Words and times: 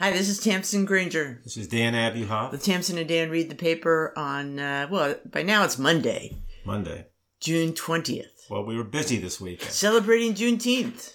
Hi, 0.00 0.12
this 0.12 0.30
is 0.30 0.38
Tamsin 0.40 0.86
Granger. 0.86 1.40
This 1.44 1.58
is 1.58 1.68
Dan 1.68 1.92
Abuhoff. 1.92 2.52
The 2.52 2.58
Tamsin 2.58 2.96
and 2.96 3.06
Dan 3.06 3.28
read 3.30 3.50
the 3.50 3.54
paper 3.54 4.14
on, 4.16 4.58
uh, 4.58 4.88
well, 4.90 5.14
by 5.30 5.42
now 5.42 5.62
it's 5.64 5.78
Monday, 5.78 6.38
Monday. 6.64 7.06
June 7.38 7.72
20th. 7.74 8.48
Well, 8.48 8.64
we 8.64 8.76
were 8.78 8.84
busy 8.84 9.18
this 9.18 9.40
weekend. 9.40 9.70
Celebrating 9.70 10.32
Juneteenth 10.34 11.12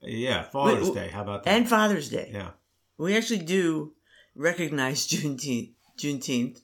Yeah, 0.00 0.44
Father's 0.44 0.88
Wait, 0.88 0.94
Day. 0.94 1.08
How 1.08 1.22
about 1.22 1.44
that? 1.44 1.50
and 1.50 1.68
Father's 1.68 2.08
Day. 2.08 2.30
yeah. 2.32 2.50
We 2.96 3.14
actually 3.16 3.40
do 3.40 3.92
recognize 4.34 5.06
Juneteenth. 5.08 5.74
Juneteenth. 5.98 6.60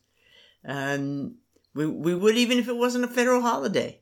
Um, 0.67 1.37
we, 1.75 1.87
we 1.87 2.15
would 2.15 2.37
even 2.37 2.59
if 2.59 2.69
it 2.69 2.77
wasn't 2.77 3.05
a 3.05 3.09
federal 3.09 3.43
holiday, 3.43 4.01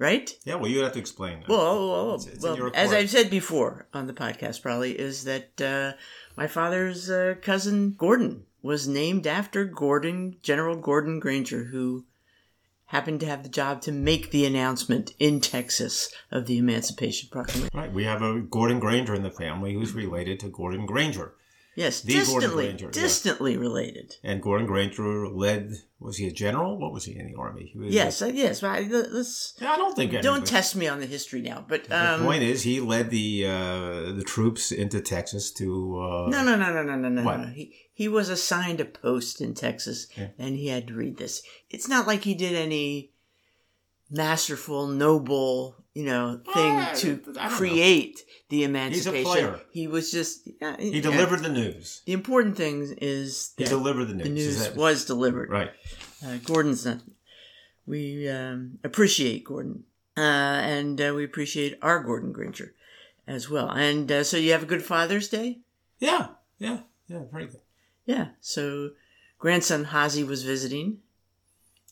right? 0.00 0.28
Yeah, 0.44 0.56
well, 0.56 0.68
you 0.68 0.80
have 0.80 0.94
to 0.94 0.98
explain. 0.98 1.40
that. 1.40 1.48
Well, 1.48 1.88
well, 1.88 2.14
It's- 2.16 2.26
it's 2.34 2.42
well 2.42 2.70
as. 2.74 2.92
I've 2.92 3.10
said 3.10 3.30
before 3.30 3.86
on 3.94 4.08
the 4.08 4.12
podcast, 4.12 4.62
probably 4.62 4.98
is 4.98 5.22
that 5.24 5.60
uh, 5.60 5.92
my 6.36 6.48
father's 6.48 7.08
uh, 7.08 7.36
cousin 7.40 7.94
Gordon 7.96 8.44
was 8.62 8.88
named 8.88 9.26
after 9.28 9.64
Gordon 9.64 10.36
General 10.42 10.74
Gordon 10.76 11.20
Granger, 11.20 11.64
who 11.64 12.04
happened 12.86 13.20
to 13.20 13.26
have 13.26 13.42
the 13.44 13.48
job 13.48 13.80
to 13.82 13.92
make 13.92 14.30
the 14.32 14.44
announcement 14.44 15.14
in 15.20 15.40
Texas 15.40 16.12
of 16.32 16.46
the 16.46 16.58
Emancipation 16.58 17.28
Proclamation. 17.30 17.70
Right, 17.72 17.92
we 17.92 18.02
have 18.04 18.20
a 18.22 18.40
Gordon 18.40 18.80
Granger 18.80 19.14
in 19.14 19.22
the 19.22 19.30
family 19.30 19.74
who's 19.74 19.92
related 19.92 20.40
to 20.40 20.48
Gordon 20.48 20.86
Granger. 20.86 21.34
Yes, 21.76 22.02
The 22.02 22.14
distantly, 22.14 22.64
Granger, 22.66 22.90
distantly 22.90 23.56
related. 23.56 24.16
And 24.24 24.42
Gordon 24.42 24.66
Granger 24.66 25.28
led, 25.28 25.72
was 26.00 26.16
he 26.16 26.26
a 26.26 26.32
general? 26.32 26.78
What 26.78 26.92
was 26.92 27.04
he 27.04 27.16
in 27.16 27.30
the 27.32 27.38
army? 27.38 27.70
He 27.72 27.78
was 27.78 27.94
Yes, 27.94 28.20
uh, 28.20 28.26
yes. 28.26 28.62
I- 28.62 28.80
Let's 28.80 29.54
yeah, 29.60 29.72
I 29.72 29.76
don't 29.76 29.94
think 29.94 30.10
don't 30.12 30.24
anybody- 30.26 30.46
test 30.50 30.74
me 30.76 30.88
on 30.88 30.98
the 31.00 31.06
history 31.06 31.40
now, 31.42 31.64
but 31.66 31.84
The 31.84 32.14
um, 32.14 32.22
point 32.24 32.42
is, 32.42 32.62
he 32.62 32.80
led 32.80 33.10
the 33.10 33.46
uh, 33.46 34.12
the 34.12 34.24
troops 34.26 34.72
into 34.72 35.00
Texas 35.00 35.52
to. 35.52 36.00
Uh, 36.00 36.28
No, 36.28 36.42
no, 36.44 36.56
no, 36.56 36.72
no, 36.72 36.82
no, 36.82 36.96
no, 36.96 37.08
no. 37.08 37.22
No. 37.22 37.46
He 37.46 37.74
he 37.92 38.08
was 38.08 38.30
assigned 38.30 38.80
a 38.80 38.84
post 38.86 39.40
in 39.40 39.54
Texas, 39.54 40.06
Yeah. 40.16 40.28
and 40.38 40.56
he 40.56 40.68
had 40.68 40.88
to 40.88 40.94
read 40.94 41.18
this. 41.18 41.42
It's 41.68 41.86
not 41.88 42.06
like 42.06 42.24
he 42.24 42.34
did 42.34 42.54
any 42.54 43.09
masterful, 44.10 44.86
noble, 44.88 45.76
you 45.94 46.04
know, 46.04 46.40
thing 46.52 46.76
Ah, 46.76 46.90
I 46.90 46.94
to 46.96 47.16
don't 47.16 47.36
know. 47.36 47.48
create 47.50 48.24
the 48.48 48.64
emancipation. 48.64 49.24
player. 49.24 49.60
He 49.70 49.86
was 49.86 50.10
just 50.10 50.48
yeah, 50.60 50.76
He 50.78 50.90
yeah. 50.96 51.02
delivered 51.02 51.40
the 51.42 51.48
news. 51.48 52.02
The 52.06 52.12
important 52.12 52.56
thing 52.56 52.94
is 53.00 53.52
He 53.56 53.64
delivered 53.64 54.06
the 54.06 54.14
news. 54.14 54.24
the 54.24 54.30
news 54.34 54.58
that- 54.64 54.76
was 54.76 55.04
delivered. 55.04 55.48
right. 55.50 55.70
Uh, 56.24 56.36
Gordon's 56.44 56.84
not. 56.84 56.98
We 57.86 58.28
um, 58.28 58.78
appreciate 58.84 59.44
Gordon, 59.44 59.84
uh, 60.16 60.20
and 60.20 61.00
uh, 61.00 61.12
we 61.16 61.24
appreciate 61.24 61.78
our 61.82 62.00
Gordon 62.02 62.30
Granger 62.32 62.74
as 63.26 63.48
well. 63.50 63.70
And 63.70 64.10
uh, 64.12 64.22
so 64.24 64.36
you 64.36 64.52
have 64.52 64.62
a 64.62 64.66
good 64.66 64.82
Father's 64.84 65.28
Day. 65.28 65.58
Yeah, 65.98 66.28
yeah, 66.58 66.80
yeah. 67.08 67.22
Very 67.32 67.46
good. 67.46 67.60
Yeah. 68.06 68.28
So 68.40 68.90
grandson 69.38 69.84
Hazi 69.84 70.22
was 70.24 70.42
visiting. 70.44 70.98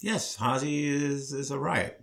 Yes, 0.01 0.37
Hazi 0.37 0.87
is 0.89 1.33
is 1.33 1.51
a 1.51 1.59
riot. 1.59 2.01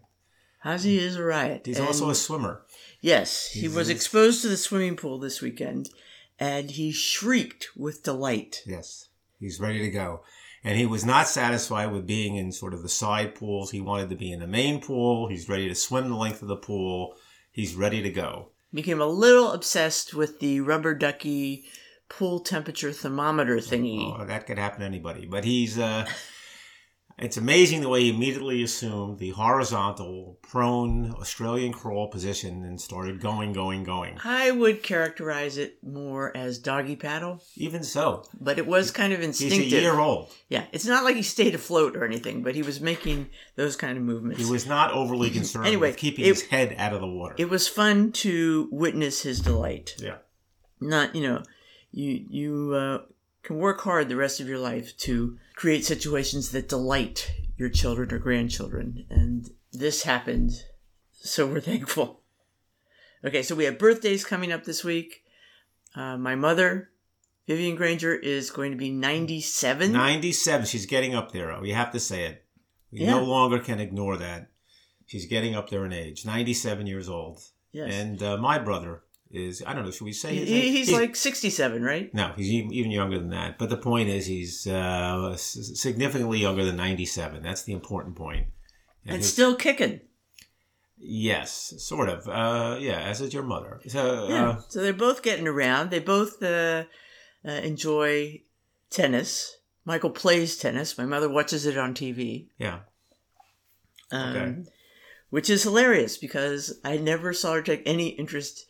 Hazi 0.66 0.98
is 0.98 1.16
a 1.16 1.24
riot. 1.24 1.62
He's 1.68 1.78
And- 1.78 1.86
also 1.88 2.10
a 2.10 2.16
swimmer. 2.16 2.66
yes. 3.00 3.50
He 3.54 3.62
he's- 3.62 3.74
was 3.76 3.88
exposed 3.90 4.42
to 4.42 4.48
the 4.50 4.58
swimming 4.58 4.96
pool 4.96 5.20
this 5.20 5.40
weekend, 5.40 5.92
and 6.40 6.72
he 6.72 6.92
shrieked 6.92 7.70
with 7.78 8.02
delight. 8.04 8.64
Yes, 8.66 9.10
he's 9.40 9.60
ready 9.60 9.80
to 9.80 9.90
go. 9.92 10.24
And 10.64 10.80
he 10.80 10.88
was 10.88 11.06
not 11.06 11.28
satisfied 11.28 11.92
with 11.94 12.08
being 12.08 12.36
in 12.36 12.52
sort 12.52 12.74
of 12.74 12.82
the 12.82 12.90
side 12.90 13.36
pools. 13.36 13.70
He 13.70 13.80
wanted 13.80 14.10
to 14.10 14.16
be 14.16 14.32
in 14.32 14.40
the 14.40 14.48
main 14.48 14.82
pool. 14.82 15.28
He's 15.30 15.48
ready 15.48 15.70
to 15.70 15.76
swim 15.76 16.10
the 16.10 16.16
length 16.16 16.42
of 16.42 16.48
the 16.48 16.56
pool. 16.58 17.16
He's 17.52 17.76
ready 17.76 18.02
to 18.02 18.10
go. 18.10 18.50
Became 18.74 19.00
a 19.00 19.06
little 19.06 19.52
obsessed 19.52 20.16
with 20.16 20.40
the 20.40 20.62
rubber 20.62 20.96
ducky 20.96 21.66
pool 22.10 22.40
temperature 22.40 22.92
thermometer 22.92 23.58
thingy. 23.58 24.20
Oh, 24.20 24.26
that 24.26 24.48
could 24.48 24.58
happen 24.58 24.80
to 24.80 24.86
anybody. 24.88 25.28
But 25.28 25.46
he's, 25.46 25.78
uh, 25.78 26.08
it's 27.18 27.38
amazing 27.38 27.80
the 27.82 27.88
way 27.90 28.02
he 28.02 28.10
immediately 28.10 28.62
assumed 28.62 29.20
the 29.20 29.30
horizontal, 29.30 30.38
prone 30.42 31.12
Australian 31.14 31.72
crawl 31.72 32.10
position 32.10 32.64
and 32.66 32.80
started 32.82 33.22
going, 33.22 33.54
going, 33.54 33.84
going. 33.84 34.18
I 34.24 34.52
would 34.52 34.84
characterize 34.84 35.58
it 35.58 35.78
more 35.82 36.36
as 36.36 36.60
doggy 36.60 36.96
paddle, 36.98 37.42
Even 37.56 37.84
so, 37.84 38.26
but 38.40 38.58
it 38.58 38.68
was 38.68 38.92
kind 38.92 39.14
of 39.14 39.22
instinctive. 39.22 39.64
he's 39.64 39.74
a 39.74 39.82
year 39.82 39.98
old. 40.00 40.30
Yeah, 40.50 40.66
it's 40.74 40.86
not 40.86 41.04
like 41.06 41.16
he 41.16 41.22
stayed 41.22 41.56
afloat 41.56 41.96
or 41.96 42.04
anything, 42.04 42.44
but 42.44 42.54
he 42.56 42.64
was 42.64 42.82
making 42.82 43.30
those 43.56 43.76
kind 43.76 43.98
of 43.98 44.04
movements. 44.04 44.44
He 44.44 44.52
was 44.52 44.66
not 44.68 44.92
overly 44.92 45.30
concerned 45.32 45.68
Anyway, 45.68 45.90
with 45.92 45.98
keeping 45.98 46.26
it- 46.26 46.30
his 46.30 46.42
head 46.44 46.76
out 46.78 46.94
of 46.94 47.00
the 47.02 47.08
water. 47.08 47.36
it 47.38 47.50
was 47.50 47.68
fun 47.68 48.12
to 48.12 48.68
witness 48.72 49.22
his 49.22 49.40
delight. 49.40 49.96
yeah. 50.00 50.18
not 50.82 51.16
you 51.16 51.24
know 51.24 51.44
you 51.92 52.26
you 52.30 52.74
uh, 52.74 52.98
can 53.46 53.58
work 53.58 53.82
hard 53.82 54.10
the 54.10 54.16
rest 54.16 54.40
of 54.40 54.48
your 54.50 54.58
life 54.60 54.98
to 54.98 55.38
create 55.56 55.86
situations 55.86 56.52
that 56.52 56.68
delight 56.68 57.32
your 57.58 57.70
children 57.70 58.12
or 58.14 58.18
grandchildren 58.20 59.06
and 59.10 59.50
this 59.72 60.04
happened 60.04 60.52
so 61.12 61.46
we're 61.48 61.62
thankful 61.72 62.22
okay 63.24 63.42
so 63.44 63.56
we 63.56 63.64
have 63.66 63.80
birthdays 63.80 64.26
coming 64.26 64.52
up 64.52 64.64
this 64.66 64.84
week 64.84 65.24
uh, 65.96 66.18
my 66.18 66.36
mother 66.36 66.90
vivian 67.48 67.76
granger 67.76 68.14
is 68.14 68.50
going 68.52 68.72
to 68.72 68.78
be 68.78 68.90
97 68.92 69.92
97. 69.92 70.66
She's 70.66 70.86
getting 70.86 71.14
up 71.16 71.32
there. 71.32 71.58
We 71.62 71.72
have 71.72 71.92
to 71.92 72.00
say 72.00 72.26
it. 72.26 72.46
We 72.92 73.02
Yeah. 73.02 73.12
no 73.12 73.24
longer 73.24 73.60
can 73.60 73.80
ignore 73.80 74.18
that. 74.18 74.50
She's 75.06 75.28
getting 75.28 75.54
up 75.56 75.70
there 75.70 75.86
in 75.86 75.94
age. 75.94 76.26
97 76.26 76.88
years 76.88 77.08
old. 77.08 77.40
yes 77.72 77.94
And 77.94 78.22
uh, 78.24 78.38
my 78.38 78.58
brother 78.58 79.04
is, 79.38 79.64
I 79.66 79.74
don't 79.74 79.86
know, 79.86 79.92
should 79.92 80.06
we 80.06 80.14
say 80.14 80.36
his 80.36 80.50
He- 80.50 80.56
age? 80.62 80.72
he's 80.72 80.92
like 80.92 81.16
67 81.16 81.84
right 81.84 82.14
No, 82.14 82.34
he's 82.36 82.50
even 82.52 82.92
younger 82.92 83.18
than 83.20 83.30
that. 83.30 83.58
But 83.58 83.70
the 83.70 83.78
point 83.78 84.10
is, 84.10 84.26
he's 84.26 84.66
uh, 84.68 85.36
significantly 85.38 86.40
younger 86.40 86.64
than 86.66 86.76
97. 86.76 87.42
That's 87.44 87.64
the 87.64 87.74
important 87.74 88.16
point. 88.16 88.48
and 89.06 89.18
his- 89.18 89.32
still 89.32 89.56
kicking 89.56 90.02
yes, 90.98 91.74
sort 91.78 92.10
of. 92.10 92.28
Uh, 92.28 92.78
yeah, 92.80 93.00
as 93.02 93.22
is 93.22 93.34
your 93.34 93.44
mother. 93.44 93.80
So, 93.88 94.28
Yeah. 94.30 94.50
uh, 94.50 94.62
so 94.70 94.82
they're 94.82 94.94
both 94.94 95.22
getting 95.22 95.48
around. 95.48 95.92
They 95.92 96.00
both 96.00 96.42
uh, 96.42 96.86
uh, 97.48 97.52
enjoy 97.52 98.42
tennis. 98.90 99.58
Michael 99.84 100.10
plays 100.10 100.58
tennis. 100.58 100.98
My 100.98 101.06
mother 101.06 101.30
watches 101.30 101.66
it 101.68 101.78
on 101.78 101.94
TV, 101.94 102.48
yeah. 102.58 102.80
um, 104.12 104.36
Okay. 104.36 104.56
which 105.30 105.50
is 105.50 105.64
hilarious 105.64 106.18
because 106.18 106.80
I 106.84 106.98
never 106.98 107.34
saw 107.34 107.54
her 107.54 107.62
take 107.62 107.84
any 107.86 108.08
interest 108.10 108.66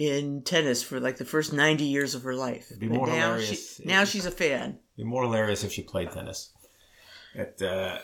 in 0.00 0.40
tennis 0.42 0.82
for 0.82 0.98
like 0.98 1.18
the 1.18 1.26
first 1.26 1.52
ninety 1.52 1.84
years 1.84 2.14
of 2.14 2.22
her 2.22 2.34
life. 2.34 2.72
be 2.78 2.88
But 2.88 2.96
more 2.96 3.06
now 3.06 3.34
hilarious 3.34 3.76
She, 3.76 3.84
now 3.84 4.04
she's 4.04 4.24
a 4.24 4.30
fan. 4.30 4.70
It'd 4.70 4.96
be 4.96 5.04
more 5.04 5.24
hilarious 5.24 5.62
if 5.62 5.72
she 5.72 5.82
played 5.82 6.10
tennis. 6.10 6.52
But, 7.36 7.60
uh, 7.62 7.98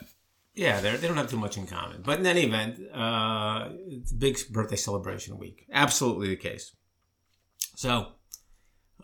yeah, 0.55 0.81
they're, 0.81 0.99
they 0.99 1.09
don't 1.09 1.17
have 1.17 1.31
too 1.31 1.39
much 1.39 1.57
in 1.57 1.67
common. 1.67 2.03
But 2.03 2.21
in 2.21 2.27
any 2.27 2.43
event, 2.43 2.79
uh, 2.95 3.71
it's 3.89 4.13
a 4.13 4.15
big 4.15 4.39
birthday 4.51 4.77
celebration 4.77 5.39
week. 5.39 5.67
Absolutely 5.73 6.29
the 6.29 6.37
case. 6.37 6.77
So, 7.75 8.09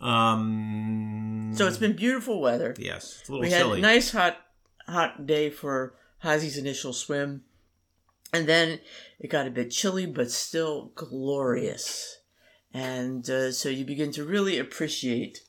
um, 0.01 1.51
So 1.55 1.67
it's 1.67 1.79
been 1.79 1.97
beautiful 1.97 2.41
weather. 2.41 2.75
yes, 2.79 3.19
it's 3.21 3.29
a 3.29 3.33
little 3.33 3.43
we 3.43 3.51
had 3.51 3.67
a 3.67 3.79
nice 3.79 4.13
hot 4.13 4.37
hot 4.87 5.27
day 5.27 5.49
for 5.51 5.95
Hazi's 6.23 6.59
initial 6.59 6.93
swim. 6.93 7.43
And 8.35 8.47
then 8.47 8.81
it 9.19 9.29
got 9.29 9.47
a 9.47 9.51
bit 9.51 9.71
chilly, 9.71 10.07
but 10.07 10.31
still 10.31 10.93
glorious. 10.95 12.19
And 12.75 13.29
uh, 13.29 13.53
so 13.53 13.69
you 13.69 13.85
begin 13.85 14.13
to 14.13 14.25
really 14.25 14.59
appreciate 14.59 15.41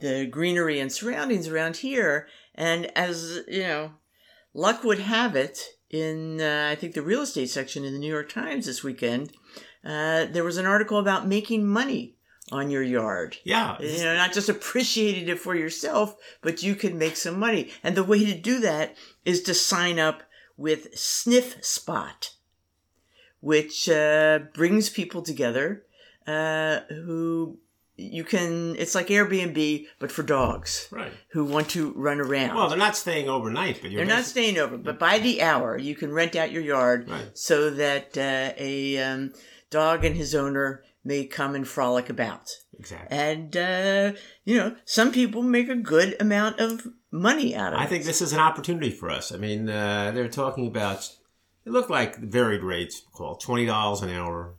the 0.00 0.26
greenery 0.26 0.80
and 0.80 0.90
surroundings 0.90 1.48
around 1.48 1.78
here. 1.78 2.28
And 2.54 2.86
as, 2.96 3.40
you 3.48 3.62
know, 3.62 3.92
luck 4.54 4.84
would 4.84 5.00
have 5.00 5.36
it, 5.36 5.58
in 5.92 6.40
uh, 6.40 6.68
I 6.70 6.74
think 6.74 6.94
the 6.94 7.02
real 7.02 7.22
estate 7.22 7.50
section 7.50 7.84
in 7.84 7.92
the 7.92 7.98
New 7.98 8.10
York 8.10 8.32
Times 8.32 8.66
this 8.66 8.82
weekend, 8.82 9.32
uh, 9.84 10.24
there 10.24 10.44
was 10.44 10.56
an 10.56 10.66
article 10.66 10.98
about 10.98 11.28
making 11.28 11.66
money 11.66 12.16
on 12.50 12.70
your 12.70 12.82
yard 12.82 13.36
yeah, 13.44 13.80
you 13.80 14.02
know, 14.02 14.16
not 14.16 14.32
just 14.32 14.48
appreciating 14.48 15.28
it 15.28 15.38
for 15.38 15.54
yourself, 15.54 16.16
but 16.42 16.62
you 16.62 16.74
can 16.74 16.98
make 16.98 17.16
some 17.16 17.38
money. 17.38 17.70
And 17.82 17.94
the 17.94 18.04
way 18.04 18.24
to 18.24 18.38
do 18.38 18.60
that 18.60 18.96
is 19.24 19.42
to 19.44 19.54
sign 19.54 19.98
up 19.98 20.22
with 20.56 20.94
Sniffspot, 20.94 22.30
which 23.40 23.88
uh, 23.88 24.40
brings 24.54 24.90
people 24.90 25.22
together 25.22 25.84
uh, 26.26 26.80
who 26.88 27.58
you 27.96 28.24
can, 28.24 28.74
it's 28.76 28.94
like 28.94 29.08
Airbnb, 29.08 29.86
but 29.98 30.10
for 30.10 30.22
dogs 30.22 30.88
right. 30.90 31.12
who 31.32 31.44
want 31.44 31.68
to 31.70 31.92
run 31.92 32.20
around. 32.20 32.56
Well, 32.56 32.68
they're 32.68 32.78
not 32.78 32.96
staying 32.96 33.28
overnight, 33.28 33.80
but 33.82 33.90
you're 33.90 34.04
They're 34.04 34.16
not 34.16 34.24
staying 34.24 34.58
over, 34.58 34.76
but 34.78 34.98
by 34.98 35.18
the 35.18 35.42
hour, 35.42 35.76
you 35.78 35.94
can 35.94 36.12
rent 36.12 36.34
out 36.34 36.50
your 36.50 36.62
yard 36.62 37.08
Right. 37.08 37.36
so 37.36 37.70
that 37.70 38.16
uh, 38.16 38.54
a 38.56 38.98
um, 38.98 39.32
dog 39.70 40.04
and 40.04 40.16
his 40.16 40.34
owner 40.34 40.82
may 41.04 41.24
come 41.24 41.54
and 41.54 41.66
frolic 41.66 42.08
about. 42.08 42.48
exactly. 42.78 43.16
And, 43.16 43.56
uh, 43.56 44.12
you 44.44 44.56
know, 44.56 44.76
some 44.84 45.12
people 45.12 45.42
make 45.42 45.68
a 45.68 45.76
good 45.76 46.16
amount 46.20 46.60
of 46.60 46.86
money 47.10 47.54
out 47.54 47.72
of 47.74 47.80
it. 47.80 47.82
I 47.82 47.86
think 47.86 48.04
this 48.04 48.22
is 48.22 48.32
an 48.32 48.38
opportunity 48.38 48.90
for 48.90 49.10
us. 49.10 49.32
I 49.32 49.36
mean, 49.36 49.68
uh, 49.68 50.12
they're 50.12 50.28
talking 50.28 50.66
about 50.66 51.10
it 51.64 51.70
looked 51.70 51.90
like 51.90 52.16
varied 52.18 52.62
rates, 52.62 53.02
called 53.12 53.40
twenty 53.40 53.66
dollars 53.66 54.02
an 54.02 54.10
hour, 54.10 54.54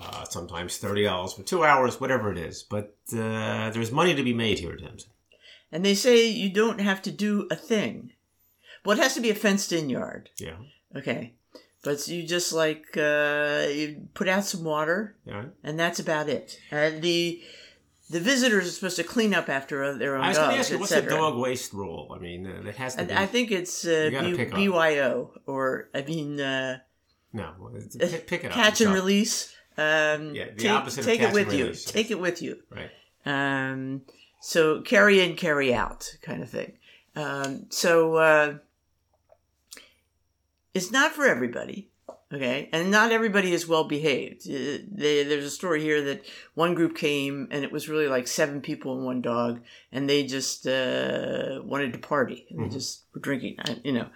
Uh, 0.00 0.24
sometimes 0.24 0.76
thirty 0.78 1.04
dollars 1.04 1.32
for 1.34 1.42
two 1.42 1.64
hours, 1.64 2.00
whatever 2.00 2.30
it 2.32 2.38
is. 2.38 2.62
But 2.62 2.96
uh, 3.12 3.70
there's 3.70 3.90
money 3.92 4.14
to 4.14 4.22
be 4.22 4.34
made 4.34 4.58
here 4.58 4.72
at 4.72 4.80
Hempstead. 4.80 5.12
And 5.72 5.84
they 5.84 5.94
say 5.94 6.26
you 6.26 6.50
don't 6.50 6.80
have 6.80 7.02
to 7.02 7.10
do 7.10 7.46
a 7.50 7.56
thing. 7.56 8.12
Well, 8.84 8.98
it 8.98 9.02
has 9.02 9.14
to 9.14 9.20
be 9.20 9.30
a 9.30 9.34
fenced 9.34 9.72
in 9.72 9.90
yard. 9.90 10.30
Yeah, 10.38 10.56
Okay. 10.96 11.34
But 11.84 12.08
you 12.08 12.26
just 12.26 12.52
like 12.52 12.96
uh, 12.96 13.66
you 13.70 14.08
put 14.14 14.28
out 14.28 14.44
some 14.44 14.64
water, 14.64 15.16
yeah. 15.24 15.44
and 15.62 15.78
that's 15.78 16.00
about 16.00 16.28
it. 16.28 16.58
And 16.72 17.02
the 17.02 17.40
the 18.10 18.18
visitors 18.20 18.66
are 18.66 18.70
supposed 18.70 18.96
to 18.96 19.04
clean 19.04 19.32
up 19.32 19.48
after 19.48 19.96
their 19.96 20.16
own 20.16 20.24
I 20.24 20.28
was 20.28 20.38
going 20.38 20.50
to 20.50 20.58
ask 20.58 20.70
you, 20.72 20.78
what's 20.78 20.92
the 20.94 21.02
dog 21.02 21.38
waste 21.38 21.72
rule? 21.72 22.12
I 22.14 22.18
mean, 22.18 22.46
uh, 22.46 22.68
it 22.68 22.74
has 22.76 22.94
to 22.94 23.00
And 23.00 23.08
be. 23.08 23.14
I 23.14 23.26
think 23.26 23.50
it's 23.52 23.86
uh, 23.86 24.08
B- 24.10 24.44
BYO, 24.68 25.30
or 25.46 25.88
I 25.94 26.02
mean, 26.02 26.40
uh, 26.40 26.78
no, 27.32 27.52
pick, 27.98 28.26
pick 28.26 28.44
it 28.44 28.46
up. 28.48 28.52
catch 28.52 28.80
and 28.80 28.90
yourself. 28.90 28.94
release. 28.94 29.54
Um, 29.78 30.34
Yeah, 30.34 30.46
the 30.50 30.56
take, 30.56 30.70
opposite 30.72 31.04
take 31.04 31.20
it 31.22 31.32
with 31.32 31.52
you. 31.52 31.72
Take 31.72 32.10
it 32.10 32.18
with 32.18 32.42
you. 32.42 32.58
Right. 32.68 32.90
Um, 33.24 34.02
so 34.40 34.82
carry 34.82 35.20
in, 35.20 35.36
carry 35.36 35.72
out, 35.72 36.16
kind 36.20 36.42
of 36.42 36.50
thing. 36.50 36.72
Um, 37.14 37.66
so 37.70 38.16
uh, 38.16 38.54
it's 40.74 40.90
not 40.90 41.12
for 41.12 41.26
everybody, 41.26 41.87
okay, 42.32 42.68
and 42.72 42.90
not 42.90 43.12
everybody 43.12 43.52
is 43.52 43.66
well 43.66 43.84
behaved. 43.84 44.42
Uh, 44.48 44.84
they, 44.90 45.24
there's 45.24 45.44
a 45.44 45.50
story 45.50 45.80
here 45.80 46.02
that 46.02 46.24
one 46.54 46.74
group 46.74 46.96
came 46.96 47.48
and 47.50 47.64
it 47.64 47.72
was 47.72 47.88
really 47.88 48.08
like 48.08 48.28
seven 48.28 48.60
people 48.60 48.96
and 48.96 49.04
one 49.04 49.22
dog, 49.22 49.60
and 49.92 50.08
they 50.08 50.24
just 50.24 50.66
uh, 50.66 51.60
wanted 51.64 51.92
to 51.92 51.98
party. 51.98 52.46
And 52.50 52.58
Mm-hmm. 52.58 52.68
They 52.68 52.74
just 52.74 53.04
were 53.14 53.20
drinking, 53.20 53.56
you 53.84 53.92
know. 53.92 54.08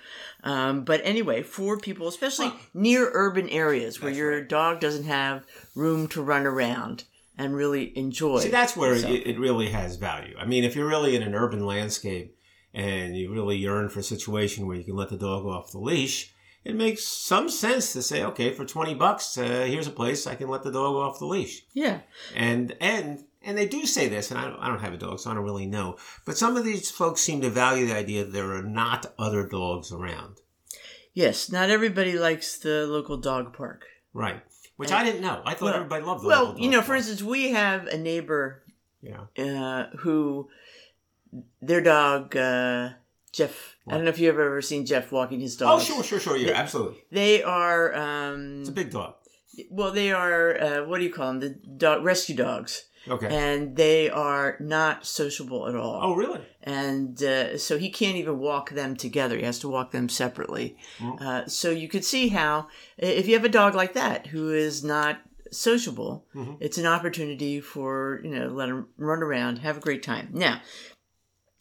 Um, 0.45 0.85
but 0.85 1.01
anyway, 1.05 1.43
four 1.43 1.79
people, 1.79 2.09
especially 2.09 2.53
near 2.75 3.11
urban 3.13 3.49
areas 3.49 4.01
where 4.01 4.11
That's 4.11 4.19
your 4.19 4.39
right. 4.39 4.49
dog 4.49 4.81
doesn't 4.81 5.05
have 5.05 5.47
room 5.75 6.09
to 6.09 6.23
run 6.23 6.47
around 6.47 7.05
and 7.39 7.55
really 7.55 7.97
enjoy. 7.97 8.41
See, 8.41 8.49
that's 8.51 8.77
where 8.77 8.95
it, 8.95 9.05
it 9.05 9.39
really 9.39 9.71
has 9.71 9.97
value. 9.97 10.35
I 10.39 10.45
mean, 10.45 10.65
if 10.65 10.77
you're 10.77 10.89
really 10.89 11.17
in 11.17 11.23
an 11.23 11.35
urban 11.35 11.65
landscape 11.65 12.37
and 12.75 13.17
you 13.17 13.33
really 13.33 13.57
yearn 13.57 13.89
for 13.89 14.01
a 14.01 14.05
situation 14.05 14.67
where 14.67 14.77
you 14.77 14.85
can 14.85 14.97
let 14.97 15.09
the 15.09 15.17
dog 15.17 15.47
off 15.47 15.73
the 15.73 15.79
leash, 15.79 16.32
it 16.65 16.75
makes 16.77 17.05
some 17.07 17.49
sense 17.49 17.93
to 17.93 18.03
say, 18.03 18.23
okay, 18.25 18.53
for 18.53 18.65
20 18.65 18.95
bucks, 18.95 19.37
uh, 19.39 19.65
here's 19.69 19.87
a 19.87 19.91
place 19.93 20.27
I 20.27 20.35
can 20.35 20.49
let 20.49 20.63
the 20.63 20.73
dog 20.73 20.95
off 20.97 21.19
the 21.19 21.27
leash. 21.27 21.63
yeah. 21.73 22.01
And, 22.35 22.77
and, 22.81 23.25
and 23.43 23.59
they 23.59 23.67
do 23.67 23.85
say 23.87 24.09
this, 24.09 24.31
and 24.31 24.39
I 24.39 24.45
don't, 24.45 24.59
I 24.61 24.69
don't 24.69 24.81
have 24.81 24.93
a 24.95 24.97
dog, 24.99 25.19
so 25.21 25.31
I 25.31 25.35
don't 25.35 25.43
really 25.45 25.67
know. 25.67 25.97
But 26.25 26.39
some 26.39 26.57
of 26.57 26.65
these 26.65 26.91
folks 26.91 27.21
seem 27.21 27.41
to 27.41 27.51
value 27.51 27.87
the 27.87 27.97
idea 27.97 28.25
that 28.25 28.33
there 28.33 28.53
are 28.55 28.63
not 28.63 29.13
other 29.19 29.47
dogs 29.47 29.91
around. 29.93 30.37
Yes, 31.15 31.51
not 31.51 31.69
everybody 31.69 32.19
likes 32.19 32.57
the 32.59 32.87
local 32.87 33.17
dog 33.17 33.53
park. 33.53 33.85
Right. 34.15 34.41
Which 34.77 34.93
I 34.93 35.05
didn't 35.05 35.21
know. 35.23 35.43
I 35.45 35.55
thought 35.55 35.67
Well- 35.67 35.75
everybody 35.75 36.05
loved 36.05 36.23
the 36.23 36.29
Well, 36.29 36.55
you 36.59 36.71
know, 36.71 36.81
for 36.83 36.95
instance, 36.95 37.23
we 37.23 37.51
have 37.51 37.87
a 37.89 37.99
neighbor 37.99 38.63
Yeah. 39.03 39.25
uh, 39.39 39.97
who 39.99 40.49
their 41.61 41.81
dog 41.81 42.37
uh, 42.37 42.91
Jeff. 43.33 43.77
I 43.89 43.93
don't 43.95 44.05
know 44.05 44.11
if 44.11 44.19
you've 44.19 44.39
ever 44.39 44.63
seen 44.63 44.87
Jeff 44.87 45.11
walking 45.11 45.41
his 45.41 45.57
Oh, 45.61 45.67
dog. 45.79 45.81
sure, 45.83 46.03
sure, 46.05 46.21
sure. 46.21 46.37
Yeah, 46.37 46.53
absolutely. 46.53 47.03
They 47.11 47.43
are 47.43 47.95
um, 47.95 48.61
It's 48.61 48.69
a 48.69 48.73
big 48.73 48.91
dog. 48.91 49.15
well, 49.71 49.91
they 49.91 50.13
are 50.13 50.61
uh, 50.61 50.85
what 50.87 50.99
do 50.99 51.05
you 51.05 51.13
call 51.13 51.29
them? 51.29 51.41
The 51.41 51.51
dog 51.77 52.05
rescue 52.05 52.37
dogs, 52.37 52.85
Okay. 53.09 53.27
and 53.35 53.75
they 53.77 54.09
are 54.11 54.57
not 54.61 55.05
sociable 55.07 55.67
at 55.69 55.75
all. 55.75 56.01
oh, 56.03 56.15
really? 56.15 56.41
and 56.63 57.21
uh, 57.25 57.59
so 57.59 57.77
he 57.77 57.91
can't 57.91 58.17
even 58.17 58.39
walk 58.39 58.71
them 58.71 58.95
together. 58.97 59.37
He 59.37 59.43
has 59.45 59.59
to 59.61 59.69
walk 59.69 59.91
them 59.91 60.09
separately. 60.09 60.77
Mm. 60.99 61.21
Uh, 61.21 61.47
so 61.49 61.71
you 61.71 61.89
could 61.89 62.05
see 62.05 62.29
how, 62.29 62.69
if 62.99 63.27
you 63.27 63.35
have 63.35 63.45
a 63.45 63.49
dog 63.49 63.75
like 63.75 63.95
that 63.95 64.29
who 64.29 64.53
is 64.53 64.85
not 64.85 65.19
sociable, 65.51 66.25
Mhm. 66.35 66.57
it's 66.61 66.79
an 66.79 66.87
opportunity 66.87 67.61
for 67.61 68.21
you 68.25 68.31
know 68.31 68.47
let 68.49 68.69
him 68.69 68.87
run 68.97 69.23
around, 69.23 69.59
have 69.59 69.77
a 69.77 69.81
great 69.81 70.03
time. 70.03 70.29
Now, 70.33 70.61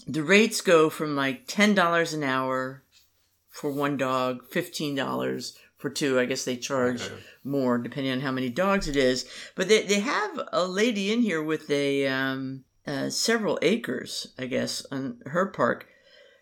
the 0.08 0.24
rates 0.24 0.62
go 0.62 0.90
from 0.90 1.16
like 1.16 1.48
ten 1.48 1.74
dollars 1.76 2.14
an 2.14 2.24
hour 2.24 2.84
for 3.50 3.72
one 3.72 3.98
dog, 3.98 4.48
fifteen 4.50 4.96
dollars 4.96 5.58
for 5.78 5.90
two. 5.90 6.20
I 6.20 6.26
guess 6.26 6.46
they 6.46 6.58
charge 6.58 7.02
Okay. 7.02 7.16
more 7.44 7.78
depending 7.78 8.12
on 8.14 8.22
how 8.22 8.32
many 8.32 8.50
dogs 8.50 8.88
it 8.88 8.96
is. 8.96 9.26
But 9.56 9.68
they 9.68 9.84
they 9.84 10.00
have 10.00 10.40
a 10.52 10.66
lady 10.66 11.12
in 11.12 11.22
here 11.22 11.44
with 11.44 11.70
a 11.70 12.08
um, 12.08 12.64
uh, 12.88 13.10
several 13.10 13.60
acres, 13.62 14.34
I 14.40 14.46
guess, 14.46 14.86
on 14.92 15.20
her 15.28 15.48
park, 15.48 15.88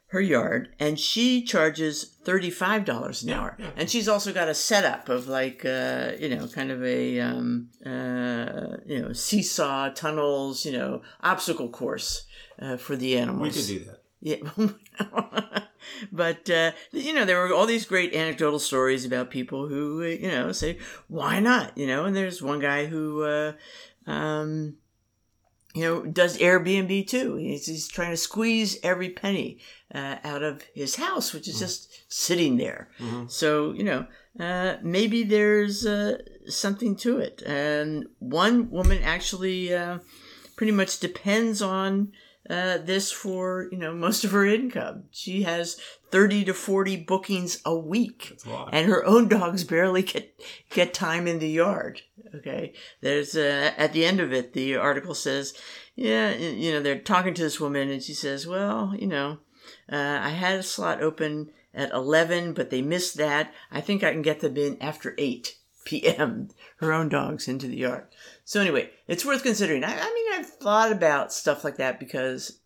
her 0.07 0.21
yard, 0.21 0.69
and 0.79 0.99
she 0.99 1.41
charges 1.43 2.15
thirty 2.23 2.49
five 2.49 2.85
dollars 2.85 3.23
an 3.23 3.29
Yeah, 3.29 3.39
hour. 3.39 3.57
yeah. 3.59 3.71
And 3.75 3.89
she's 3.89 4.07
also 4.07 4.31
got 4.33 4.47
a 4.49 4.53
setup 4.55 5.09
of 5.09 5.27
like 5.27 5.65
uh, 5.65 6.11
you 6.19 6.29
know, 6.35 6.47
kind 6.47 6.71
of 6.71 6.83
a 6.83 7.19
um, 7.19 7.69
uh, 7.85 8.77
you 8.85 9.01
know 9.01 9.13
seesaw 9.13 9.89
tunnels, 9.89 10.65
you 10.65 10.71
know, 10.73 11.01
obstacle 11.21 11.69
course 11.69 12.25
uh, 12.61 12.77
for 12.77 12.95
the 12.95 13.17
animals. 13.17 13.55
We 13.55 13.61
could 13.61 13.67
do 13.67 13.91
that. 13.91 14.03
Yeah. 14.21 15.59
but, 16.11 16.49
uh, 16.49 16.71
you 16.91 17.13
know, 17.13 17.25
there 17.25 17.39
were 17.39 17.53
all 17.53 17.65
these 17.65 17.85
great 17.85 18.13
anecdotal 18.13 18.59
stories 18.59 19.05
about 19.05 19.31
people 19.31 19.67
who, 19.67 20.03
you 20.03 20.27
know, 20.27 20.51
say, 20.51 20.77
why 21.07 21.39
not? 21.39 21.77
You 21.77 21.87
know, 21.87 22.05
and 22.05 22.15
there's 22.15 22.41
one 22.41 22.59
guy 22.59 22.85
who, 22.85 23.23
uh, 23.23 23.53
um, 24.05 24.75
you 25.73 25.83
know, 25.83 26.03
does 26.05 26.37
Airbnb 26.39 27.07
too. 27.07 27.35
He's, 27.35 27.67
he's 27.67 27.87
trying 27.87 28.11
to 28.11 28.17
squeeze 28.17 28.77
every 28.83 29.09
penny 29.09 29.59
uh, 29.93 30.17
out 30.23 30.43
of 30.43 30.63
his 30.73 30.95
house, 30.95 31.31
which 31.33 31.47
is 31.47 31.59
just 31.59 32.11
sitting 32.11 32.57
there. 32.57 32.89
Mhm. 32.99 33.29
So, 33.29 33.71
you 33.73 33.83
know, 33.83 34.07
uh, 34.39 34.77
maybe 34.81 35.23
there's 35.23 35.85
uh, 35.85 36.17
something 36.47 36.95
to 36.97 37.19
it. 37.19 37.41
And 37.45 38.07
one 38.17 38.69
woman 38.71 38.99
actually 39.03 39.73
uh, 39.73 39.99
pretty 40.55 40.71
much 40.71 40.99
depends 40.99 41.61
on 41.61 42.11
uh, 42.49 42.77
this 42.79 43.11
for, 43.11 43.67
you 43.71 43.77
know, 43.77 43.93
most 43.93 44.23
of 44.23 44.31
her 44.31 44.45
income. 44.45 45.03
She 45.11 45.43
has 45.43 45.79
30 46.11 46.45
to 46.45 46.53
40 46.53 46.97
bookings 46.97 47.61
a 47.65 47.75
week 47.77 48.27
That's 48.31 48.45
a 48.45 48.49
lot. 48.49 48.69
and 48.73 48.87
her 48.87 49.05
own 49.05 49.27
dogs 49.27 49.63
barely 49.63 50.01
get 50.01 50.33
get 50.69 50.93
time 50.93 51.27
in 51.27 51.39
the 51.39 51.49
yard. 51.49 52.01
Okay, 52.35 52.73
there's 53.01 53.35
uh, 53.35 53.71
at 53.77 53.93
the 53.93 54.05
end 54.05 54.19
of 54.19 54.31
it, 54.33 54.53
the 54.53 54.75
article 54.75 55.15
says, 55.15 55.53
yeah, 55.95 56.31
you 56.35 56.71
know, 56.71 56.81
they're 56.81 56.99
talking 56.99 57.33
to 57.33 57.41
this 57.41 57.59
woman, 57.59 57.89
and 57.89 58.01
she 58.03 58.13
says, 58.13 58.45
well, 58.47 58.93
you 58.97 59.07
know, 59.07 59.39
uh, 59.91 60.19
I 60.21 60.29
had 60.29 60.59
a 60.59 60.63
slot 60.63 61.01
open 61.01 61.51
at 61.73 61.91
eleven, 61.91 62.53
but 62.53 62.69
they 62.69 62.81
missed 62.81 63.17
that. 63.17 63.53
I 63.71 63.81
think 63.81 64.03
I 64.03 64.11
can 64.11 64.21
get 64.21 64.39
them 64.39 64.57
in 64.57 64.81
after 64.81 65.13
eight 65.17 65.57
p.m. 65.85 66.49
Her 66.77 66.93
own 66.93 67.09
dogs 67.09 67.47
into 67.47 67.67
the 67.67 67.77
yard. 67.77 68.05
So 68.49 68.59
anyway, 68.59 68.89
it's 69.07 69.23
worth 69.23 69.43
considering. 69.43 69.83
I, 69.83 69.95
I 69.95 70.11
mean, 70.11 70.33
I've 70.33 70.49
thought 70.49 70.91
about 70.91 71.31
stuff 71.31 71.63
like 71.63 71.77
that 71.77 71.99
because 71.99 72.59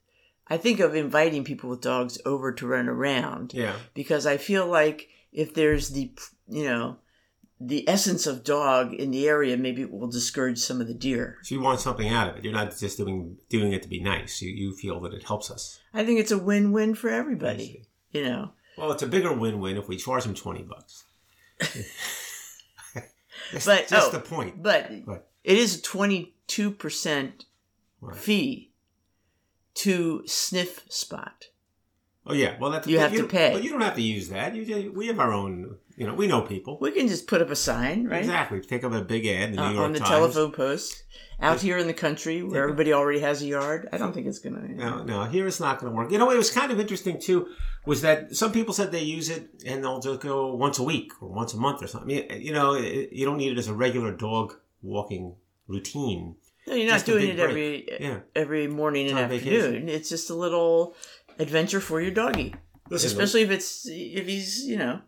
I 0.47 0.55
think 0.55 0.79
of 0.79 0.95
inviting 0.95 1.43
people 1.43 1.69
with 1.69 1.81
dogs 1.81 2.17
over 2.25 2.53
to 2.53 2.67
run 2.67 2.87
around 2.87 3.53
yeah. 3.53 3.75
because 3.93 4.25
I 4.25 4.37
feel 4.37 4.65
like 4.65 5.09
if 5.33 5.53
there's 5.53 5.89
the 5.89 6.13
you 6.47 6.63
know 6.63 6.99
the 7.59 7.85
essence 7.89 8.25
of 8.25 8.45
dog 8.45 8.93
in 8.93 9.11
the 9.11 9.27
area, 9.27 9.57
maybe 9.57 9.81
it 9.81 9.91
will 9.91 10.07
discourage 10.07 10.59
some 10.59 10.79
of 10.79 10.87
the 10.87 10.93
deer. 10.93 11.37
So 11.41 11.53
you 11.53 11.59
want 11.59 11.81
something 11.81 12.07
out 12.07 12.29
of 12.29 12.37
it. 12.37 12.45
You're 12.45 12.53
not 12.53 12.77
just 12.77 12.95
doing 12.95 13.39
doing 13.49 13.73
it 13.73 13.83
to 13.83 13.89
be 13.89 14.01
nice. 14.01 14.41
You 14.41 14.51
you 14.51 14.73
feel 14.73 15.01
that 15.01 15.13
it 15.13 15.23
helps 15.23 15.51
us. 15.51 15.81
I 15.93 16.05
think 16.05 16.17
it's 16.17 16.31
a 16.31 16.37
win-win 16.37 16.95
for 16.95 17.09
everybody. 17.09 17.83
You 18.11 18.23
know, 18.23 18.51
Well, 18.77 18.93
it's 18.93 19.03
a 19.03 19.07
bigger 19.07 19.33
win-win 19.33 19.75
if 19.75 19.89
we 19.89 19.97
charge 19.97 20.23
them 20.23 20.33
twenty 20.33 20.63
bucks. 20.63 21.03
that's, 21.59 22.25
But- 23.65 23.89
that's 23.89 24.07
oh. 24.07 24.11
the 24.11 24.21
point. 24.21 24.63
but 24.63 24.89
Right. 25.05 25.23
It 25.43 25.57
is 25.57 25.77
a 25.77 25.81
twenty-two 25.81 26.71
percent 26.71 27.45
Right. 28.01 28.15
fee 28.17 28.71
to 29.75 30.23
Sniffspot. 30.27 31.47
Oh 32.25 32.33
yeah. 32.33 32.57
Well, 32.59 32.71
that's 32.71 32.87
You 32.87 32.99
have 32.99 33.13
to 33.13 33.27
pay. 33.27 33.53
But 33.53 33.63
you 33.63 33.69
don't 33.69 33.81
have 33.81 33.95
to 33.95 34.01
use 34.01 34.29
that. 34.29 34.55
You 34.55 34.65
just, 34.65 34.89
we 34.95 35.07
have 35.07 35.19
our 35.19 35.33
own. 35.33 35.77
You 35.97 36.07
know, 36.07 36.13
we 36.15 36.25
know 36.27 36.41
people. 36.41 36.77
We 36.81 36.91
can 36.91 37.07
just 37.07 37.27
put 37.27 37.41
up 37.41 37.49
a 37.51 37.55
sign, 37.55 38.05
right? 38.07 38.19
Exactly. 38.21 38.61
Take 38.61 38.83
up 38.83 38.93
a 38.93 39.01
big 39.01 39.25
ad 39.27 39.49
in 39.49 39.55
the 39.55 39.61
New 39.61 39.67
Uh, 39.67 39.73
York 39.73 39.85
on 39.85 39.91
the 39.93 39.99
Times. 39.99 40.09
telephone 40.09 40.51
post 40.51 41.03
out 41.39 41.53
Just- 41.53 41.63
here 41.65 41.77
in 41.77 41.87
the 41.87 41.93
country 41.93 42.41
where 42.41 42.63
everybody 42.63 42.93
already 42.93 43.19
has 43.19 43.41
a 43.41 43.45
yard. 43.45 43.89
I 43.91 43.97
don't 43.97 44.11
think 44.13 44.25
it's 44.27 44.39
gonna. 44.39 44.67
No, 44.67 45.03
no, 45.03 45.25
here 45.25 45.45
it's 45.47 45.59
not 45.59 45.79
going 45.79 45.91
to 45.91 45.95
work. 45.97 46.11
You 46.11 46.17
know, 46.17 46.31
it 46.31 46.37
was 46.37 46.49
kind 46.49 46.71
of 46.71 46.79
interesting 46.79 47.19
too. 47.19 47.47
Was 47.85 48.01
that 48.01 48.35
some 48.35 48.51
people 48.53 48.73
said 48.73 48.91
they 48.91 49.03
use 49.03 49.29
it 49.29 49.49
and 49.65 49.83
they'll 49.83 49.99
just 49.99 50.21
go 50.21 50.55
once 50.55 50.79
a 50.79 50.83
week 50.83 51.11
or 51.21 51.27
once 51.29 51.53
a 51.53 51.57
month 51.57 51.83
or 51.83 51.87
something. 51.87 52.09
You- 52.09 52.27
You 52.37 52.53
know, 52.53 52.75
you 52.75 53.25
don't 53.25 53.37
need 53.37 53.51
it 53.51 53.57
as 53.57 53.67
a 53.67 53.73
regular 53.73 54.11
dog 54.13 54.55
walking 54.83 55.35
routine. 55.67 56.35
No, 56.67 56.75
you're 56.75 56.91
not 56.91 57.03
doing 57.05 57.29
it 57.29 57.39
every 57.39 57.87
Yeah. 57.99 58.19
every 58.35 58.67
morning 58.67 59.09
and 59.09 59.17
afternoon. 59.19 59.43
vacation. 59.43 59.89
It's 59.89 60.09
just 60.09 60.29
a 60.29 60.35
little 60.35 60.95
adventure 61.39 61.81
for 61.81 61.99
your 62.01 62.11
doggy. 62.11 62.53
Listen, 62.89 63.07
Especially 63.07 63.41
if 63.41 63.49
it's 63.51 63.85
if 63.87 64.27
he's 64.27 64.63
you 64.65 64.77
know 64.77 65.01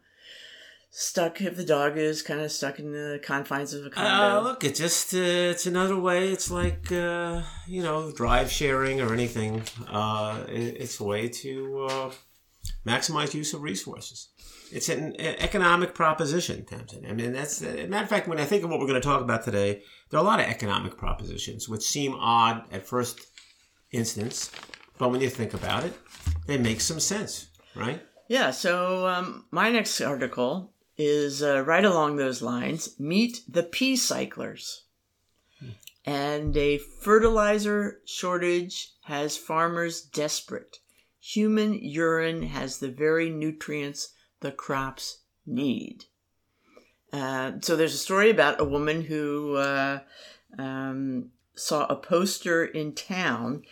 stuck 0.89 1.41
if 1.41 1.57
the 1.57 1.63
dog 1.65 1.97
is 1.97 2.21
kind 2.21 2.39
of 2.39 2.51
stuck 2.51 2.79
in 2.79 2.91
the 2.93 3.19
confines 3.23 3.73
of 3.73 3.83
a 3.83 3.87
Uh, 3.87 3.91
condo. 3.91 4.49
look, 4.49 4.63
it 4.63 4.75
just 4.75 5.13
uh, 5.13 5.17
it's 5.53 5.65
another 5.65 5.97
way. 5.99 6.29
It's 6.31 6.49
like 6.49 6.91
uh, 6.91 7.43
you 7.67 7.83
know, 7.83 8.11
drive 8.11 8.49
sharing 8.51 9.01
or 9.01 9.13
anything. 9.13 9.61
Uh, 9.89 10.43
it, 10.49 10.77
it's 10.81 10.99
a 10.99 11.03
way 11.03 11.27
to 11.29 11.87
uh, 11.89 12.11
maximize 12.85 13.33
use 13.33 13.53
of 13.53 13.61
resources. 13.61 14.29
It's 14.71 14.89
an 14.89 15.15
economic 15.19 15.93
proposition, 15.93 16.65
Tamsin. 16.65 17.05
I 17.07 17.13
mean, 17.13 17.33
that's 17.33 17.61
a 17.61 17.87
matter 17.87 18.03
of 18.03 18.09
fact. 18.09 18.27
When 18.27 18.39
I 18.39 18.45
think 18.45 18.63
of 18.63 18.69
what 18.69 18.79
we're 18.79 18.87
going 18.87 19.01
to 19.01 19.07
talk 19.07 19.21
about 19.21 19.43
today, 19.43 19.83
there 20.09 20.19
are 20.19 20.23
a 20.23 20.25
lot 20.25 20.39
of 20.39 20.47
economic 20.47 20.97
propositions 20.97 21.69
which 21.69 21.83
seem 21.83 22.13
odd 22.15 22.63
at 22.71 22.87
first 22.87 23.19
instance, 23.91 24.51
but 24.97 25.11
when 25.11 25.21
you 25.21 25.29
think 25.29 25.53
about 25.53 25.83
it, 25.83 25.93
they 26.47 26.57
make 26.57 26.81
some 26.81 26.99
sense, 26.99 27.47
right? 27.75 28.01
Yeah. 28.27 28.51
So 28.51 29.07
um, 29.07 29.45
my 29.51 29.69
next 29.69 30.01
article 30.01 30.71
is 30.97 31.43
uh, 31.43 31.61
right 31.61 31.85
along 31.85 32.15
those 32.15 32.41
lines. 32.41 32.99
Meet 32.99 33.41
the 33.47 33.63
pea 33.63 33.95
cyclers. 33.95 34.83
And 36.07 36.55
a 36.55 36.77
fertilizer 36.77 38.01
shortage 38.05 38.93
has 39.05 39.37
farmers 39.37 40.01
desperate. 40.01 40.77
Human 41.19 41.73
urine 41.73 42.43
has 42.43 42.77
the 42.77 42.89
very 42.89 43.31
nutrients 43.31 44.13
the 44.41 44.51
crops 44.51 45.19
need. 45.45 46.05
Uh, 47.13 47.53
so 47.61 47.75
there's 47.75 47.93
a 47.93 47.99
story 47.99 48.29
about 48.29 48.59
a 48.59 48.65
woman 48.65 49.03
who 49.03 49.55
uh, 49.55 49.99
um, 50.57 51.29
saw 51.55 51.85
a 51.85 51.95
poster 51.95 52.65
in 52.65 52.93
town 52.93 53.63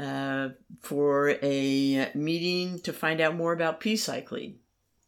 uh, 0.00 0.50
for 0.80 1.36
a 1.42 2.10
meeting 2.14 2.78
to 2.80 2.92
find 2.92 3.20
out 3.20 3.36
more 3.36 3.52
about 3.52 3.80
pea 3.80 3.96
cycling. 3.96 4.56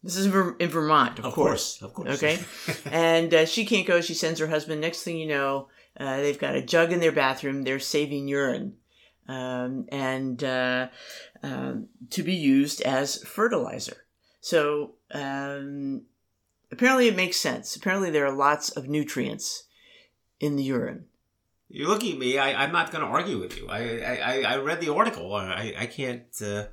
This 0.03 0.15
is 0.15 0.25
in 0.25 0.69
Vermont, 0.69 1.19
of, 1.19 1.25
of 1.25 1.33
course. 1.33 1.77
course. 1.77 1.81
Of 1.81 1.93
course. 1.93 2.23
Okay. 2.23 2.39
and 2.91 3.33
uh, 3.33 3.45
she 3.45 3.65
can't 3.65 3.87
go. 3.87 4.01
She 4.01 4.15
sends 4.15 4.39
her 4.39 4.47
husband. 4.47 4.81
Next 4.81 5.03
thing 5.03 5.17
you 5.17 5.27
know, 5.27 5.67
uh, 5.99 6.17
they've 6.17 6.39
got 6.39 6.55
a 6.55 6.61
jug 6.61 6.91
in 6.91 6.99
their 6.99 7.11
bathroom. 7.11 7.63
They're 7.63 7.79
saving 7.79 8.27
urine. 8.27 8.77
Um, 9.27 9.85
and 9.91 10.43
uh, 10.43 10.87
um, 11.43 11.87
to 12.09 12.23
be 12.23 12.33
used 12.33 12.81
as 12.81 13.23
fertilizer. 13.23 14.05
So 14.41 14.95
um, 15.11 16.01
apparently 16.71 17.07
it 17.07 17.15
makes 17.15 17.37
sense. 17.37 17.75
Apparently 17.75 18.09
there 18.09 18.25
are 18.25 18.35
lots 18.35 18.69
of 18.69 18.89
nutrients 18.89 19.63
in 20.39 20.55
the 20.55 20.63
urine. 20.63 21.05
You're 21.69 21.87
looking 21.87 22.13
at 22.13 22.19
me. 22.19 22.37
I, 22.37 22.65
am 22.65 22.73
not 22.73 22.91
going 22.91 23.03
to 23.03 23.09
argue 23.09 23.39
with 23.39 23.55
you. 23.57 23.69
I, 23.69 23.99
I, 23.99 24.41
I 24.41 24.57
read 24.57 24.81
the 24.81 24.93
article. 24.93 25.33
I, 25.33 25.73
I 25.77 25.85
can't. 25.85 26.25
Uh... 26.43 26.65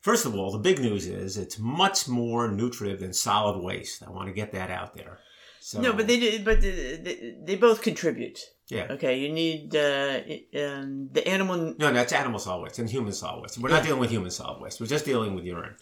First 0.00 0.26
of 0.26 0.34
all, 0.34 0.50
the 0.50 0.58
big 0.58 0.80
news 0.80 1.06
is 1.06 1.36
it's 1.36 1.58
much 1.58 2.08
more 2.08 2.48
nutritive 2.48 3.00
than 3.00 3.12
solid 3.12 3.62
waste. 3.62 4.02
I 4.06 4.10
want 4.10 4.28
to 4.28 4.32
get 4.32 4.52
that 4.52 4.70
out 4.70 4.94
there. 4.94 5.18
So, 5.60 5.80
no, 5.80 5.92
but 5.92 6.08
they 6.08 6.38
but 6.38 6.60
they, 6.60 7.36
they 7.40 7.54
both 7.54 7.82
contribute. 7.82 8.40
Yeah. 8.66 8.88
Okay. 8.90 9.20
You 9.20 9.32
need 9.32 9.76
uh, 9.76 10.20
um, 10.60 11.08
the 11.12 11.22
animal. 11.26 11.74
No, 11.78 11.92
that's 11.92 12.12
animal 12.12 12.40
solid 12.40 12.64
waste 12.64 12.80
and 12.80 12.90
human 12.90 13.12
solid 13.12 13.42
waste. 13.42 13.58
We're 13.58 13.70
not 13.70 13.84
dealing 13.84 14.00
with 14.00 14.10
human 14.10 14.32
solid 14.32 14.60
waste. 14.60 14.80
We're 14.80 14.86
just 14.86 15.04
dealing 15.04 15.36
with 15.36 15.44
urine. 15.44 15.76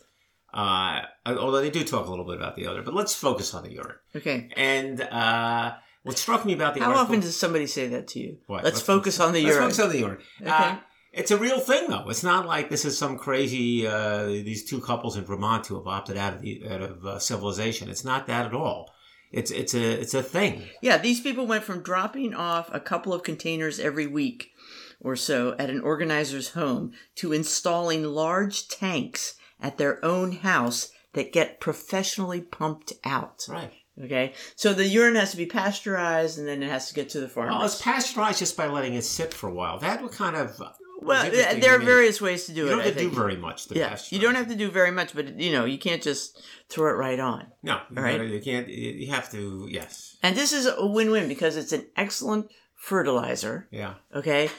Uh, 0.52 1.02
although 1.26 1.60
they 1.60 1.70
do 1.70 1.84
talk 1.84 2.06
a 2.06 2.10
little 2.10 2.24
bit 2.24 2.36
about 2.36 2.56
the 2.56 2.66
other, 2.66 2.82
but 2.82 2.94
let's 2.94 3.14
focus 3.14 3.54
on 3.54 3.62
the 3.62 3.72
urine. 3.72 3.96
Okay. 4.16 4.48
And 4.56 5.00
uh, 5.00 5.74
what 6.02 6.18
struck 6.18 6.44
me 6.44 6.54
about 6.54 6.74
the 6.74 6.80
how 6.80 6.86
article, 6.86 7.04
often 7.06 7.20
does 7.20 7.38
somebody 7.38 7.66
say 7.66 7.88
that 7.88 8.08
to 8.08 8.20
you? 8.20 8.38
What? 8.46 8.64
Let's, 8.64 8.76
let's 8.76 8.86
focus 8.86 9.20
on 9.20 9.32
the 9.32 9.42
let's 9.44 9.54
urine. 9.54 9.64
Let's 9.66 9.76
focus 9.76 9.90
on 9.90 9.92
the 9.92 10.06
urine. 10.06 10.18
Okay. 10.42 10.50
Uh, 10.50 10.76
it's 11.12 11.30
a 11.30 11.36
real 11.36 11.58
thing, 11.58 11.88
though. 11.88 12.08
It's 12.08 12.22
not 12.22 12.46
like 12.46 12.70
this 12.70 12.84
is 12.84 12.96
some 12.96 13.18
crazy 13.18 13.86
uh, 13.86 14.26
these 14.26 14.64
two 14.64 14.80
couples 14.80 15.16
in 15.16 15.24
Vermont 15.24 15.66
who 15.66 15.76
have 15.76 15.86
opted 15.86 16.16
out 16.16 16.34
of 16.34 16.40
the 16.40 16.62
out 16.68 16.82
of 16.82 17.04
uh, 17.04 17.18
civilization. 17.18 17.88
It's 17.88 18.04
not 18.04 18.26
that 18.28 18.46
at 18.46 18.54
all. 18.54 18.92
It's 19.32 19.50
it's 19.50 19.74
a 19.74 20.00
it's 20.00 20.14
a 20.14 20.22
thing. 20.22 20.64
Yeah, 20.80 20.98
these 20.98 21.20
people 21.20 21.46
went 21.46 21.64
from 21.64 21.82
dropping 21.82 22.34
off 22.34 22.70
a 22.72 22.80
couple 22.80 23.12
of 23.12 23.22
containers 23.22 23.80
every 23.80 24.06
week 24.06 24.52
or 25.00 25.16
so 25.16 25.54
at 25.58 25.70
an 25.70 25.80
organizer's 25.80 26.50
home 26.50 26.92
to 27.16 27.32
installing 27.32 28.04
large 28.04 28.68
tanks 28.68 29.34
at 29.60 29.78
their 29.78 30.04
own 30.04 30.32
house 30.32 30.90
that 31.12 31.32
get 31.32 31.60
professionally 31.60 32.40
pumped 32.40 32.92
out. 33.04 33.44
Right. 33.48 33.72
Okay, 34.02 34.32
so 34.56 34.72
the 34.72 34.86
urine 34.86 35.16
has 35.16 35.32
to 35.32 35.36
be 35.36 35.44
pasteurized, 35.44 36.38
and 36.38 36.48
then 36.48 36.62
it 36.62 36.70
has 36.70 36.88
to 36.88 36.94
get 36.94 37.10
to 37.10 37.20
the 37.20 37.28
farmers. 37.28 37.54
Well, 37.54 37.64
it's 37.64 37.82
pasteurized 37.82 38.38
just 38.38 38.56
by 38.56 38.66
letting 38.66 38.94
it 38.94 39.02
sit 39.02 39.34
for 39.34 39.48
a 39.48 39.52
while. 39.52 39.78
That 39.78 40.02
would 40.02 40.12
kind 40.12 40.36
of 40.36 40.58
well, 41.02 41.30
there 41.30 41.74
are 41.74 41.78
various 41.78 42.20
ways 42.20 42.44
to 42.46 42.52
do 42.52 42.66
you 42.66 42.66
it. 42.66 42.70
You 42.70 42.76
don't 42.76 42.84
have 42.84 42.94
to 42.94 43.00
do 43.00 43.10
very 43.10 43.36
much. 43.36 43.66
yeah, 43.70 43.98
you 44.10 44.18
don't 44.18 44.34
have 44.34 44.48
to 44.48 44.54
do 44.54 44.70
very 44.70 44.90
much, 44.90 45.14
but 45.14 45.38
you 45.38 45.52
know 45.52 45.64
you 45.64 45.78
can't 45.78 46.02
just 46.02 46.42
throw 46.68 46.90
it 46.90 46.96
right 46.96 47.18
on. 47.18 47.46
No, 47.62 47.80
you 47.90 48.02
right? 48.02 48.20
You 48.20 48.40
can't. 48.40 48.68
You 48.68 49.10
have 49.10 49.30
to. 49.32 49.66
Yes. 49.70 50.16
And 50.22 50.36
this 50.36 50.52
is 50.52 50.66
a 50.66 50.86
win-win 50.86 51.28
because 51.28 51.56
it's 51.56 51.72
an 51.72 51.86
excellent 51.96 52.50
fertilizer. 52.76 53.68
Yeah. 53.70 53.94
Okay, 54.14 54.50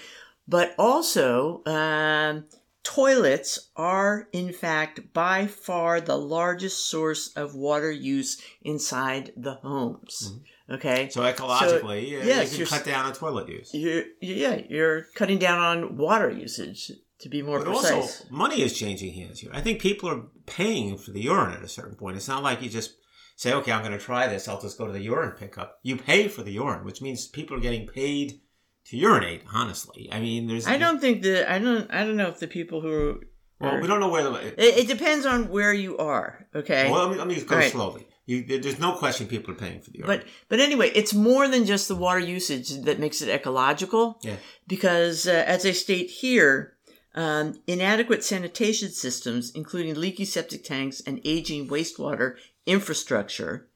but 0.48 0.74
also 0.78 1.64
um, 1.66 2.46
toilets 2.84 3.72
are 3.76 4.28
in 4.32 4.54
fact 4.54 5.14
by 5.14 5.48
far 5.48 6.02
the 6.02 6.18
largest 6.18 6.90
source 6.90 7.32
of 7.36 7.56
water 7.56 7.92
use 7.92 8.42
inside 8.62 9.32
the 9.38 9.56
homes. 9.56 10.32
Mm-hmm. 10.32 10.74
Okay. 10.76 11.10
So 11.10 11.22
ecologically, 11.22 12.22
so, 12.22 12.26
yes, 12.26 12.58
you 12.58 12.66
can 12.66 12.78
cut 12.78 12.86
down 12.86 13.06
on 13.06 13.14
toilet 13.14 13.50
use. 13.50 13.72
You're, 13.74 14.04
yeah, 14.22 14.62
you're 14.70 15.04
cutting 15.16 15.38
down 15.38 15.60
on 15.60 15.98
water 15.98 16.30
usage 16.30 16.92
to 17.20 17.30
be 17.30 17.42
more 17.42 17.60
but 17.60 17.68
precise. 17.68 17.94
also, 17.94 18.24
money 18.30 18.62
is 18.62 18.78
changing 18.78 19.14
hands 19.14 19.40
here. 19.40 19.52
I 19.54 19.62
think 19.62 19.82
people 19.82 20.10
are 20.10 20.24
paying 20.46 20.98
for 20.98 21.12
the 21.12 21.22
urine 21.22 21.54
at 21.54 21.64
a 21.64 21.68
certain 21.68 21.96
point. 21.96 22.16
It's 22.16 22.28
not 22.28 22.42
like 22.44 22.62
you 22.62 22.70
just 22.70 22.96
say, 23.36 23.54
"Okay, 23.54 23.72
I'm 23.72 23.82
going 23.82 23.98
to 23.98 24.04
try 24.04 24.28
this. 24.28 24.48
I'll 24.48 24.62
just 24.62 24.78
go 24.78 24.88
to 24.88 24.94
the 24.94 25.02
urine 25.02 25.32
pickup." 25.32 25.80
You 25.84 25.98
pay 25.98 26.30
for 26.30 26.42
the 26.42 26.54
urine, 26.54 26.86
which 26.86 27.02
means 27.02 27.28
people 27.28 27.58
are 27.58 27.62
getting 27.62 27.86
paid 27.86 28.40
to 28.86 28.98
urinate. 28.98 29.44
Honestly, 29.54 30.10
I 30.12 30.20
mean, 30.20 30.48
there's. 30.48 30.68
I 30.68 30.78
don't 30.78 31.00
think 31.00 31.24
that 31.24 31.52
I 31.52 31.60
don't. 31.60 31.92
I 31.92 32.04
don't 32.04 32.18
know 32.18 32.28
if 32.28 32.40
the 32.40 32.48
people 32.48 32.82
who. 32.82 33.22
Well, 33.60 33.80
we 33.80 33.88
don't 33.88 34.00
know 34.00 34.10
where. 34.10 34.24
The, 34.24 34.48
it, 34.58 34.80
it, 34.80 34.88
depends 34.88 35.26
on 35.26 35.50
where 35.50 35.72
you 35.72 35.98
are. 35.98 36.48
Okay. 36.56 36.90
Well, 36.90 37.08
let 37.08 37.12
me, 37.12 37.18
let 37.18 37.28
me 37.28 37.42
go 37.42 37.58
right. 37.58 37.72
slowly. 37.72 38.08
You, 38.26 38.44
there's 38.44 38.80
no 38.80 38.94
question 38.94 39.28
people 39.28 39.54
are 39.54 39.58
paying 39.58 39.82
for 39.82 39.92
the 39.92 40.04
But 40.06 40.26
but 40.48 40.60
anyway, 40.60 40.90
it's 40.96 41.14
more 41.14 41.48
than 41.48 41.66
just 41.66 41.88
the 41.88 41.96
water 41.96 42.20
usage 42.20 42.70
that 42.70 43.00
makes 43.00 43.22
it 43.22 43.30
ecological. 43.30 44.20
Yeah. 44.24 44.38
Because 44.68 45.28
uh, 45.28 45.44
as 45.46 45.66
I 45.66 45.72
state 45.72 46.10
here, 46.10 46.76
um, 47.14 47.62
inadequate 47.68 48.24
sanitation 48.24 48.90
systems, 48.90 49.52
including 49.52 49.96
leaky 49.96 50.26
septic 50.26 50.64
tanks 50.64 51.02
and 51.06 51.20
aging 51.26 51.68
wastewater 51.68 52.36
infrastructure, 52.66 53.70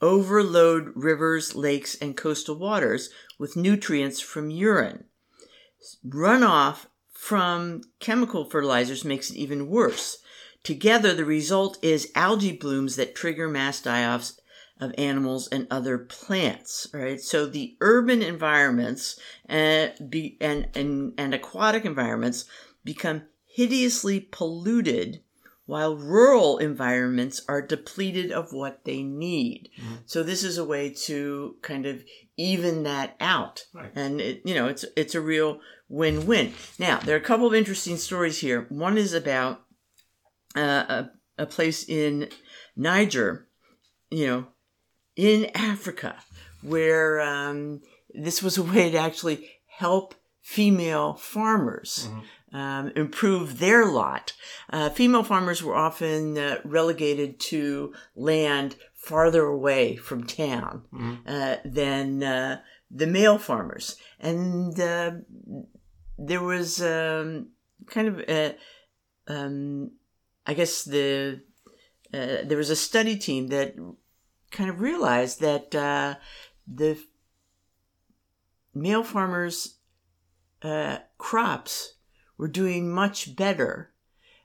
overload 0.00 0.92
rivers, 0.94 1.54
lakes, 1.54 1.96
and 1.96 2.16
coastal 2.16 2.56
waters 2.56 3.10
with 3.38 3.56
nutrients 3.56 4.20
from 4.20 4.50
urine. 4.50 5.04
Runoff 6.06 6.86
from 7.12 7.82
chemical 8.00 8.48
fertilizers 8.48 9.04
makes 9.04 9.30
it 9.30 9.36
even 9.36 9.68
worse 9.68 10.18
Together, 10.66 11.14
the 11.14 11.24
result 11.24 11.78
is 11.80 12.10
algae 12.16 12.50
blooms 12.50 12.96
that 12.96 13.14
trigger 13.14 13.48
mass 13.48 13.80
die-offs 13.80 14.40
of 14.80 14.92
animals 14.98 15.46
and 15.46 15.64
other 15.70 15.96
plants, 15.96 16.88
right? 16.92 17.20
So 17.20 17.46
the 17.46 17.76
urban 17.80 18.20
environments 18.20 19.16
and, 19.44 19.92
uh, 20.12 20.18
and, 20.40 20.66
and, 20.74 21.12
and 21.16 21.32
aquatic 21.32 21.84
environments 21.84 22.46
become 22.84 23.22
hideously 23.46 24.18
polluted 24.18 25.20
while 25.66 25.96
rural 25.96 26.58
environments 26.58 27.42
are 27.48 27.60
depleted 27.60 28.32
of 28.32 28.52
what 28.52 28.84
they 28.84 29.02
need. 29.02 29.68
Mm-hmm. 29.78 29.94
So 30.06 30.22
this 30.22 30.42
is 30.42 30.58
a 30.58 30.64
way 30.64 30.90
to 31.04 31.56
kind 31.60 31.86
of 31.86 32.02
even 32.36 32.84
that 32.84 33.16
out. 33.20 33.66
Right. 33.74 33.90
And 33.94 34.20
it, 34.20 34.42
you 34.44 34.54
know, 34.54 34.68
it's 34.68 34.84
it's 34.96 35.14
a 35.14 35.20
real 35.20 35.60
win-win. 35.88 36.52
Now, 36.78 36.98
there 36.98 37.14
are 37.14 37.20
a 37.20 37.22
couple 37.22 37.46
of 37.46 37.54
interesting 37.54 37.96
stories 37.96 38.40
here. 38.40 38.66
One 38.68 38.96
is 38.96 39.12
about 39.12 39.62
uh, 40.56 40.60
a, 40.88 41.10
a 41.38 41.46
place 41.46 41.88
in 41.88 42.28
Niger, 42.76 43.48
you 44.10 44.26
know, 44.26 44.46
in 45.16 45.50
Africa, 45.54 46.16
where 46.62 47.20
um, 47.20 47.82
this 48.10 48.42
was 48.42 48.56
a 48.58 48.62
way 48.62 48.90
to 48.90 48.98
actually 48.98 49.48
help 49.66 50.14
female 50.42 51.14
farmers 51.14 52.08
mm-hmm. 52.08 52.20
Um, 52.56 52.90
improve 52.96 53.58
their 53.58 53.84
lot. 53.84 54.32
Uh, 54.72 54.88
female 54.88 55.22
farmers 55.22 55.62
were 55.62 55.74
often 55.74 56.38
uh, 56.38 56.58
relegated 56.64 57.38
to 57.38 57.92
land 58.14 58.76
farther 58.94 59.44
away 59.44 59.96
from 59.96 60.24
town 60.24 60.84
mm-hmm. 60.90 61.16
uh, 61.26 61.56
than 61.66 62.22
uh, 62.22 62.60
the 62.90 63.06
male 63.06 63.36
farmers. 63.36 63.96
And 64.18 64.80
uh, 64.80 65.12
there 66.16 66.42
was 66.42 66.80
um, 66.80 67.50
kind 67.88 68.08
of 68.08 68.20
a, 68.20 68.56
um, 69.28 69.90
I 70.46 70.54
guess 70.54 70.84
the 70.84 71.42
uh, 72.14 72.38
there 72.42 72.56
was 72.56 72.70
a 72.70 72.76
study 72.76 73.18
team 73.18 73.48
that 73.48 73.74
kind 74.50 74.70
of 74.70 74.80
realized 74.80 75.40
that 75.40 75.74
uh, 75.74 76.14
the 76.66 76.98
male 78.72 79.04
farmers' 79.04 79.76
uh, 80.62 80.98
crops 81.18 81.95
were 82.38 82.48
doing 82.48 82.90
much 82.90 83.36
better. 83.36 83.92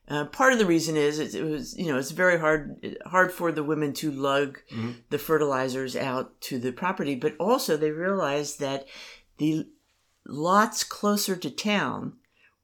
Uh, 0.08 0.26
part 0.26 0.52
of 0.52 0.60
the 0.60 0.66
reason 0.66 0.98
is 0.98 1.20
it, 1.20 1.44
was 1.44 1.78
you 1.78 1.88
know 1.88 1.98
it's 1.98 2.12
very 2.12 2.40
hard 2.40 2.98
hard 3.06 3.32
for 3.32 3.52
the 3.52 3.64
women 3.64 3.94
to 3.94 4.12
lug 4.12 4.60
mm-hmm. 4.70 4.92
the 5.10 5.18
fertilizers 5.18 5.96
out 5.96 6.40
to 6.42 6.60
the 6.60 6.72
property, 6.72 7.16
but 7.16 7.36
also 7.38 7.78
they 7.78 7.92
realized 7.92 8.60
that 8.60 8.88
the 9.38 9.68
lots 10.26 10.84
closer 10.84 11.36
to 11.36 11.50
town 11.50 12.14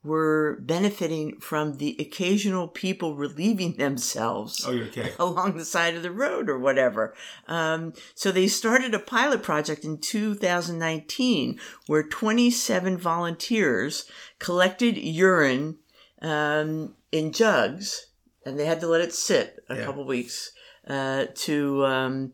were 0.07 0.57
benefiting 0.61 1.39
from 1.39 1.77
the 1.77 1.95
occasional 1.99 2.67
people 2.67 3.15
relieving 3.15 3.73
themselves 3.77 4.63
Oh, 4.65 4.87
kidding. 4.91 5.13
along 5.19 5.57
the 5.57 5.65
side 5.65 5.95
of 5.95 6.03
the 6.03 6.11
road 6.11 6.49
or 6.49 6.57
whatever. 6.57 7.13
Um, 7.47 7.93
so 8.15 8.31
they 8.31 8.47
started 8.47 8.93
a 8.95 8.99
pilot 8.99 9.43
project 9.43 9.83
in 9.83 9.97
2019 9.99 11.59
where 11.87 12.03
27 12.03 12.97
volunteers 12.97 14.05
collected 14.39 14.97
urine 14.97 15.77
um, 16.21 16.95
in 17.11 17.31
jugs 17.31 18.07
and 18.45 18.57
they 18.57 18.65
had 18.65 18.79
to 18.79 18.87
let 18.87 19.01
it 19.01 19.13
sit 19.13 19.59
a 19.69 19.75
Yeah. 19.75 19.85
couple 19.85 20.05
weeks 20.05 20.51
uh, 20.87 21.25
to 21.35 21.85
um, 21.85 22.33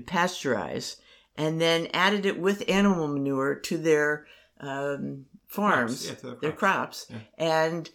pasteurize 0.00 0.96
and 1.36 1.60
then 1.60 1.86
added 1.92 2.26
it 2.26 2.38
with 2.38 2.68
animal 2.68 3.06
manure 3.08 3.54
to 3.54 3.76
their 3.78 4.26
um, 4.60 5.26
farms, 5.46 6.06
yeah, 6.06 6.14
to 6.14 6.26
their 6.26 6.34
their 6.36 6.52
crops, 6.52 7.06
Yeah. 7.10 7.18
and 7.38 7.90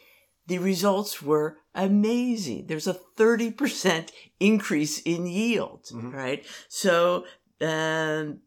the 0.48 0.58
results 0.60 1.22
were 1.22 1.58
amazing. 1.76 2.68
There's 2.68 2.88
a 2.88 2.94
30% 3.18 4.12
increase 4.40 5.00
in 5.02 5.26
yield, 5.26 5.86
Mhm. 5.92 6.14
right? 6.14 6.46
So, 6.68 7.26
um, 7.62 8.40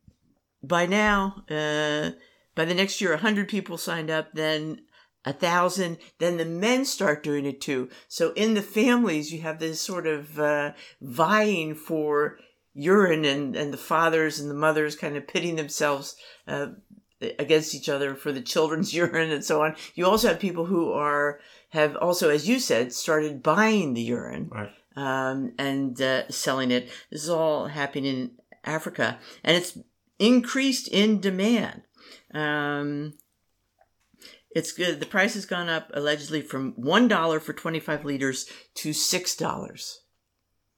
by 0.62 0.86
now, 0.86 1.44
uh, 1.50 2.10
by 2.54 2.64
the 2.64 2.74
next 2.74 3.00
year, 3.00 3.12
100 3.12 3.48
people 3.48 3.78
signed 3.78 4.10
up, 4.10 4.32
then 4.34 4.82
a 5.24 5.32
thousand, 5.32 5.98
then 6.18 6.36
the 6.36 6.44
men 6.44 6.84
start 6.84 7.22
doing 7.22 7.46
it 7.46 7.60
too. 7.60 7.88
So 8.08 8.32
in 8.32 8.54
the 8.54 8.62
families, 8.62 9.32
you 9.32 9.40
have 9.40 9.58
this 9.58 9.80
sort 9.80 10.06
of 10.06 10.38
uh, 10.38 10.72
vying 11.00 11.74
for 11.74 12.38
urine 12.74 13.24
and, 13.24 13.56
and 13.56 13.72
the 13.72 13.78
fathers 13.78 14.38
and 14.38 14.50
the 14.50 14.54
mothers 14.54 14.96
kind 14.96 15.16
of 15.16 15.26
pitting 15.26 15.56
themselves 15.56 16.16
uh, 16.46 16.66
against 17.38 17.74
each 17.74 17.88
other 17.88 18.14
for 18.14 18.32
the 18.32 18.40
children's 18.40 18.92
urine 19.02 19.30
and 19.30 19.44
so 19.44 19.62
on. 19.62 19.76
You 19.94 20.06
also 20.06 20.28
have 20.28 20.38
people 20.40 20.66
who 20.66 20.92
are, 20.92 21.40
have 21.70 21.96
also, 21.96 22.30
as 22.30 22.48
you 22.48 22.58
said, 22.58 22.92
started 22.92 23.42
buying 23.42 23.94
the 23.94 24.02
urine 24.02 24.48
Right. 24.50 24.70
um, 24.96 25.52
and 25.58 26.00
uh, 26.00 26.28
selling 26.30 26.70
it. 26.70 26.88
This 27.10 27.22
is 27.24 27.30
all 27.30 27.68
happening 27.68 28.04
in 28.04 28.30
Africa, 28.64 29.18
and 29.42 29.56
it's 29.56 29.76
increased 30.18 30.88
in 30.88 31.20
demand. 31.20 31.82
Um, 32.32 33.14
it's 34.50 34.72
good. 34.72 35.00
The 35.00 35.06
price 35.06 35.34
has 35.34 35.46
gone 35.46 35.68
up 35.68 35.90
allegedly 35.94 36.40
from 36.40 36.72
one 36.76 37.08
dollar 37.08 37.40
for 37.40 37.52
twenty 37.52 37.80
five 37.80 38.04
liters 38.04 38.48
to 38.76 38.92
six 38.92 39.34
dollars. 39.36 40.00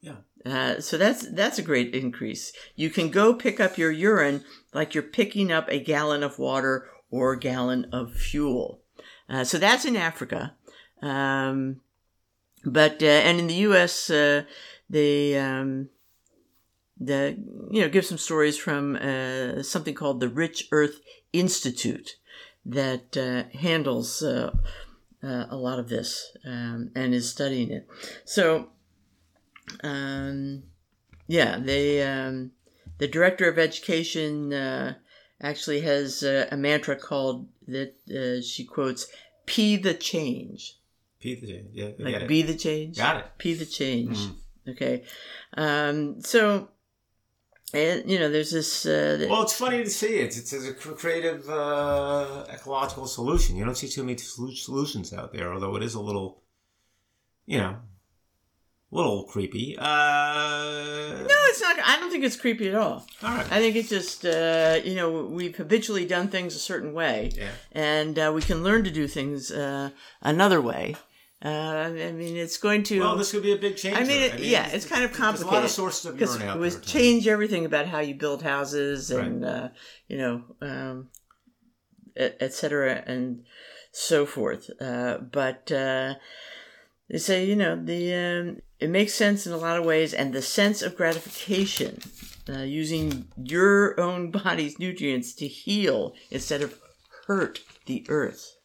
Yeah. 0.06 0.16
Uh, 0.44 0.80
so 0.80 0.96
that's 0.96 1.28
that's 1.32 1.58
a 1.58 1.62
great 1.62 1.92
increase. 1.94 2.52
You 2.76 2.88
can 2.90 3.10
go 3.10 3.34
pick 3.34 3.58
up 3.58 3.76
your 3.76 3.90
urine 3.90 4.44
like 4.72 4.94
you're 4.94 5.02
picking 5.02 5.50
up 5.50 5.68
a 5.68 5.80
gallon 5.80 6.22
of 6.22 6.38
water 6.38 6.88
or 7.10 7.32
a 7.32 7.38
gallon 7.38 7.86
of 7.92 8.14
fuel. 8.14 8.80
Uh, 9.28 9.42
so 9.42 9.58
that's 9.58 9.84
in 9.84 9.96
Africa. 9.96 10.54
Um, 11.02 11.80
but 12.64 13.02
uh, 13.02 13.06
and 13.06 13.40
in 13.40 13.48
the 13.48 13.54
U.S., 13.54 14.08
uh, 14.08 14.44
they 14.88 15.36
um, 15.38 15.88
the 16.98 17.36
you 17.70 17.82
know 17.82 17.88
give 17.88 18.06
some 18.06 18.18
stories 18.18 18.56
from 18.56 18.96
uh, 18.96 19.62
something 19.62 19.94
called 19.94 20.20
the 20.20 20.28
Rich 20.28 20.68
Earth 20.70 21.00
Institute 21.32 22.16
that 22.64 23.16
uh, 23.16 23.56
handles 23.56 24.22
a 24.22 24.52
lot 25.22 25.78
of 25.80 25.88
this 25.88 26.36
um, 26.44 26.90
and 26.94 27.14
is 27.14 27.28
studying 27.28 27.70
it. 27.70 27.88
So, 28.25 28.68
um, 29.82 30.62
yeah, 31.26 31.58
they 31.58 32.02
um, 32.02 32.52
the 32.99 33.08
director 33.08 33.49
of 33.49 33.58
education 33.58 34.52
uh, 34.52 34.94
actually 35.40 35.80
has 35.80 36.23
uh, 36.23 36.46
a 36.50 36.56
mantra 36.56 36.96
called 36.96 37.49
that 37.68 37.94
uh, 38.11 38.42
she 38.42 38.64
quotes 38.64 39.06
"P 39.46 39.76
the 39.76 39.94
change." 39.94 40.78
Pete, 41.20 41.42
yeah, 41.42 41.61
yeah, 41.73 41.90
like 41.99 42.12
get 42.12 42.23
it. 42.23 42.28
be 42.28 42.42
the 42.42 42.54
change 42.54 42.99
Got 42.99 43.16
it. 43.16 43.25
P 43.38 43.54
the 43.54 43.66
change 43.66 44.16
Mhm. 44.18 44.35
okay 44.68 45.02
um 45.56 46.20
so 46.20 46.68
and 47.73 48.08
you 48.08 48.18
know 48.18 48.30
there's 48.30 48.50
this 48.52 48.85
uh 48.87 49.16
th- 49.18 49.28
Well, 49.30 49.42
it's 49.42 49.54
funny 49.54 49.82
to 49.82 49.90
see 49.90 50.18
it. 50.18 50.37
It's, 50.37 50.52
it's 50.52 50.66
a 50.66 50.75
creative 50.75 51.49
uh, 51.49 52.44
ecological 52.52 53.06
solution. 53.06 53.56
You 53.56 53.64
don't 53.64 53.76
see 53.76 53.88
too 53.88 54.04
many 54.04 54.18
solutions 54.18 55.12
out 55.12 55.32
there, 55.32 55.52
although 55.52 55.75
it 55.76 55.82
is 55.82 55.94
a 55.94 56.00
little, 56.00 56.42
you 57.46 57.58
know, 57.58 57.70
a 57.70 57.80
little 58.90 59.25
creepy. 59.25 59.77
Uh, 59.79 59.85
no 61.29 61.37
it's 61.49 61.61
not 61.61 61.77
i 61.85 61.96
don't 61.99 62.11
think 62.11 62.25
it's 62.25 62.37
creepy 62.37 62.68
at 62.68 62.75
all 62.75 63.05
all 63.22 63.35
right. 63.37 63.51
i 63.53 63.59
think 63.59 63.75
it's 63.77 63.88
just 63.88 64.25
uh 64.25 64.79
you 64.85 64.94
know 64.94 65.25
we've 65.25 65.57
habitually 65.57 66.05
done 66.07 66.29
things 66.29 66.55
a 66.55 66.59
certain 66.59 66.92
way 66.94 67.33
Yeah. 67.35 67.51
and 67.72 68.18
uh, 68.18 68.33
we 68.35 68.42
can 68.42 68.62
learn 68.62 68.85
to 68.85 68.90
do 68.90 69.07
things 69.09 69.51
uh 69.51 69.90
another 70.22 70.61
way 70.61 70.94
uh 71.44 71.49
i 71.49 72.12
mean 72.12 72.37
it's 72.37 72.57
going 72.59 72.83
to 72.85 73.01
Well, 73.01 73.16
this 73.16 73.33
could 73.33 73.42
be 73.42 73.53
a 73.53 73.59
big 73.59 73.77
change. 73.77 73.96
I 73.96 74.05
mean, 74.05 74.22
it, 74.22 74.38
yeah, 74.40 74.68
it's 74.68 74.87
kind 74.87 75.05
of 75.05 75.11
There's 75.11 75.20
a 75.20 75.44
lot 75.44 75.51
complicated. 75.53 75.64
of 75.64 75.70
sources 75.70 76.07
of 76.07 76.20
urine 76.20 76.42
out 76.42 76.57
it 76.57 76.61
was 76.61 76.75
there. 76.77 76.85
Change 76.85 77.29
everything 77.29 77.64
about 77.66 77.87
how 77.87 77.99
you 77.99 78.14
build 78.14 78.42
houses 78.42 79.11
and 79.11 79.44
uh, 79.44 79.68
you 80.09 80.16
know 80.16 80.42
um, 80.62 81.09
et, 82.16 82.37
et 82.40 82.62
and 83.07 83.44
so 83.92 84.25
forth 84.27 84.70
uh, 84.81 85.18
but 85.18 85.70
uh, 85.72 86.14
they 87.11 87.18
say 87.18 87.44
you 87.44 87.57
know 87.57 87.77
the 87.85 88.14
um, 88.14 88.57
it 88.78 88.90
makes 88.90 89.14
sense 89.14 89.46
in 89.46 89.52
a 89.52 89.56
lot 89.56 89.78
of 89.78 89.84
ways 89.84 90.12
and 90.12 90.32
the 90.32 90.42
sense 90.42 90.82
of 90.82 90.96
gratification 90.96 91.98
uh, 92.48 92.58
using 92.58 93.26
your 93.36 93.98
own 94.00 94.30
body's 94.42 94.78
nutrients 94.78 95.34
to 95.34 95.46
heal 95.46 96.14
instead 96.30 96.62
of 96.62 96.78
hurt 97.26 97.60
the 97.86 98.04
earth 98.08 98.56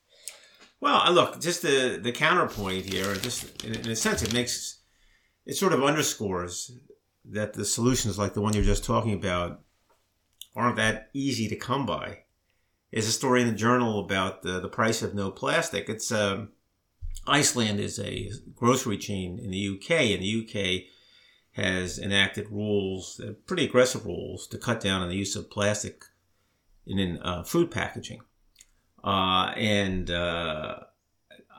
Well, 0.80 1.02
uh, 1.02 1.12
look, 1.12 1.42
just 1.42 1.62
the 1.62 2.00
the 2.02 2.12
counterpoint 2.12 2.86
here, 2.86 3.16
just 3.16 3.64
in, 3.64 3.76
in 3.76 3.90
a 3.90 3.96
sense, 3.96 4.22
it 4.24 4.34
makes 4.34 4.82
it 5.46 5.56
sort 5.56 5.74
of 5.74 5.84
underscores 5.84 6.72
that 7.26 7.54
the 7.54 7.66
solutions 7.66 8.18
like 8.18 8.34
the 8.34 8.42
one 8.42 8.54
you're 8.54 8.64
just 8.64 8.84
talking 8.84 9.14
about 9.14 9.62
aren't 10.56 10.76
that 10.76 11.10
easy 11.14 11.48
to 11.48 11.56
come 11.56 11.86
by. 11.86 12.20
There's 12.92 13.08
a 13.08 13.12
story 13.12 13.42
in 13.42 13.48
the 13.48 13.54
journal 13.54 14.00
about 14.00 14.42
the, 14.42 14.60
the 14.60 14.68
price 14.68 15.02
of 15.02 15.16
no 15.16 15.32
plastic. 15.32 15.88
It's 15.88 16.12
um, 16.12 16.50
Iceland 17.28 17.80
is 17.80 18.00
a 18.00 18.32
grocery 18.56 18.98
chain 18.98 19.40
in 19.40 19.52
the 19.52 19.70
UK, 19.70 19.92
and 20.12 20.24
the 20.24 20.46
UK 20.46 20.84
has 21.54 22.00
enacted 22.00 22.50
rules, 22.50 23.20
uh, 23.20 23.34
pretty 23.46 23.66
aggressive 23.66 24.06
rules, 24.06 24.48
to 24.48 24.58
cut 24.58 24.80
down 24.80 25.02
on 25.02 25.10
the 25.10 25.16
use 25.16 25.36
of 25.36 25.50
plastic 25.50 26.04
in, 26.88 27.20
uh, 27.22 27.44
food 27.44 27.70
packaging. 27.70 28.22
Uh, 29.04 29.52
and 29.56 30.10
uh, 30.10 30.80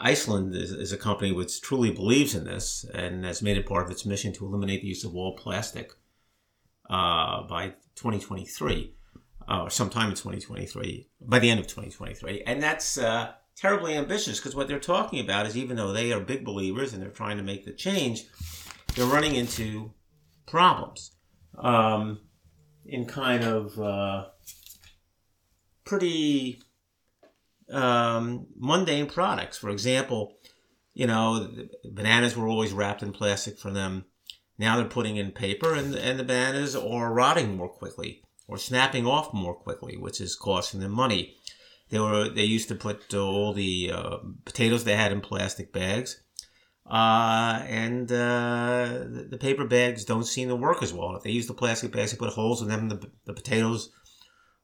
Iceland 0.00 0.54
is, 0.54 0.72
is 0.72 0.92
a 0.92 0.96
company 0.96 1.32
which 1.32 1.60
truly 1.60 1.90
believes 1.90 2.34
in 2.34 2.44
this 2.44 2.84
and 2.92 3.24
has 3.24 3.42
made 3.42 3.56
it 3.56 3.66
part 3.66 3.84
of 3.84 3.90
its 3.90 4.06
mission 4.06 4.32
to 4.34 4.46
eliminate 4.46 4.80
the 4.82 4.88
use 4.88 5.04
of 5.04 5.14
all 5.14 5.36
plastic 5.36 5.92
uh, 6.88 7.42
by 7.42 7.68
2023, 7.96 8.94
uh, 9.48 9.62
or 9.62 9.70
sometime 9.70 10.08
in 10.08 10.16
2023, 10.16 11.08
by 11.20 11.38
the 11.38 11.50
end 11.50 11.60
of 11.60 11.66
2023. 11.66 12.42
And 12.46 12.62
that's 12.62 12.98
terribly 13.56 13.94
ambitious 13.96 14.38
because 14.38 14.54
what 14.54 14.68
they're 14.68 14.78
talking 14.78 15.20
about 15.20 15.46
is 15.46 15.56
even 15.56 15.76
though 15.76 15.92
they 15.92 16.12
are 16.12 16.20
big 16.20 16.44
believers 16.44 16.92
and 16.92 17.02
they're 17.02 17.10
trying 17.10 17.36
to 17.36 17.42
make 17.42 17.64
the 17.64 17.72
change, 17.72 18.24
they're 18.94 19.06
running 19.06 19.34
into 19.34 19.92
problems 20.46 21.12
um, 21.58 22.20
in 22.84 23.06
kind 23.06 23.44
of 23.44 23.78
uh, 23.78 24.26
pretty 25.84 26.60
um, 27.70 28.46
mundane 28.56 29.06
products. 29.06 29.58
For 29.58 29.70
example, 29.70 30.34
you 30.94 31.06
know, 31.06 31.50
bananas 31.84 32.36
were 32.36 32.48
always 32.48 32.72
wrapped 32.72 33.02
in 33.02 33.12
plastic 33.12 33.58
for 33.58 33.70
them. 33.70 34.04
Now 34.58 34.76
they're 34.76 34.84
putting 34.84 35.16
in 35.16 35.32
paper, 35.32 35.74
and 35.74 35.94
and 35.94 36.18
the 36.18 36.24
bananas 36.24 36.76
are 36.76 37.12
rotting 37.12 37.56
more 37.56 37.68
quickly 37.68 38.22
or 38.46 38.58
snapping 38.58 39.06
off 39.06 39.32
more 39.32 39.54
quickly, 39.54 39.96
which 39.96 40.20
is 40.20 40.36
costing 40.36 40.80
them 40.80 40.92
money. 40.92 41.36
They 41.92 41.98
were 42.00 42.30
they 42.30 42.44
used 42.44 42.68
to 42.68 42.74
put 42.74 43.12
uh, 43.12 43.22
all 43.22 43.52
the 43.52 43.92
uh, 43.94 44.16
potatoes 44.46 44.84
they 44.84 44.96
had 44.96 45.12
in 45.12 45.20
plastic 45.20 45.74
bags, 45.74 46.22
uh, 46.90 47.62
and 47.68 48.10
uh, 48.10 49.04
the, 49.14 49.28
the 49.32 49.36
paper 49.36 49.66
bags 49.66 50.06
don't 50.06 50.24
seem 50.24 50.48
to 50.48 50.56
work 50.56 50.82
as 50.82 50.94
well. 50.94 51.14
If 51.16 51.22
they 51.22 51.30
use 51.30 51.46
the 51.48 51.52
plastic 51.52 51.92
bags, 51.92 52.12
they 52.12 52.16
put 52.16 52.32
holes 52.32 52.62
in 52.62 52.68
them, 52.68 52.88
the, 52.88 53.10
the 53.26 53.34
potatoes 53.34 53.90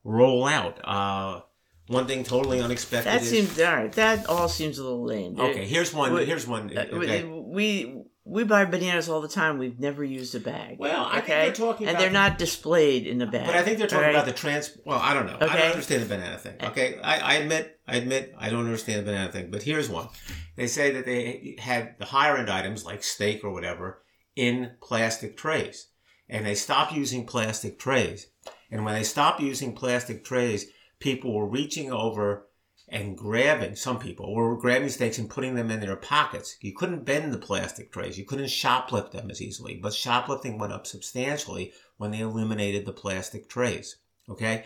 roll 0.05 0.47
out. 0.47 0.81
Uh, 0.83 1.43
one 1.89 2.07
thing 2.07 2.25
totally 2.25 2.63
unexpected. 2.63 3.13
that 3.13 3.21
is, 3.21 3.29
seems 3.31 3.61
all 3.61 3.77
right 3.77 3.93
that 3.93 4.27
all 4.27 4.49
seems 4.49 4.79
a 4.79 4.83
little 4.83 5.05
lame 5.05 5.39
okay. 5.39 5.67
Here's 5.67 5.93
one. 5.93 6.15
we- 6.15 6.25
here's 6.25 6.47
one. 6.47 6.71
Okay. 6.79 7.25
we 7.25 7.85
we 7.85 7.98
buy 8.45 8.65
bananas 8.65 9.09
all 9.09 9.21
the 9.21 9.29
time. 9.29 9.59
We've 9.59 9.79
never 9.79 10.05
used 10.05 10.35
a 10.35 10.41
bag. 10.41 10.79
Well, 10.79 11.07
I 11.07 11.21
think 11.21 11.25
okay, 11.25 11.45
they're 11.47 11.53
talking 11.53 11.89
and 11.89 11.99
they're 11.99 12.09
the- 12.09 12.13
not 12.13 12.39
displayed 12.39 13.07
in 13.07 13.21
a 13.23 13.27
bag. 13.27 13.47
But 13.47 13.57
I 13.57 13.63
think 13.63 13.79
they're 13.79 13.87
talking 13.87 14.05
all 14.05 14.11
about 14.11 14.27
the 14.27 14.33
trans. 14.33 14.77
Well, 14.85 14.99
I 14.99 15.15
don't 15.15 15.27
know. 15.27 15.37
I 15.41 15.57
don't 15.57 15.71
understand 15.71 16.03
the 16.03 16.07
banana 16.07 16.39
thing. 16.39 16.57
Okay, 16.63 16.99
I, 17.03 17.19
I 17.19 17.35
admit, 17.35 17.81
I 17.87 17.97
admit, 17.97 18.35
I 18.39 18.51
don't 18.51 18.65
understand 18.65 19.01
the 19.01 19.11
banana 19.11 19.33
thing. 19.33 19.51
But 19.51 19.63
here's 19.63 19.89
one: 19.89 20.09
they 20.57 20.67
say 20.67 20.91
that 20.93 21.07
they 21.07 21.57
had 21.59 21.95
the 21.99 22.07
higher 22.07 22.37
end 22.37 22.51
items 22.51 22.85
like 22.85 23.03
steak 23.03 23.45
or 23.45 23.51
whatever 23.51 24.03
in 24.37 24.73
plastic 24.83 25.37
trays, 25.37 25.89
and 26.29 26.45
they 26.45 26.55
stopped 26.55 26.93
using 26.93 27.27
plastic 27.27 27.79
trays. 27.79 28.29
And 28.71 28.85
when 28.85 28.95
they 28.95 29.05
stopped 29.05 29.41
using 29.41 29.75
plastic 29.75 30.25
trays, 30.25 30.67
people 31.01 31.35
were 31.35 31.49
reaching 31.49 31.91
over 31.91 32.48
and 32.91 33.17
grabbing 33.17 33.77
some 33.77 33.99
people 33.99 34.35
were 34.35 34.57
grabbing 34.57 34.89
steaks 34.89 35.19
and 35.19 35.29
putting 35.29 35.55
them 35.55 35.71
in 35.71 35.81
their 35.81 35.97
pockets. 35.97 36.57
You 36.61 36.73
couldn't 36.75 37.05
bend 37.05 37.33
the 37.33 37.39
plastic 37.39 37.93
trays. 37.93 38.19
You 38.19 38.25
couldn't 38.25 38.47
shoplift 38.47 39.11
them 39.13 39.31
as 39.31 39.43
easily. 39.43 39.79
But 39.83 39.93
shoplifting 39.95 40.59
went 40.59 40.73
up 40.73 40.87
substantially 40.87 41.73
when 41.99 42.11
they 42.11 42.21
eliminated 42.21 42.87
the 42.87 42.93
plastic 42.93 43.49
trays. 43.49 43.97
Okay. 44.29 44.65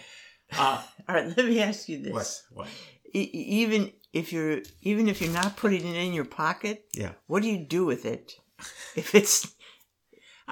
Uh, 0.57 0.83
All 1.09 1.15
right, 1.15 1.37
let 1.37 1.47
me 1.47 1.61
ask 1.61 1.89
you 1.89 1.99
this. 2.03 2.13
what? 2.13 2.43
What? 2.53 2.69
E- 3.15 3.31
even 3.33 3.93
if 4.13 4.33
you're 4.33 4.61
even 4.83 5.09
if 5.09 5.21
you're 5.21 5.33
not 5.33 5.57
putting 5.57 5.87
it 5.87 5.97
in 5.97 6.13
your 6.13 6.25
pocket, 6.25 6.85
Yeah. 6.95 7.13
what 7.27 7.43
do 7.43 7.49
you 7.51 7.59
do 7.59 7.85
with 7.85 8.05
it? 8.07 8.35
If 8.95 9.15
it's 9.15 9.55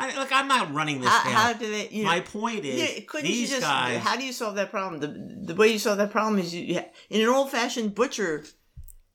I, 0.01 0.19
look, 0.19 0.33
I'm 0.33 0.49
not 0.49 0.73
running 0.73 1.01
this 1.01 1.11
how, 1.11 1.25
down. 1.25 1.33
how 1.33 1.53
do 1.53 1.71
they? 1.71 1.89
You 1.89 2.05
know, 2.05 2.11
My 2.11 2.21
point 2.21 2.65
is, 2.65 2.81
yeah, 2.81 3.01
couldn't 3.07 3.27
you 3.27 3.33
these 3.33 3.51
just? 3.51 3.63
guys. 3.63 4.01
How 4.01 4.17
do 4.17 4.25
you 4.25 4.33
solve 4.33 4.55
that 4.57 4.71
problem? 4.71 5.01
The 5.01 5.53
the 5.53 5.55
way 5.55 5.69
you 5.69 5.79
solve 5.79 5.99
that 5.99 6.11
problem 6.11 6.39
is 6.39 6.55
you 6.55 6.81
in 7.11 7.21
an 7.21 7.29
old 7.29 7.51
fashioned 7.51 7.95
butcher 7.95 8.45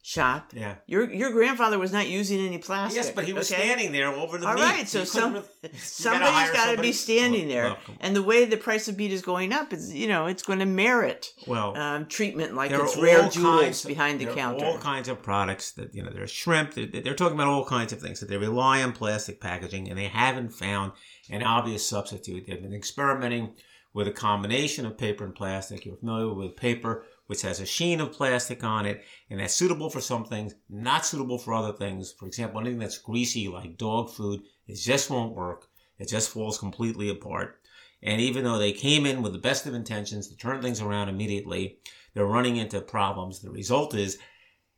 shop. 0.08 0.52
yeah. 0.54 0.76
Your 0.86 1.12
your 1.12 1.32
grandfather 1.32 1.80
was 1.80 1.92
not 1.92 2.08
using 2.08 2.40
any 2.46 2.60
plastic. 2.60 2.96
Yes, 2.96 3.10
but 3.10 3.26
he 3.26 3.34
was 3.34 3.52
okay? 3.52 3.60
standing 3.62 3.92
there 3.92 4.10
over 4.10 4.38
the 4.38 4.48
All 4.48 4.54
meat. 4.54 4.62
right, 4.62 4.88
so 4.88 5.04
some 5.04 5.34
couldn't- 5.34 5.50
you 5.64 5.70
gotta 5.70 5.80
somebody's 5.82 6.52
got 6.52 6.76
to 6.76 6.82
be 6.82 6.92
standing 6.92 7.48
there, 7.48 7.76
and 8.00 8.16
the 8.16 8.22
way 8.22 8.46
the 8.46 8.56
price 8.58 8.88
of 8.88 8.98
meat 8.98 9.12
is 9.12 9.24
going 9.24 9.52
up 9.52 9.74
is 9.74 9.92
you 9.92 10.08
know 10.08 10.28
it's 10.28 10.44
going 10.44 10.60
to 10.60 10.66
merit 10.68 11.34
well, 11.48 11.76
um, 11.76 12.06
treatment 12.06 12.54
like 12.54 12.70
it's 12.70 12.96
rare 12.98 13.28
jewels 13.30 13.84
of- 13.84 13.90
behind 13.90 14.20
the 14.20 14.28
counter. 14.28 14.64
all 14.64 14.78
kinds 14.78 15.08
of 15.08 15.24
products 15.24 15.72
that 15.72 15.96
you 15.96 16.04
know. 16.04 16.12
There's 16.14 16.30
shrimp. 16.32 16.76
They're, 16.76 16.86
they're 16.86 17.16
talking 17.16 17.36
about 17.36 17.48
all 17.48 17.66
kinds 17.66 17.92
of 17.92 18.00
things 18.00 18.20
that 18.20 18.30
they 18.30 18.38
rely 18.38 18.84
on 18.84 18.92
plastic 18.94 19.42
packaging, 19.42 19.90
and 19.90 19.98
they 19.98 20.08
haven't 20.08 20.50
found 20.54 20.92
an 21.32 21.42
obvious 21.42 21.84
substitute. 21.90 22.46
They've 22.48 22.62
been 22.62 22.74
experimenting 22.76 23.56
with 23.94 24.08
a 24.08 24.12
combination 24.12 24.86
of 24.86 24.98
paper 24.98 25.24
and 25.26 25.34
plastic. 25.34 25.86
You're 25.86 25.96
familiar 25.98 26.32
with 26.34 26.56
paper, 26.58 27.06
which 27.28 27.42
has 27.42 27.60
a 27.60 27.66
sheen 27.66 28.00
of 28.00 28.12
plastic 28.12 28.64
on 28.64 28.86
it, 28.86 29.04
and 29.30 29.40
that's 29.40 29.54
suitable 29.54 29.90
for 29.90 30.02
some 30.02 30.26
things, 30.26 30.56
not 30.70 31.06
suitable 31.06 31.38
for 31.38 31.54
other 31.54 31.74
things. 31.74 32.14
For 32.18 32.28
example, 32.28 32.60
anything 32.60 32.80
that's 32.80 32.98
greasy 32.98 33.48
like 33.48 33.78
dog 33.78 34.12
food, 34.12 34.42
it 34.68 34.76
just 34.76 35.10
won't 35.10 35.36
work. 35.36 35.68
It 35.98 36.08
just 36.08 36.30
falls 36.30 36.60
completely 36.60 37.10
apart. 37.10 37.60
And 38.04 38.22
even 38.22 38.44
though 38.44 38.60
they 38.60 38.74
came 38.74 39.06
in 39.06 39.22
with 39.22 39.34
the 39.34 39.40
best 39.40 39.66
of 39.66 39.74
intentions 39.74 40.28
to 40.28 40.38
turn 40.38 40.62
things 40.62 40.82
around 40.82 41.10
immediately, 41.10 41.80
they're 42.14 42.26
running 42.26 42.58
into 42.58 42.80
problems. 42.82 43.40
The 43.40 43.50
result 43.50 43.96
is 43.96 44.20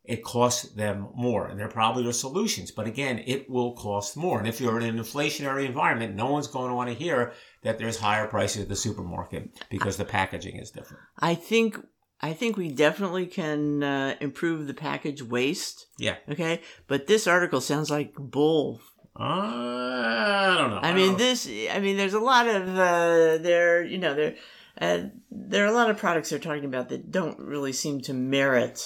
it 0.07 0.23
costs 0.23 0.69
them 0.71 1.09
more. 1.13 1.47
And 1.47 1.59
there 1.59 1.67
probably 1.67 2.07
are 2.07 2.13
solutions, 2.13 2.71
but 2.71 2.87
again, 2.87 3.21
it 3.25 3.49
will 3.49 3.73
cost 3.73 4.15
more. 4.15 4.39
And 4.39 4.47
if 4.47 4.61
you're 4.61 4.79
in 4.79 4.87
an 4.87 5.03
inflationary 5.03 5.65
environment, 5.65 6.15
no 6.15 6.31
one's 6.31 6.47
going 6.47 6.69
to 6.69 6.75
want 6.75 6.89
to 6.89 6.95
hear 6.95 7.33
that 7.63 7.77
there's 7.77 7.97
higher 7.97 8.27
prices 8.27 8.63
at 8.63 8.69
the 8.69 8.75
supermarket 8.75 9.49
because 9.69 9.97
the 9.97 10.05
packaging 10.05 10.55
is 10.55 10.71
different. 10.71 11.03
I 11.19 11.35
think 11.35 11.77
I 12.21 12.33
think 12.33 12.57
we 12.57 12.69
definitely 12.69 13.27
can 13.27 13.83
uh, 13.83 14.15
improve 14.19 14.65
the 14.67 14.73
package 14.73 15.21
waste. 15.21 15.85
Yeah. 15.99 16.15
Okay, 16.29 16.61
but 16.87 17.07
this 17.07 17.27
article 17.27 17.61
sounds 17.61 17.89
like 17.91 18.13
bull. 18.15 18.81
Uh, 19.19 19.23
I 19.23 20.55
don't 20.57 20.69
know. 20.71 20.79
I 20.81 20.93
mean, 20.93 21.09
don't- 21.09 21.17
this. 21.17 21.47
I 21.47 21.79
mean, 21.79 21.97
there's 21.97 22.13
a 22.13 22.19
lot 22.19 22.47
of 22.47 22.67
uh, 22.69 23.37
there. 23.37 23.83
You 23.83 23.97
know, 23.97 24.13
there. 24.15 24.35
Uh, 24.79 25.09
there 25.31 25.65
are 25.65 25.69
a 25.69 25.73
lot 25.73 25.89
of 25.89 25.97
products 25.97 26.29
they're 26.29 26.37
talking 26.37 26.65
about 26.65 26.89
that 26.89 27.11
don't 27.11 27.39
really 27.39 27.73
seem 27.73 27.99
to 28.01 28.13
merit. 28.13 28.83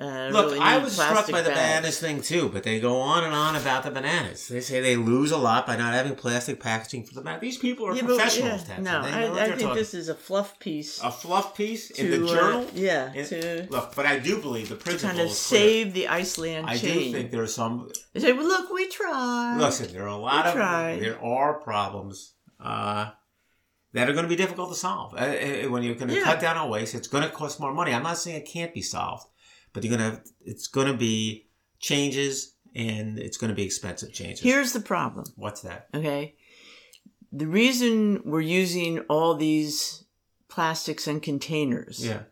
Uh, 0.00 0.28
Look, 0.32 0.46
really 0.52 0.60
I 0.60 0.78
was 0.78 0.92
struck 0.92 1.28
by 1.28 1.42
the 1.42 1.48
bags. 1.50 1.58
bananas 1.60 1.98
thing 1.98 2.22
too, 2.22 2.48
but 2.50 2.62
they 2.62 2.78
go 2.78 3.00
on 3.00 3.24
and 3.24 3.34
on 3.34 3.56
about 3.56 3.82
the 3.82 3.90
bananas. 3.90 4.46
They 4.46 4.60
say 4.60 4.80
they 4.80 4.94
lose 4.94 5.32
a 5.32 5.36
lot 5.36 5.66
by 5.66 5.74
not 5.76 5.92
having 5.92 6.14
plastic 6.14 6.60
packaging 6.60 7.02
for 7.04 7.14
the 7.14 7.20
bananas. 7.20 7.40
These 7.40 7.58
people 7.58 7.86
are 7.86 7.94
Yeah, 7.96 8.02
but, 8.02 8.16
professionals, 8.16 8.68
yeah, 8.68 8.78
no, 8.78 9.00
I, 9.00 9.24
I 9.42 9.46
think 9.48 9.60
talking- 9.60 9.74
this 9.74 9.94
is 9.94 10.08
a 10.08 10.14
fluff 10.14 10.56
piece 10.60 11.02
a 11.02 11.10
fluff 11.10 11.56
piece 11.56 11.88
to 11.88 12.00
in 12.00 12.10
the 12.12 12.26
uh, 12.26 12.32
journal. 12.32 12.66
yeah, 12.74 13.12
In- 13.12 13.26
to 13.26 13.66
look, 13.70 13.96
but 13.96 14.06
I 14.06 14.20
do 14.20 14.40
believe 14.40 14.68
the 14.68 14.76
principle 14.76 15.08
kind 15.08 15.20
of 15.20 15.26
clear. 15.26 15.34
save 15.34 15.94
the 15.94 16.06
Iceland 16.06 16.66
I 16.70 16.76
do 16.78 17.10
think 17.12 17.32
there 17.32 17.42
are 17.42 17.48
some. 17.48 17.90
they 18.12 18.20
say, 18.20 18.32
"Well, 18.32 18.46
look, 18.46 18.70
we 18.70 18.86
tried." 18.88 19.56
Listen, 19.58 19.92
there 19.92 20.04
are 20.04 20.06
a 20.06 20.16
lot 20.16 20.44
We 20.44 20.50
of 20.50 20.56
tried. 20.56 21.00
there 21.00 21.20
are 21.24 21.54
problems 21.54 22.34
uh, 22.60 23.10
that 23.94 24.08
are 24.08 24.12
going 24.12 24.24
to 24.24 24.28
be 24.28 24.36
difficult 24.36 24.68
to 24.70 24.76
solve. 24.78 25.14
Uh, 25.14 25.16
uh, 25.18 25.70
when 25.70 25.82
you're 25.82 25.96
going 25.96 26.08
to 26.10 26.14
Yeah. 26.14 26.22
cut 26.22 26.40
down 26.40 26.56
on 26.56 26.68
waste, 26.70 26.94
it's 26.94 27.08
going 27.08 27.24
to 27.24 27.30
cost 27.30 27.58
more 27.58 27.74
money. 27.74 27.92
I'm 27.92 28.04
not 28.04 28.18
saying 28.18 28.36
it 28.42 28.46
can't 28.46 28.72
be 28.74 28.82
solved, 28.82 29.26
but 29.72 29.84
you're 29.84 29.96
to. 29.98 30.04
have 30.04 30.22
It's 30.44 30.66
going 30.66 30.86
to 30.86 30.94
be 30.96 31.46
changes, 31.78 32.54
and 32.74 33.18
it's 33.18 33.36
going 33.36 33.50
to 33.50 33.54
be 33.54 33.64
expensive 33.64 34.12
changes. 34.12 34.40
Here's 34.40 34.72
the 34.72 34.80
problem. 34.80 35.26
What's 35.36 35.62
that? 35.62 35.88
Okay. 35.94 36.34
The 37.32 37.46
reason 37.46 38.22
we're 38.24 38.40
using 38.40 39.00
all 39.00 39.34
these 39.34 40.04
plastics 40.48 41.06
and 41.06 41.22
containers, 41.22 42.04
Yeah. 42.04 42.22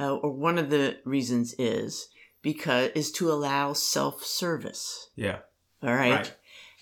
uh, 0.00 0.16
or 0.16 0.32
one 0.32 0.58
of 0.58 0.70
the 0.70 0.98
reasons 1.04 1.54
is 1.58 2.08
because 2.42 2.90
is 2.96 3.12
to 3.12 3.30
allow 3.30 3.72
self-service. 3.72 5.10
Yeah. 5.14 5.38
All 5.82 5.94
right. 5.94 6.10
Right. 6.12 6.34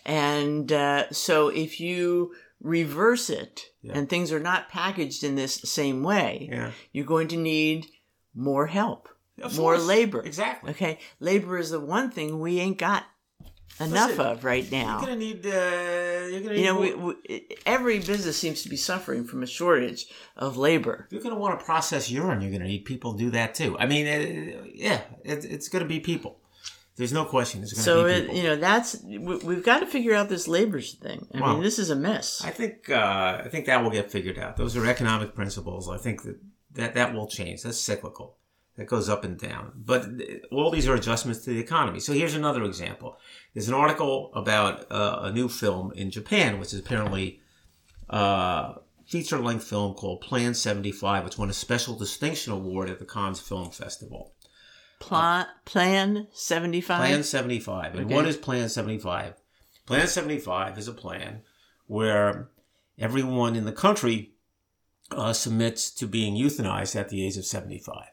And 0.07 0.73
uh, 0.73 1.11
so 1.13 1.49
if 1.49 1.81
you 1.81 2.35
reverse 2.61 3.29
it 3.29 3.67
Yeah. 3.83 3.93
and 3.95 4.09
things 4.09 4.33
are 4.33 4.41
not 4.41 4.69
packaged 4.71 5.23
in 5.25 5.35
this 5.35 5.55
same 5.65 6.03
way, 6.03 6.49
Yeah. 6.51 6.73
you're 6.93 7.05
going 7.07 7.29
to 7.29 7.37
need 7.37 7.87
more 8.35 8.67
help, 8.69 9.09
Of 9.43 9.57
more 9.59 9.75
course. 9.75 9.87
labor. 9.87 10.23
Exactly. 10.23 10.71
Okay. 10.71 10.99
Labor 11.21 11.59
is 11.59 11.71
the 11.71 11.81
one 11.81 12.11
thing 12.11 12.41
we 12.41 12.61
ain't 12.61 12.79
got 12.79 13.05
enough 13.81 14.11
Listen, 14.11 14.27
of 14.27 14.45
right 14.45 14.71
now. 14.71 14.99
You're 15.01 15.07
going 15.07 15.19
to 15.19 15.25
need. 15.25 15.47
Uh, 15.47 16.29
you're 16.31 16.41
going 16.41 16.49
to. 16.55 16.59
You 16.59 16.65
know, 16.67 16.81
we, 16.81 16.95
we, 16.95 17.49
every 17.67 17.99
business 17.99 18.37
seems 18.37 18.63
to 18.63 18.69
be 18.69 18.77
suffering 18.77 19.25
from 19.25 19.43
a 19.43 19.47
shortage 19.47 20.07
of 20.37 20.57
labor. 20.57 21.09
You're 21.11 21.23
going 21.23 21.35
to 21.35 21.41
want 21.41 21.59
to 21.59 21.65
process 21.65 22.11
urine, 22.11 22.41
you're 22.41 22.51
going 22.51 22.63
to 22.63 22.69
need 22.69 22.85
people 22.85 23.15
to 23.15 23.19
do 23.19 23.31
that 23.31 23.55
too. 23.55 23.77
I 23.79 23.87
mean, 23.87 24.07
uh, 24.07 24.65
yeah, 24.73 25.01
it, 25.25 25.45
it's 25.45 25.69
going 25.69 25.83
to 25.83 25.89
be 25.89 25.99
people. 26.01 26.39
There's 26.97 27.13
no 27.13 27.25
question. 27.25 27.63
To 27.63 27.67
So 27.67 28.05
be 28.05 28.13
it, 28.13 28.33
you 28.33 28.45
know, 28.45 28.55
that's 28.55 29.03
we, 29.03 29.19
we've 29.19 29.65
got 29.65 29.81
to 29.81 29.87
figure 29.87 30.15
out 30.15 30.29
this 30.29 30.47
labor 30.47 30.81
thing. 30.81 31.27
I 31.35 31.41
Well, 31.41 31.55
mean, 31.55 31.63
this 31.65 31.81
is 31.81 31.91
a 31.91 31.97
mess. 31.97 32.41
I 32.45 32.51
think 32.51 32.89
uh, 32.89 33.43
I 33.45 33.49
think 33.49 33.67
that 33.67 33.83
will 33.83 33.91
get 33.91 34.13
figured 34.13 34.39
out. 34.39 34.57
Those 34.57 34.77
are 34.77 34.87
economic 34.87 35.35
principles. 35.35 35.91
I 35.91 35.97
think 35.99 36.23
that 36.23 36.39
that, 36.75 36.95
that 36.95 37.13
will 37.13 37.27
change. 37.27 37.63
That's 37.65 37.79
cyclical. 37.79 38.37
That 38.77 38.87
goes 38.89 39.09
up 39.09 39.23
and 39.23 39.39
down. 39.39 39.71
But 39.77 40.03
uh, 40.05 40.55
all 40.55 40.71
these 40.73 40.89
are 40.89 40.95
adjustments 40.95 41.45
to 41.45 41.51
the 41.51 41.61
economy. 41.61 42.01
So 42.01 42.13
here's 42.13 42.35
another 42.35 42.65
example. 42.65 43.17
There's 43.53 43.69
an 43.69 43.75
article 43.75 44.33
about 44.35 44.91
uh, 44.91 45.21
a 45.23 45.33
new 45.33 45.49
film 45.49 45.93
in 45.93 46.11
Japan, 46.11 46.59
which 46.59 46.73
is 46.75 46.81
apparently 46.81 47.41
a 48.09 48.75
feature 49.07 49.39
length 49.39 49.65
film 49.65 49.95
called 49.95 50.21
Plan 50.23 50.55
75, 50.55 51.25
which 51.25 51.39
won 51.39 51.51
a 51.51 51.53
special 51.53 51.95
distinction 51.95 52.53
award 52.53 52.91
at 52.91 52.99
the 52.99 53.05
Cannes 53.05 53.39
Film 53.41 53.71
Festival. 53.71 54.33
Pla- 54.99 55.47
plan 55.65 56.29
seventy 56.33 56.81
five. 56.81 56.99
Plan 56.99 57.23
75. 57.23 57.95
And 57.95 58.07
Okay. 58.07 58.15
what 58.15 58.27
is 58.27 58.37
Plan 58.37 58.69
75? 58.69 59.35
Plan 59.87 60.07
75 60.07 60.79
is 60.79 60.89
a 60.89 60.93
plan 60.95 61.43
where 61.87 62.49
everyone 62.99 63.55
in 63.55 63.67
the 63.67 63.73
country 63.73 64.33
uh, 65.11 65.33
submits 65.35 65.91
to 65.91 66.07
being 66.07 66.35
euthanized 66.35 66.97
at 66.97 67.11
the 67.11 67.25
age 67.27 67.37
of 67.37 67.45
75. 67.45 68.07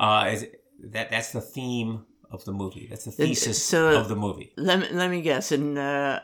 Uh, 0.00 0.30
is, 0.32 0.46
that, 0.94 1.10
that's 1.10 1.32
the 1.32 1.40
theme 1.40 2.06
of 2.30 2.44
the 2.44 2.52
movie. 2.52 2.86
That's 2.88 3.04
the 3.04 3.10
thesis 3.12 3.62
so- 3.62 4.00
of 4.00 4.08
the 4.08 4.16
movie. 4.16 4.52
Let 4.56 4.78
me, 4.80 4.86
let 4.92 5.10
me 5.10 5.20
guess. 5.20 5.52
And 5.52 5.76
uh, 5.78 6.20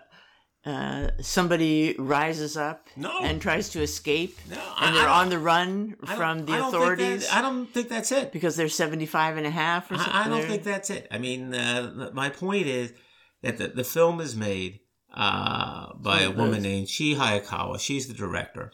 uh, 0.64 1.08
somebody 1.20 1.94
rises 1.98 2.56
up 2.56 2.88
No. 2.96 3.12
and 3.22 3.40
tries 3.40 3.68
to 3.70 3.82
escape, 3.82 4.38
No, 4.50 4.60
and 4.80 4.96
they're 4.96 5.08
on 5.08 5.28
the 5.28 5.38
run 5.38 5.96
from 6.16 6.46
the 6.46 6.54
I 6.54 6.68
authorities 6.68 7.28
that- 7.28 7.36
I 7.36 7.42
don't 7.42 7.66
think 7.74 7.88
that's 7.88 8.12
it. 8.12 8.32
because 8.32 8.56
they're 8.56 8.68
75 8.68 9.36
and 9.36 9.46
a 9.46 9.50
half 9.50 9.90
or 9.90 9.96
something. 9.96 10.12
I, 10.12 10.24
I 10.24 10.28
don't 10.28 10.44
think 10.46 10.62
that's 10.64 10.90
it. 10.90 11.06
I 11.10 11.18
mean, 11.18 11.52
uh, 11.54 12.10
my 12.14 12.30
point 12.30 12.66
is 12.66 12.92
that 13.42 13.58
the, 13.58 13.68
the 13.68 13.84
film 13.84 14.20
is 14.20 14.34
made 14.34 14.80
uh, 15.14 15.92
by 15.96 16.22
a 16.22 16.28
Oh, 16.28 16.32
woman 16.32 16.62
nice. 16.62 16.62
named 16.62 16.88
Chie 16.88 17.14
Hayakawa. 17.14 17.78
She's 17.78 18.08
the 18.08 18.14
director. 18.14 18.72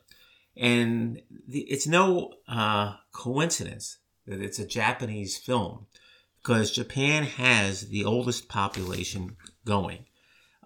And 0.56 1.20
the, 1.48 1.60
it's 1.60 1.86
no 1.86 2.32
uh, 2.48 2.94
coincidence 3.14 3.98
that 4.26 4.40
it's 4.40 4.58
a 4.58 4.66
Japanese 4.66 5.36
film 5.36 5.86
because 6.42 6.70
Japan 6.70 7.24
has 7.24 7.88
the 7.88 8.04
oldest 8.04 8.48
population 8.48 9.36
going. 9.64 10.06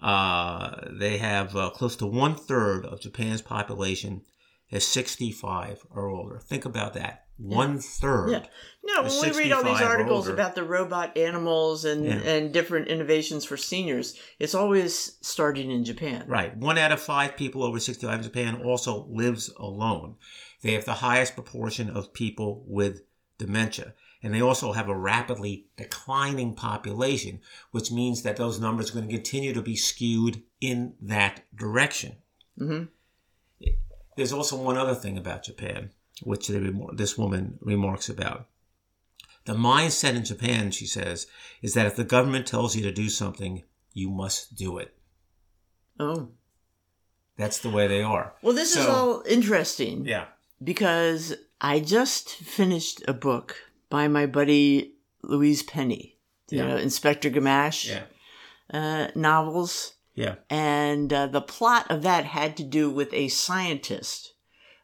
Uh, 0.03 0.89
they 0.91 1.19
have 1.19 1.57
uh, 1.57 1.71
close 1.71 1.97
to 1.97 2.07
one 2.07 2.35
third 2.35 2.85
of 2.85 3.01
Japan's 3.01 3.43
population 3.43 4.23
is 4.71 4.87
65 4.87 5.87
or 5.91 6.09
older. 6.09 6.39
Think 6.39 6.65
about 6.65 6.95
that. 6.95 7.25
One 7.39 7.79
third. 7.79 8.31
Yeah. 8.31 8.45
No, 8.83 9.03
when 9.03 9.21
we 9.31 9.37
read 9.37 9.53
all 9.53 9.63
these 9.63 9.83
articles 9.83 10.27
about 10.27 10.55
the 10.55 10.65
robot 10.65 11.17
animals 11.19 11.85
and, 11.85 12.05
Yeah. 12.05 12.15
and 12.15 12.53
different 12.53 12.89
innovations 12.89 13.45
for 13.45 13.59
seniors, 13.59 14.19
it's 14.39 14.55
always 14.55 15.19
starting 15.21 15.71
in 15.71 15.85
Japan. 15.85 16.25
Right. 16.27 16.57
One 16.57 16.79
out 16.79 16.93
of 16.93 17.01
five 17.01 17.37
people 17.37 17.63
over 17.63 17.79
65 17.79 18.19
in 18.19 18.23
Japan 18.23 18.63
also 18.65 19.07
lives 19.11 19.51
alone. 19.59 20.17
They 20.63 20.73
have 20.73 20.87
the 20.87 20.95
highest 20.95 21.35
proportion 21.35 21.91
of 21.91 22.15
people 22.15 22.65
with 22.67 23.03
dementia. 23.39 23.95
And 24.23 24.35
they 24.35 24.41
also 24.43 24.73
have 24.73 24.89
a 24.89 24.97
rapidly 24.97 25.67
declining 25.77 26.55
population, 26.55 27.41
which 27.71 27.93
means 27.93 28.23
that 28.23 28.37
those 28.37 28.59
numbers 28.59 28.91
are 28.91 28.95
going 28.95 29.09
to 29.09 29.15
continue 29.15 29.53
to 29.53 29.63
be 29.63 29.77
skewed 29.77 30.43
in 30.61 30.95
that 31.03 31.43
direction. 31.55 32.17
hmm 32.59 32.85
There's 34.17 34.33
also 34.33 34.57
one 34.57 34.77
other 34.79 34.95
thing 34.95 35.19
about 35.19 35.45
Japan, 35.45 35.91
which 36.23 36.49
remor- 36.49 36.97
this 36.97 37.19
woman 37.19 37.59
remarks 37.61 38.09
about. 38.09 38.49
The 39.45 39.53
mindset 39.55 40.15
in 40.17 40.25
Japan, 40.25 40.71
she 40.73 40.87
says, 40.87 41.27
is 41.63 41.75
that 41.75 41.87
if 41.87 41.95
the 41.95 42.03
government 42.05 42.47
tells 42.47 42.75
you 42.75 42.83
to 42.83 42.91
do 42.93 43.09
something, 43.09 43.63
you 43.93 44.11
must 44.11 44.57
do 44.57 44.79
it. 44.79 44.97
Oh. 46.01 46.31
That's 47.37 47.59
the 47.59 47.71
way 47.71 47.87
they 47.87 48.03
are. 48.03 48.35
Well, 48.43 48.55
this 48.55 48.75
is 48.77 48.87
all 48.87 49.23
interesting. 49.29 50.05
Yeah. 50.07 50.27
because 50.65 51.35
I 51.61 51.81
just 51.81 52.31
finished 52.31 53.03
a 53.09 53.13
book 53.13 53.57
by 53.89 54.09
my 54.09 54.27
buddy 54.27 54.95
Louise 55.23 55.63
Penny, 55.63 56.19
you 56.51 56.59
Yeah. 56.59 56.69
know, 56.69 56.77
Inspector 56.77 57.29
Gamache 57.31 57.89
Yeah. 57.89 58.05
uh, 58.73 59.09
novels. 59.15 59.95
Yeah. 60.15 60.37
And 60.51 61.13
uh, 61.13 61.27
the 61.27 61.41
plot 61.41 61.87
of 61.91 62.03
that 62.03 62.25
had 62.25 62.57
to 62.59 62.63
do 62.63 62.91
with 62.91 63.13
a 63.13 63.29
scientist 63.29 64.33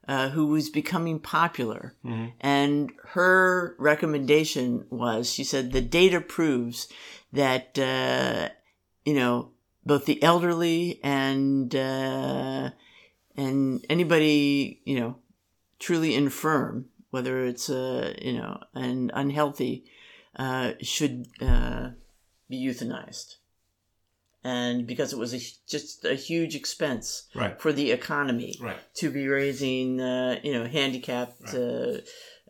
uh, 0.08 0.30
who 0.30 0.46
was 0.46 0.68
becoming 0.68 1.20
popular. 1.20 1.94
Mhm. 2.04 2.32
And 2.40 2.90
her 3.10 3.76
recommendation 3.78 4.84
was 4.90 5.32
she 5.32 5.44
said, 5.44 5.70
the 5.72 5.80
data 5.80 6.20
proves 6.20 6.88
that, 7.32 7.78
uh, 7.78 8.48
you 9.04 9.14
know, 9.14 9.52
both 9.86 10.04
the 10.06 10.20
elderly 10.22 10.98
and, 11.04 11.72
uh, 11.74 12.70
and 13.36 13.86
anybody, 13.88 14.80
you 14.84 14.98
know, 14.98 15.16
truly 15.82 16.14
infirm, 16.14 16.86
whether 17.10 17.44
it's, 17.44 17.68
uh, 17.68 18.14
you 18.22 18.34
know, 18.34 18.58
and 18.72 19.10
unhealthy, 19.14 19.84
uh, 20.36 20.72
should, 20.80 21.26
uh, 21.40 21.90
be 22.48 22.64
euthanized. 22.64 23.36
And 24.44 24.86
because 24.86 25.12
it 25.12 25.18
was 25.18 25.34
a, 25.34 25.40
just 25.68 26.04
a 26.04 26.14
huge 26.14 26.54
expense 26.54 27.28
Right. 27.34 27.60
for 27.60 27.72
the 27.72 27.90
economy 27.90 28.56
Right. 28.60 28.80
to 28.94 29.10
be 29.10 29.26
raising, 29.26 30.00
uh, 30.00 30.40
you 30.42 30.52
know, 30.52 30.66
handicapped 30.66 31.54
uh, 31.54 31.98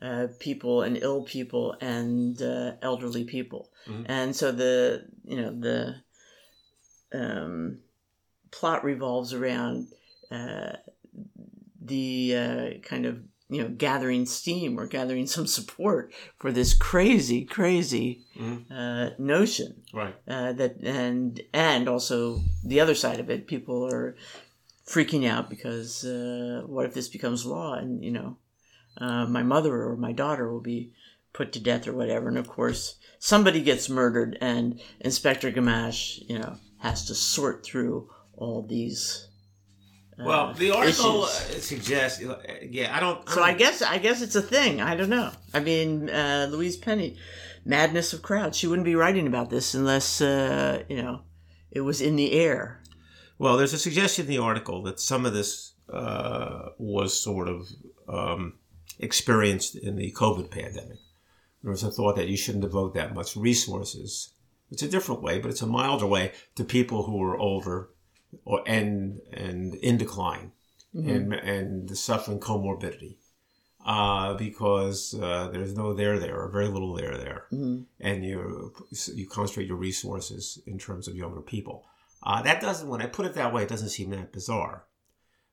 uh, 0.01 0.29
people 0.39 0.83
and 0.83 0.97
ill 0.97 1.23
people 1.23 1.77
and 1.81 2.41
uh, 2.41 2.73
elderly 2.83 3.25
people. 3.25 3.71
Mhm. 3.87 4.05
And 4.09 4.37
so 4.37 4.53
the, 4.53 5.07
you 5.25 5.37
know, 5.37 5.53
the 5.69 5.97
um, 7.15 7.79
plot 8.51 8.85
revolves 8.85 9.33
around 9.33 9.89
uh, 10.31 10.77
the 11.87 12.35
uh, 12.37 12.71
kind 12.83 13.07
of, 13.07 13.19
you 13.49 13.63
know, 13.63 13.69
gathering 13.69 14.25
steam 14.27 14.79
or 14.79 14.87
gathering 14.87 15.27
some 15.27 15.47
support 15.47 16.13
for 16.39 16.53
this 16.53 16.75
crazy, 16.75 17.45
crazy 17.45 18.25
Mhm. 18.37 18.65
uh, 18.71 19.11
notion 19.19 19.83
Right. 19.93 20.15
uh, 20.27 20.53
that 20.55 20.77
and 20.83 21.41
and 21.53 21.89
also 21.89 22.41
the 22.65 22.81
other 22.81 22.95
side 22.95 23.21
of 23.21 23.29
it, 23.31 23.47
people 23.47 23.85
are 23.93 24.17
freaking 24.87 25.27
out 25.29 25.49
because 25.51 26.05
uh, 26.05 26.63
what 26.67 26.87
if 26.87 26.95
this 26.95 27.09
becomes 27.09 27.47
law 27.47 27.75
and 27.75 28.03
you 28.05 28.11
know 28.11 28.37
uh, 28.99 29.27
my 29.27 29.43
mother 29.43 29.75
or 29.85 29.97
my 29.97 30.13
daughter 30.13 30.51
will 30.53 30.61
be 30.61 30.93
put 31.33 31.53
to 31.53 31.61
death 31.61 31.87
or 31.89 31.95
whatever, 31.95 32.29
and 32.29 32.37
of 32.39 32.47
course 32.49 32.97
somebody 33.19 33.63
gets 33.63 33.89
murdered 33.89 34.37
and 34.41 34.81
Inspector 35.01 35.51
Gamache 35.53 36.29
you 36.29 36.39
know 36.39 36.57
has 36.79 37.05
to 37.07 37.15
sort 37.15 37.65
through 37.65 38.11
all 38.37 38.63
these. 38.63 39.29
Uh, 40.23 40.29
Well, 40.29 40.55
the 40.55 40.71
article 40.71 41.25
uh, 41.25 41.29
issues. 41.51 41.65
suggests, 41.65 42.23
yeah, 42.63 42.97
I 42.97 43.01
don't. 43.01 43.29
So 43.29 43.43
I 43.43 43.55
guess 43.55 43.83
I 43.83 43.99
guess 43.99 44.23
it's 44.23 44.37
a 44.37 44.43
thing. 44.43 44.81
I 44.81 44.97
don't 44.97 45.11
know. 45.11 45.31
I 45.53 45.61
mean, 45.61 46.09
uh, 46.11 46.49
Louise 46.51 46.77
Penny, 46.77 47.17
madness 47.65 48.13
of 48.13 48.23
crowds. 48.23 48.57
She 48.57 48.67
wouldn't 48.67 48.87
be 48.87 48.95
writing 48.95 49.27
about 49.27 49.51
this 49.51 49.75
unless 49.75 50.21
uh, 50.21 50.83
you 50.89 51.03
know 51.03 51.23
it 51.71 51.81
was 51.81 52.01
in 52.01 52.17
the 52.17 52.33
air. 52.33 52.81
Well, 53.39 53.57
there's 53.57 53.73
a 53.73 53.79
suggestion 53.79 54.27
in 54.27 54.31
the 54.31 54.39
article 54.39 54.83
that 54.85 55.01
some 55.01 55.27
of 55.27 55.33
this 55.35 55.73
uh, 55.93 56.69
was 56.79 57.19
sort 57.19 57.49
of 57.49 57.69
um, 58.09 58.55
experienced 58.99 59.75
in 59.75 59.97
the 59.97 60.13
COVID 60.13 60.51
pandemic. 60.51 60.99
There 61.63 61.71
was 61.71 61.83
a 61.83 61.91
thought 61.91 62.17
that 62.17 62.29
you 62.29 62.37
shouldn't 62.37 62.63
devote 62.63 62.95
that 62.95 63.15
much 63.15 63.37
resources. 63.37 64.31
It's 64.71 64.83
a 64.83 64.89
different 64.89 65.23
way, 65.23 65.39
but 65.39 65.51
it's 65.51 65.63
a 65.63 65.67
milder 65.67 66.07
way 66.07 66.33
to 66.55 66.65
people 66.65 67.05
who 67.05 67.23
are 67.23 67.37
older 67.37 67.91
or 68.45 68.63
and 68.67 69.21
and 69.33 69.75
in 69.77 69.97
decline 69.99 70.53
and 70.95 71.33
and 71.35 71.97
suffering 71.97 72.39
comorbidity. 72.41 73.17
Uh, 73.85 74.35
because 74.35 75.13
uh, 75.21 75.49
there's 75.53 75.75
no 75.77 75.93
there 75.93 76.17
there 76.17 76.41
or 76.41 76.49
very 76.49 76.69
little 76.69 76.95
there 76.95 77.19
there, 77.19 77.47
Mhm. 77.53 77.87
and 77.99 78.25
you 78.25 78.73
you 79.13 79.27
concentrate 79.29 79.67
your 79.67 79.77
resources 79.77 80.61
in 80.67 80.79
terms 80.79 81.09
of 81.09 81.17
younger 81.17 81.41
people. 81.41 81.85
Uh, 82.23 82.41
that 82.43 82.61
doesn't, 82.61 82.89
when 82.89 83.03
I 83.03 83.07
put 83.07 83.27
it 83.27 83.35
that 83.35 83.53
way, 83.53 83.65
it 83.65 83.69
doesn't 83.69 83.89
seem 83.89 84.11
that 84.11 84.33
bizarre. 84.33 84.85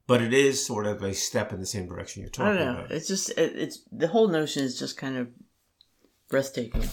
But 0.05 0.21
it 0.21 0.31
is 0.31 0.63
sort 0.63 0.85
of 0.85 1.01
a 1.01 1.13
step 1.15 1.51
in 1.51 1.59
the 1.59 1.65
same 1.65 1.87
direction 1.87 2.21
you're 2.21 2.29
I 2.29 2.31
talking 2.31 2.55
don't 2.65 2.73
know. 2.73 2.79
about. 2.81 2.91
It's 2.91 3.07
just 3.07 3.29
it, 3.31 3.55
it's 3.55 3.79
the 3.91 4.07
whole 4.09 4.27
notion 4.27 4.63
is 4.63 4.77
just 4.77 4.95
kind 4.95 5.17
of 5.17 5.27
breathtaking. 6.29 6.83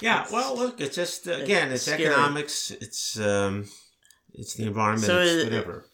Yeah, 0.00 0.26
well, 0.32 0.56
look, 0.56 0.80
it's 0.80 0.94
just, 0.96 1.26
again, 1.26 1.72
it's 1.72 1.82
scary. 1.84 2.06
economics, 2.06 2.70
it's 2.70 3.18
um, 3.18 3.64
it's 4.34 4.54
the 4.54 4.64
environment, 4.66 5.06
So 5.06 5.20
it's 5.20 5.32
it- 5.32 5.44
whatever. 5.44 5.86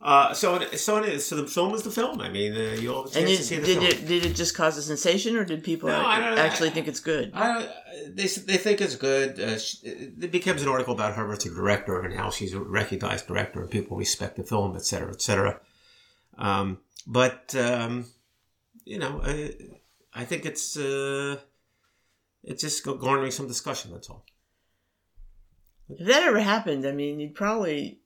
Uh, 0.00 0.34
so, 0.34 0.56
it, 0.56 0.78
so, 0.78 0.98
it 0.98 1.08
is, 1.08 1.24
so 1.26 1.34
the 1.36 1.46
film 1.46 1.72
is 1.72 1.82
the 1.82 1.90
film. 1.90 2.20
I 2.20 2.28
mean, 2.28 2.52
uh, 2.54 2.76
you 2.78 2.92
all 2.94 3.04
have 3.04 3.16
And 3.16 3.26
it, 3.26 3.38
to 3.38 3.42
see 3.42 3.56
the 3.56 3.64
did 3.64 3.78
film. 3.78 3.86
it 3.86 4.06
did 4.06 4.26
it 4.26 4.34
just 4.36 4.54
cause 4.54 4.76
a 4.76 4.82
sensation, 4.82 5.34
or 5.34 5.46
did 5.46 5.64
people 5.64 5.88
No, 5.88 5.94
I 5.96 6.18
actually 6.38 6.68
think 6.70 6.88
it's 6.88 7.00
good? 7.00 7.30
I, 7.34 7.66
they, 8.08 8.26
they 8.26 8.58
think 8.58 8.82
it's 8.82 8.96
good. 8.96 9.40
Uh, 9.40 9.58
sh- 9.58 9.76
it 9.82 10.30
becomes 10.30 10.60
an 10.60 10.68
article 10.68 10.92
about 10.92 11.14
her 11.14 11.32
as 11.32 11.46
a 11.46 11.48
director 11.54 12.02
and 12.02 12.12
how 12.12 12.28
she's 12.28 12.52
a 12.52 12.60
recognized 12.60 13.26
director 13.28 13.62
and 13.62 13.70
people 13.70 13.96
respect 13.96 14.36
the 14.36 14.42
film, 14.44 14.76
et 14.76 14.84
cetera, 14.84 15.10
et 15.10 15.22
cetera. 15.22 15.58
Um, 16.36 16.80
but, 17.06 17.54
um, 17.54 18.04
you 18.84 18.98
know, 18.98 19.22
I, 19.24 19.54
I 20.12 20.24
think 20.26 20.44
it's 20.44 20.76
uh, 20.76 21.38
it's 22.42 22.60
just 22.60 22.84
garnering 22.84 23.30
some 23.30 23.48
discussion, 23.48 23.90
that's 23.92 24.10
all. 24.10 24.26
If 25.88 26.06
that 26.06 26.22
ever 26.22 26.40
happened, 26.40 26.86
I 26.86 26.92
mean, 26.92 27.20
you'd 27.20 27.34
probably 27.34 28.00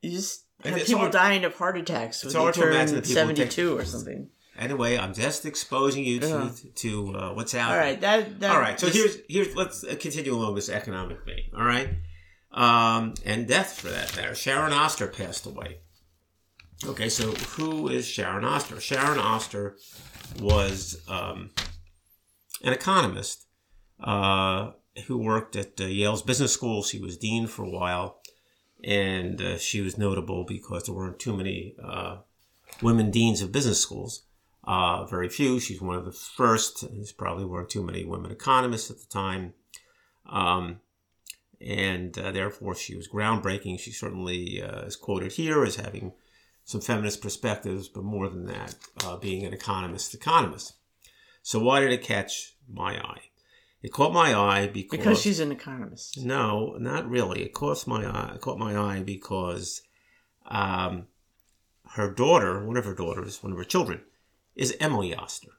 you 0.00 0.10
just 0.10 0.44
have 0.64 0.76
it's 0.76 0.86
people 0.86 1.00
hard- 1.00 1.12
dying 1.12 1.44
of 1.44 1.54
heart 1.54 1.76
attacks 1.78 2.22
when 2.22 2.28
it's 2.28 2.34
they 2.34 2.40
hard 2.40 2.54
to 2.54 2.68
imagine 2.68 2.94
turn 2.96 3.04
seventy-two 3.04 3.76
or 3.78 3.84
something. 3.84 4.28
Anyway, 4.58 4.98
I'm 4.98 5.14
just 5.14 5.46
exposing 5.46 6.04
you 6.04 6.20
to, 6.20 6.26
Yeah. 6.28 6.50
to 6.76 7.16
uh, 7.16 7.32
what's 7.32 7.54
out 7.54 7.70
All 7.72 7.78
right, 7.78 7.98
that, 8.02 8.40
that 8.40 8.50
All 8.50 8.60
right, 8.60 8.78
so 8.78 8.88
just- 8.90 9.20
here's 9.28 9.46
here's 9.46 9.56
let's 9.56 9.84
uh, 9.84 9.96
continue 9.98 10.34
along 10.34 10.54
this 10.54 10.68
economic 10.68 11.24
vein. 11.24 11.50
All 11.56 11.64
right, 11.64 11.88
um, 12.52 13.14
and 13.24 13.46
death 13.48 13.78
for 13.80 13.88
that 13.88 14.14
matter. 14.16 14.34
Sharon 14.34 14.72
Oster 14.72 15.06
passed 15.06 15.46
away. 15.46 15.78
Okay, 16.86 17.08
so 17.10 17.32
who 17.32 17.88
is 17.88 18.06
Sharon 18.06 18.44
Oster? 18.44 18.80
Sharon 18.80 19.18
Oster 19.18 19.76
was 20.40 21.02
um, 21.08 21.50
an 22.62 22.72
economist 22.72 23.46
uh, 24.02 24.70
who 25.06 25.18
worked 25.18 25.56
at 25.56 25.80
uh, 25.80 25.84
Yale's 25.84 26.22
business 26.22 26.52
school. 26.52 26.82
She 26.82 26.98
was 26.98 27.16
dean 27.16 27.46
for 27.46 27.64
a 27.64 27.70
while, 27.70 28.20
and 28.84 29.40
uh, 29.40 29.58
she 29.58 29.80
was 29.80 29.98
notable 29.98 30.44
because 30.44 30.84
there 30.84 30.94
weren't 30.94 31.18
too 31.18 31.36
many 31.36 31.74
uh, 31.82 32.18
women 32.82 33.10
deans 33.10 33.42
of 33.42 33.52
business 33.52 33.80
schools. 33.80 34.22
Uh, 34.64 35.04
very 35.06 35.28
few. 35.28 35.58
She's 35.58 35.80
one 35.80 35.96
of 35.96 36.04
the 36.04 36.12
first. 36.12 36.84
There's 36.92 37.12
probably 37.12 37.44
weren't 37.44 37.70
too 37.70 37.82
many 37.82 38.04
women 38.04 38.30
economists 38.30 38.90
at 38.90 38.98
the 38.98 39.06
time. 39.06 39.54
Um, 40.28 40.80
and 41.60 42.16
uh, 42.18 42.30
therefore, 42.32 42.74
she 42.74 42.94
was 42.94 43.08
groundbreaking. 43.08 43.80
She 43.80 43.90
certainly 43.90 44.58
is 44.58 44.96
quoted 44.96 45.32
here 45.32 45.64
as 45.64 45.76
having 45.76 46.12
some 46.64 46.80
feminist 46.80 47.20
perspectives, 47.20 47.88
but 47.88 48.04
more 48.04 48.28
than 48.28 48.46
that, 48.46 48.74
being 49.20 49.44
an 49.44 49.52
economist 49.52 50.14
economist. 50.14 50.74
So, 51.42 51.58
why 51.58 51.80
did 51.80 51.92
it 51.92 52.02
catch 52.02 52.54
my 52.68 52.98
eye? 52.98 53.29
It 53.82 53.92
caught 53.92 54.12
my 54.12 54.34
eye 54.34 54.66
because, 54.66 54.98
because 54.98 55.20
she's 55.20 55.40
an 55.40 55.52
economist. 55.52 56.18
no, 56.20 56.76
not 56.78 57.08
really. 57.08 57.42
It 57.42 57.54
caught 57.54 57.86
my 57.86 58.04
eye. 58.04 58.32
It 58.34 58.40
caught 58.40 58.58
my 58.58 58.76
eye 58.76 59.02
because 59.02 59.82
um, 60.46 61.06
her 61.92 62.10
daughter, 62.10 62.64
one 62.64 62.76
of 62.76 62.84
her 62.84 62.94
daughters, 62.94 63.42
one 63.42 63.52
of 63.52 63.58
her 63.58 63.64
children, 63.64 64.02
is 64.54 64.76
Emily 64.80 65.14
Oster. 65.14 65.52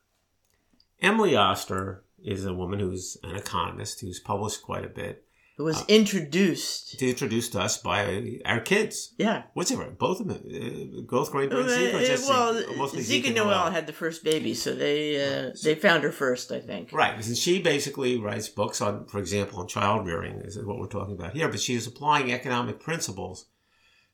Emily 1.01 1.35
Oster 1.35 2.03
is 2.23 2.45
a 2.45 2.53
woman 2.53 2.79
who's 2.79 3.17
an 3.23 3.35
economist 3.35 4.01
who's 4.01 4.19
published 4.19 4.61
quite 4.61 4.85
a 4.85 4.89
bit. 4.89 5.25
It 5.61 5.63
was 5.63 5.85
introduced. 5.87 6.97
to 6.97 7.07
Introduced 7.07 7.51
to 7.51 7.59
us 7.61 7.77
by 7.77 8.39
our 8.45 8.59
kids. 8.61 9.13
Yeah. 9.19 9.43
What's 9.53 9.69
it? 9.69 9.99
Both 9.99 10.19
of 10.21 10.27
them, 10.27 10.41
uh, 10.43 11.01
both 11.07 11.31
Granger 11.31 11.59
and 11.59 11.69
Uh, 11.69 11.75
Zeke, 11.75 11.93
or 11.93 11.99
just 11.99 12.27
well, 12.27 12.87
Zeke? 12.87 13.01
Zeke 13.01 13.25
and 13.27 13.35
Noel? 13.35 13.47
Noel 13.49 13.71
had 13.71 13.85
the 13.85 13.93
first 13.93 14.23
baby, 14.23 14.55
so 14.55 14.73
they 14.73 15.23
uh, 15.23 15.51
they 15.63 15.75
found 15.75 16.01
her 16.03 16.11
first, 16.11 16.51
I 16.51 16.61
think. 16.61 16.91
Right, 16.91 17.15
because 17.15 17.37
she 17.39 17.61
basically 17.61 18.17
writes 18.17 18.49
books 18.49 18.81
on, 18.81 19.05
for 19.05 19.19
example, 19.19 19.59
on 19.59 19.67
child 19.67 20.07
rearing, 20.07 20.39
is 20.43 20.57
what 20.57 20.79
we're 20.79 20.87
talking 20.87 21.13
about 21.13 21.33
here, 21.33 21.47
but 21.47 21.59
she's 21.59 21.85
applying 21.85 22.31
economic 22.31 22.79
principles 22.79 23.45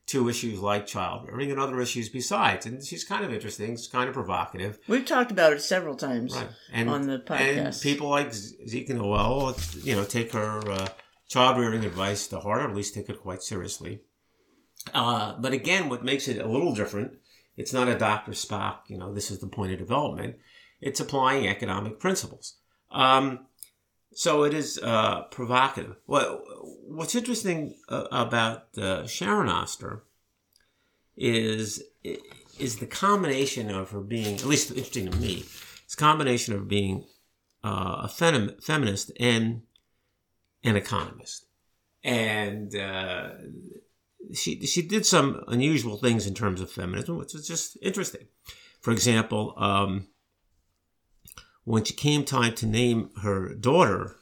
to 0.08 0.28
issues 0.28 0.58
like 0.60 0.86
child 0.86 1.26
rearing 1.28 1.50
and 1.50 1.58
other 1.60 1.80
issues 1.80 2.10
besides. 2.10 2.66
And 2.66 2.84
she's 2.84 3.04
kind 3.04 3.24
of 3.24 3.32
interesting, 3.32 3.72
it's 3.72 3.86
kind 3.86 4.08
of 4.08 4.14
provocative. 4.14 4.78
We've 4.86 5.04
talked 5.06 5.30
about 5.30 5.54
it 5.54 5.62
several 5.62 5.94
times 5.96 6.34
Right. 6.36 6.48
And, 6.74 6.90
on 6.90 7.06
the 7.06 7.14
and 7.14 7.24
podcast. 7.26 7.82
people 7.82 8.08
like 8.10 8.32
Zeke 8.34 8.90
and 8.90 8.98
Noel, 8.98 9.56
you 9.82 9.96
know, 9.96 10.04
take 10.04 10.32
her 10.32 10.60
uh, 10.70 10.88
child 11.28 11.58
rearing 11.58 11.84
advice 11.84 12.26
the 12.26 12.40
heart, 12.40 12.62
or 12.62 12.68
at 12.68 12.76
least 12.76 12.94
take 12.94 13.08
it 13.08 13.20
quite 13.20 13.42
seriously. 13.42 14.00
Uh, 14.94 15.34
but 15.38 15.52
again, 15.52 15.88
what 15.88 16.04
makes 16.04 16.28
it 16.28 16.38
a 16.38 16.48
little 16.48 16.74
different, 16.74 17.12
it's 17.56 17.72
not 17.72 17.88
a 17.88 17.98
Dr. 17.98 18.32
Spock, 18.32 18.78
you 18.88 18.98
know, 18.98 19.12
this 19.12 19.30
is 19.30 19.38
the 19.38 19.46
point 19.46 19.72
of 19.72 19.78
development. 19.78 20.36
It's 20.80 21.00
applying 21.00 21.46
economic 21.46 21.98
principles. 22.00 22.56
Um, 22.90 23.46
So 24.14 24.44
it 24.44 24.54
is 24.54 24.80
uh, 24.82 25.22
provocative. 25.30 25.96
What 26.06 26.26
What's 26.88 27.14
interesting 27.14 27.74
uh, 27.88 28.08
about 28.10 28.76
uh, 28.76 29.06
Sharon 29.06 29.48
Oster 29.48 30.02
is 31.16 31.82
is 32.58 32.76
the 32.78 32.86
combination 32.86 33.70
of 33.70 33.90
her 33.90 34.00
being, 34.00 34.34
at 34.36 34.44
least 34.44 34.70
interesting 34.70 35.10
to 35.10 35.18
me, 35.18 35.44
it's 35.84 35.94
combination 35.94 36.54
of 36.54 36.66
being 36.66 37.04
uh, 37.62 38.06
a 38.06 38.08
fem- 38.08 38.56
feminist 38.60 39.12
and 39.20 39.62
an 40.64 40.76
economist, 40.76 41.46
and 42.02 42.74
uh, 42.74 43.30
she 44.34 44.64
she 44.66 44.82
did 44.82 45.06
some 45.06 45.42
unusual 45.48 45.96
things 45.96 46.26
in 46.26 46.34
terms 46.34 46.60
of 46.60 46.70
feminism, 46.70 47.18
which 47.18 47.34
was 47.34 47.46
just 47.46 47.76
interesting. 47.82 48.26
For 48.80 48.92
example, 48.92 49.54
um, 49.56 50.08
when 51.64 51.84
she 51.84 51.94
came 51.94 52.24
time 52.24 52.54
to 52.56 52.66
name 52.66 53.10
her 53.22 53.54
daughter 53.54 54.16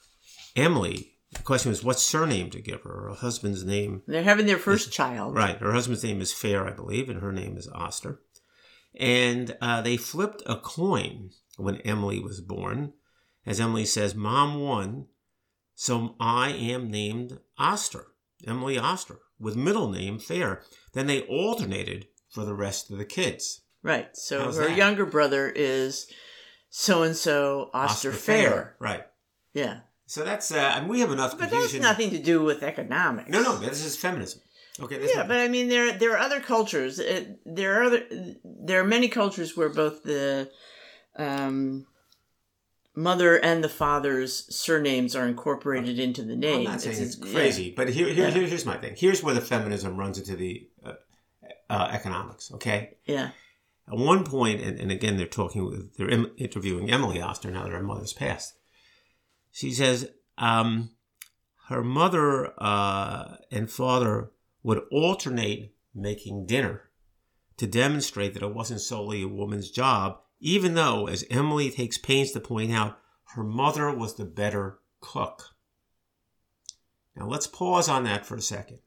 Emily, 0.56 1.12
the 1.32 1.42
question 1.42 1.70
was 1.70 1.84
what 1.84 1.98
surname 1.98 2.50
to 2.50 2.62
give 2.62 2.82
her. 2.82 3.08
Her 3.08 3.14
husband's 3.14 3.64
name. 3.64 4.02
They're 4.06 4.22
having 4.22 4.46
their 4.46 4.58
first 4.58 4.90
child. 4.90 5.34
Right. 5.34 5.58
Her 5.58 5.72
husband's 5.72 6.02
name 6.02 6.20
is 6.20 6.32
Fair, 6.32 6.66
I 6.66 6.72
believe, 6.72 7.08
and 7.08 7.20
her 7.20 7.32
name 7.32 7.56
is 7.56 7.68
Oster. 7.68 8.20
And 8.98 9.56
uh, 9.60 9.82
they 9.82 9.98
flipped 9.98 10.42
a 10.46 10.56
coin 10.56 11.30
when 11.58 11.76
Emily 11.82 12.18
was 12.18 12.40
born. 12.40 12.94
As 13.44 13.60
Emily 13.60 13.84
says, 13.84 14.14
Mom 14.14 14.60
won, 14.60 15.06
so 15.76 16.16
I 16.18 16.50
am 16.50 16.90
named 16.90 17.38
Oster, 17.58 18.06
Emily 18.46 18.76
Oster, 18.78 19.18
with 19.38 19.54
middle 19.54 19.88
name 19.90 20.18
Fair. 20.18 20.62
Then 20.94 21.06
they 21.06 21.20
alternated 21.22 22.08
for 22.30 22.44
the 22.44 22.54
rest 22.54 22.90
of 22.90 22.98
the 22.98 23.04
kids. 23.04 23.60
Right. 23.82 24.08
So 24.16 24.40
How's 24.42 24.56
her 24.56 24.66
that? 24.68 24.76
younger 24.76 25.06
brother 25.06 25.48
is 25.54 26.10
so 26.70 27.04
and 27.04 27.14
so 27.14 27.70
Oster 27.72 28.10
Fair. 28.10 28.74
Right. 28.80 29.04
Yeah. 29.54 29.80
So 30.06 30.24
that's, 30.24 30.50
uh, 30.50 30.72
I 30.74 30.80
mean, 30.80 30.88
we 30.88 31.00
have 31.00 31.12
enough 31.12 31.32
But 31.32 31.50
that's 31.50 31.52
confusion. 31.52 31.82
nothing 31.82 32.10
to 32.10 32.18
do 32.18 32.42
with 32.42 32.62
economics. 32.62 33.28
No, 33.30 33.42
no, 33.42 33.56
this 33.58 33.84
is 33.84 33.96
feminism. 33.96 34.40
Okay, 34.78 34.98
Yeah, 35.14 35.26
but 35.26 35.38
I 35.38 35.48
mean, 35.48 35.68
there 35.70 35.92
there 35.92 36.12
are 36.12 36.18
other 36.18 36.38
cultures. 36.40 36.98
It, 36.98 37.38
there 37.46 37.80
are 37.80 37.84
other 37.84 38.02
there 38.44 38.80
are 38.80 38.84
many 38.84 39.08
cultures 39.08 39.56
where 39.56 39.70
both 39.70 40.02
the 40.02 40.50
um, 41.16 41.86
mother 42.96 43.36
and 43.36 43.62
the 43.62 43.68
father's 43.68 44.52
surnames 44.54 45.14
are 45.14 45.28
incorporated 45.28 45.98
into 45.98 46.22
the 46.22 46.34
name. 46.34 46.58
I'm 46.60 46.64
not 46.72 46.80
saying 46.80 47.00
it's, 47.00 47.18
yeah. 47.18 47.32
crazy, 47.32 47.70
but 47.76 47.88
here, 47.90 48.08
here, 48.08 48.28
Yeah. 48.28 48.30
here- 48.34 48.46
here's 48.48 48.66
my 48.66 48.76
thing. 48.78 48.94
Here's 48.96 49.22
where 49.22 49.34
the 49.34 49.40
feminism 49.40 49.96
runs 49.96 50.18
into 50.18 50.34
the 50.36 50.68
uh, 50.84 50.92
uh, 51.70 51.88
economics. 51.92 52.50
Okay, 52.54 52.96
Yeah, 53.06 53.30
at 53.88 53.96
one 53.98 54.24
point, 54.24 54.60
and, 54.62 54.80
and 54.80 54.90
again, 54.90 55.16
they're 55.16 55.26
talking 55.26 55.64
with, 55.66 55.94
they're 55.96 56.08
im- 56.10 56.32
interviewing 56.38 56.90
Emily 56.90 57.20
Oster 57.20 57.50
now 57.50 57.64
that 57.64 57.72
her 57.72 57.82
mother's 57.82 58.12
passed. 58.12 58.54
She 59.52 59.70
says 59.72 60.10
um, 60.38 60.90
her 61.68 61.82
mother 61.84 62.52
uh, 62.58 63.36
and 63.50 63.70
father 63.70 64.30
would 64.62 64.82
alternate 64.90 65.74
making 65.94 66.46
dinner 66.46 66.90
to 67.56 67.66
demonstrate 67.66 68.34
that 68.34 68.42
it 68.42 68.54
wasn't 68.54 68.80
solely 68.80 69.22
a 69.22 69.28
woman's 69.28 69.70
job, 69.70 70.18
even 70.40 70.74
though, 70.74 71.06
as 71.06 71.24
Emily 71.30 71.70
takes 71.70 71.98
pains 71.98 72.32
to 72.32 72.40
point 72.40 72.72
out, 72.72 72.98
her 73.34 73.44
mother 73.44 73.90
was 73.90 74.14
the 74.14 74.24
better 74.24 74.78
cook. 75.00 75.56
Now 77.16 77.26
let's 77.26 77.46
pause 77.46 77.88
on 77.88 78.04
that 78.04 78.26
for 78.26 78.36
a 78.36 78.42
second. 78.42 78.78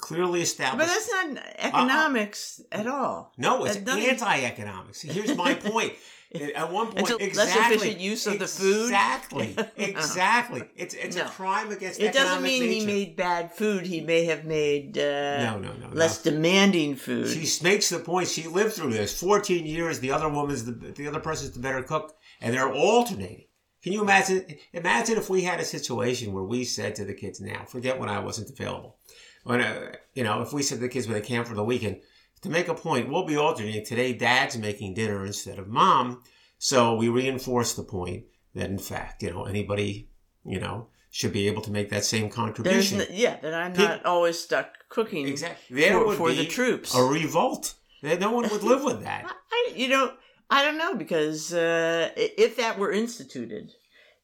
Clearly 0.00 0.42
established. 0.42 0.78
but 0.78 0.94
that's 0.94 1.10
not 1.36 1.44
economics 1.58 2.60
uh, 2.72 2.76
uh, 2.76 2.80
at 2.80 2.86
all. 2.86 3.32
No, 3.38 3.64
it's 3.64 3.76
anti-economics. 3.76 5.02
Here's 5.02 5.36
my 5.36 5.54
point. 5.70 5.94
At 6.32 6.70
one 6.70 6.86
point, 6.92 7.00
It's 7.00 7.10
a 7.10 7.16
less 7.16 7.48
exactly, 7.48 7.76
efficient 7.76 8.00
use 8.00 8.26
of 8.28 8.38
the 8.38 8.46
food? 8.46 8.84
Exactly, 8.84 9.54
uh-huh. 9.58 9.68
exactly. 9.76 10.62
It's 10.76 10.94
it's 10.94 11.16
No. 11.16 11.24
a 11.24 11.28
crime 11.28 11.72
against. 11.72 11.98
Economics. 11.98 12.16
It 12.16 12.22
doesn't 12.22 12.42
mean 12.44 12.62
he 12.70 12.86
made 12.86 13.16
bad 13.16 13.52
food. 13.52 13.84
He 13.84 14.00
may 14.00 14.26
have 14.26 14.44
made 14.44 14.96
uh, 14.96 15.42
No, 15.42 15.58
no, 15.58 15.72
no, 15.72 15.88
less 15.92 16.22
demanding 16.22 16.94
food. 16.94 17.26
She 17.28 17.64
makes 17.64 17.88
the 17.88 17.98
point. 17.98 18.28
She 18.28 18.44
lived 18.46 18.74
through 18.74 18.92
this. 18.92 19.18
Fourteen 19.18 19.66
years. 19.66 19.98
The 19.98 20.12
other 20.12 20.28
woman's 20.28 20.64
the 20.64 20.70
the 20.72 21.08
other 21.08 21.18
person's 21.18 21.50
the 21.50 21.58
better 21.58 21.82
cook, 21.82 22.14
and 22.40 22.54
they're 22.54 22.72
alternating. 22.72 23.46
Can 23.82 23.92
you 23.92 24.02
imagine? 24.02 24.44
Imagine 24.72 25.16
if 25.16 25.30
we 25.30 25.42
had 25.42 25.58
a 25.58 25.64
situation 25.64 26.32
where 26.32 26.44
we 26.44 26.62
said 26.62 26.94
to 26.96 27.04
the 27.04 27.14
kids, 27.14 27.40
"Now, 27.40 27.64
forget 27.64 27.98
when 27.98 28.08
I 28.08 28.20
wasn't 28.20 28.50
available." 28.50 28.98
When 29.44 29.60
uh, 29.60 29.92
you 30.14 30.24
know, 30.24 30.42
if 30.42 30.52
we 30.52 30.62
said 30.62 30.76
to 30.76 30.82
the 30.82 30.88
kids 30.88 31.06
when 31.06 31.14
they 31.14 31.26
came 31.26 31.44
for 31.44 31.54
the 31.54 31.64
weekend, 31.64 32.00
to 32.42 32.48
make 32.48 32.68
a 32.68 32.74
point, 32.74 33.08
we'll 33.08 33.26
be 33.26 33.36
alternating. 33.36 33.84
Today, 33.84 34.12
Dad's 34.12 34.56
making 34.56 34.94
dinner 34.94 35.24
instead 35.24 35.58
of 35.58 35.68
Mom, 35.68 36.22
so 36.58 36.94
we 36.94 37.08
reinforce 37.08 37.74
the 37.74 37.82
point 37.82 38.24
that 38.54 38.70
in 38.70 38.78
fact, 38.78 39.22
you 39.22 39.30
know, 39.30 39.44
anybody, 39.44 40.08
you 40.44 40.60
know, 40.60 40.88
should 41.10 41.32
be 41.32 41.48
able 41.48 41.62
to 41.62 41.70
make 41.70 41.90
that 41.90 42.04
same 42.04 42.30
contribution. 42.30 43.02
yeah, 43.10 43.36
that 43.40 43.54
I'm 43.54 43.72
not 43.72 44.04
always 44.04 44.38
stuck 44.38 44.88
cooking 44.88 45.26
Exactly. 45.26 45.76
There 45.80 45.98
for, 45.98 46.06
would 46.06 46.16
for 46.16 46.28
be 46.28 46.36
the 46.36 46.46
troops. 46.46 46.94
a 46.94 47.02
revolt. 47.02 47.74
No 48.02 48.30
one 48.30 48.48
would 48.48 48.62
live 48.62 48.82
with 48.84 49.02
that. 49.02 49.24
I, 49.52 49.72
you 49.76 49.88
know, 49.88 50.12
I 50.48 50.64
don't 50.64 50.78
know 50.78 50.94
because 50.94 51.52
uh, 51.52 52.10
if 52.16 52.56
that 52.56 52.78
were 52.78 52.92
instituted, 52.92 53.72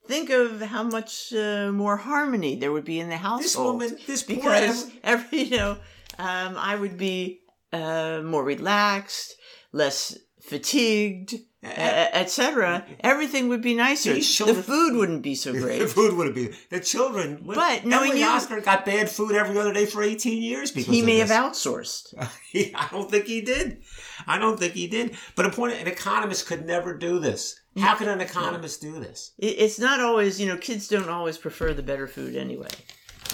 think 0.09 0.31
of 0.31 0.61
how 0.61 0.83
much 0.83 1.33
uh, 1.33 1.71
more 1.73 1.97
harmony 1.97 2.57
there 2.57 2.73
would 2.73 2.85
be 2.85 2.99
in 3.01 3.09
the 3.09 3.17
household. 3.17 3.81
This 3.81 3.91
woman, 3.91 3.99
this 4.07 4.23
because 4.23 4.91
every 5.05 5.43
you 5.43 5.57
know, 5.57 5.73
um, 6.19 6.57
I 6.59 6.77
would 6.77 6.97
be 6.97 7.41
uh, 7.73 8.21
more 8.25 8.45
relaxed, 8.45 9.35
less 9.73 10.17
fatigued, 10.43 11.35
uh, 11.65 11.69
etc. 12.13 12.87
Everything 13.01 13.49
would 13.49 13.63
be 13.63 13.75
nicer. 13.75 14.13
These 14.15 14.39
The 14.39 14.55
food 14.55 14.95
wouldn't 14.97 15.23
be 15.23 15.35
so 15.35 15.53
great. 15.65 15.81
the 15.81 15.89
food 15.89 16.15
wouldn't 16.15 16.37
be 16.37 16.53
the 16.71 16.79
children. 16.81 17.43
But 17.45 17.85
knowing 17.85 18.11
Emily 18.11 18.21
you- 18.21 18.29
Oster 18.29 18.61
got 18.61 18.85
bad 18.85 19.11
food 19.11 19.33
every 19.35 19.59
other 19.59 19.73
day 19.73 19.87
for 19.87 20.03
eighteen 20.03 20.43
years 20.43 20.71
because 20.71 20.95
He 20.95 21.03
may 21.03 21.19
this. 21.21 21.31
have 21.31 21.53
outsourced. 21.53 22.15
I 22.55 22.89
don't 22.93 23.11
think 23.11 23.27
he 23.27 23.41
did. 23.41 23.83
I 24.27 24.39
don't 24.39 24.59
think 24.59 24.75
he 24.75 24.87
did. 24.87 25.17
But 25.35 25.47
a 25.47 25.51
point, 25.51 25.75
an 25.75 25.89
economist 25.89 26.47
could 26.47 26.65
never 26.65 26.97
do 26.97 27.19
this. 27.19 27.59
How 27.79 27.95
can 27.95 28.09
an 28.09 28.21
economist 28.21 28.81
do 28.81 28.99
this? 29.01 29.33
It's 29.39 29.79
not 29.79 30.01
always, 30.01 30.41
you 30.41 30.47
know, 30.47 30.57
kids 30.57 30.89
don't 30.89 31.09
always 31.09 31.37
prefer 31.39 31.75
the 31.75 31.83
better 31.83 32.07
food 32.07 32.35
anyway. 32.37 32.69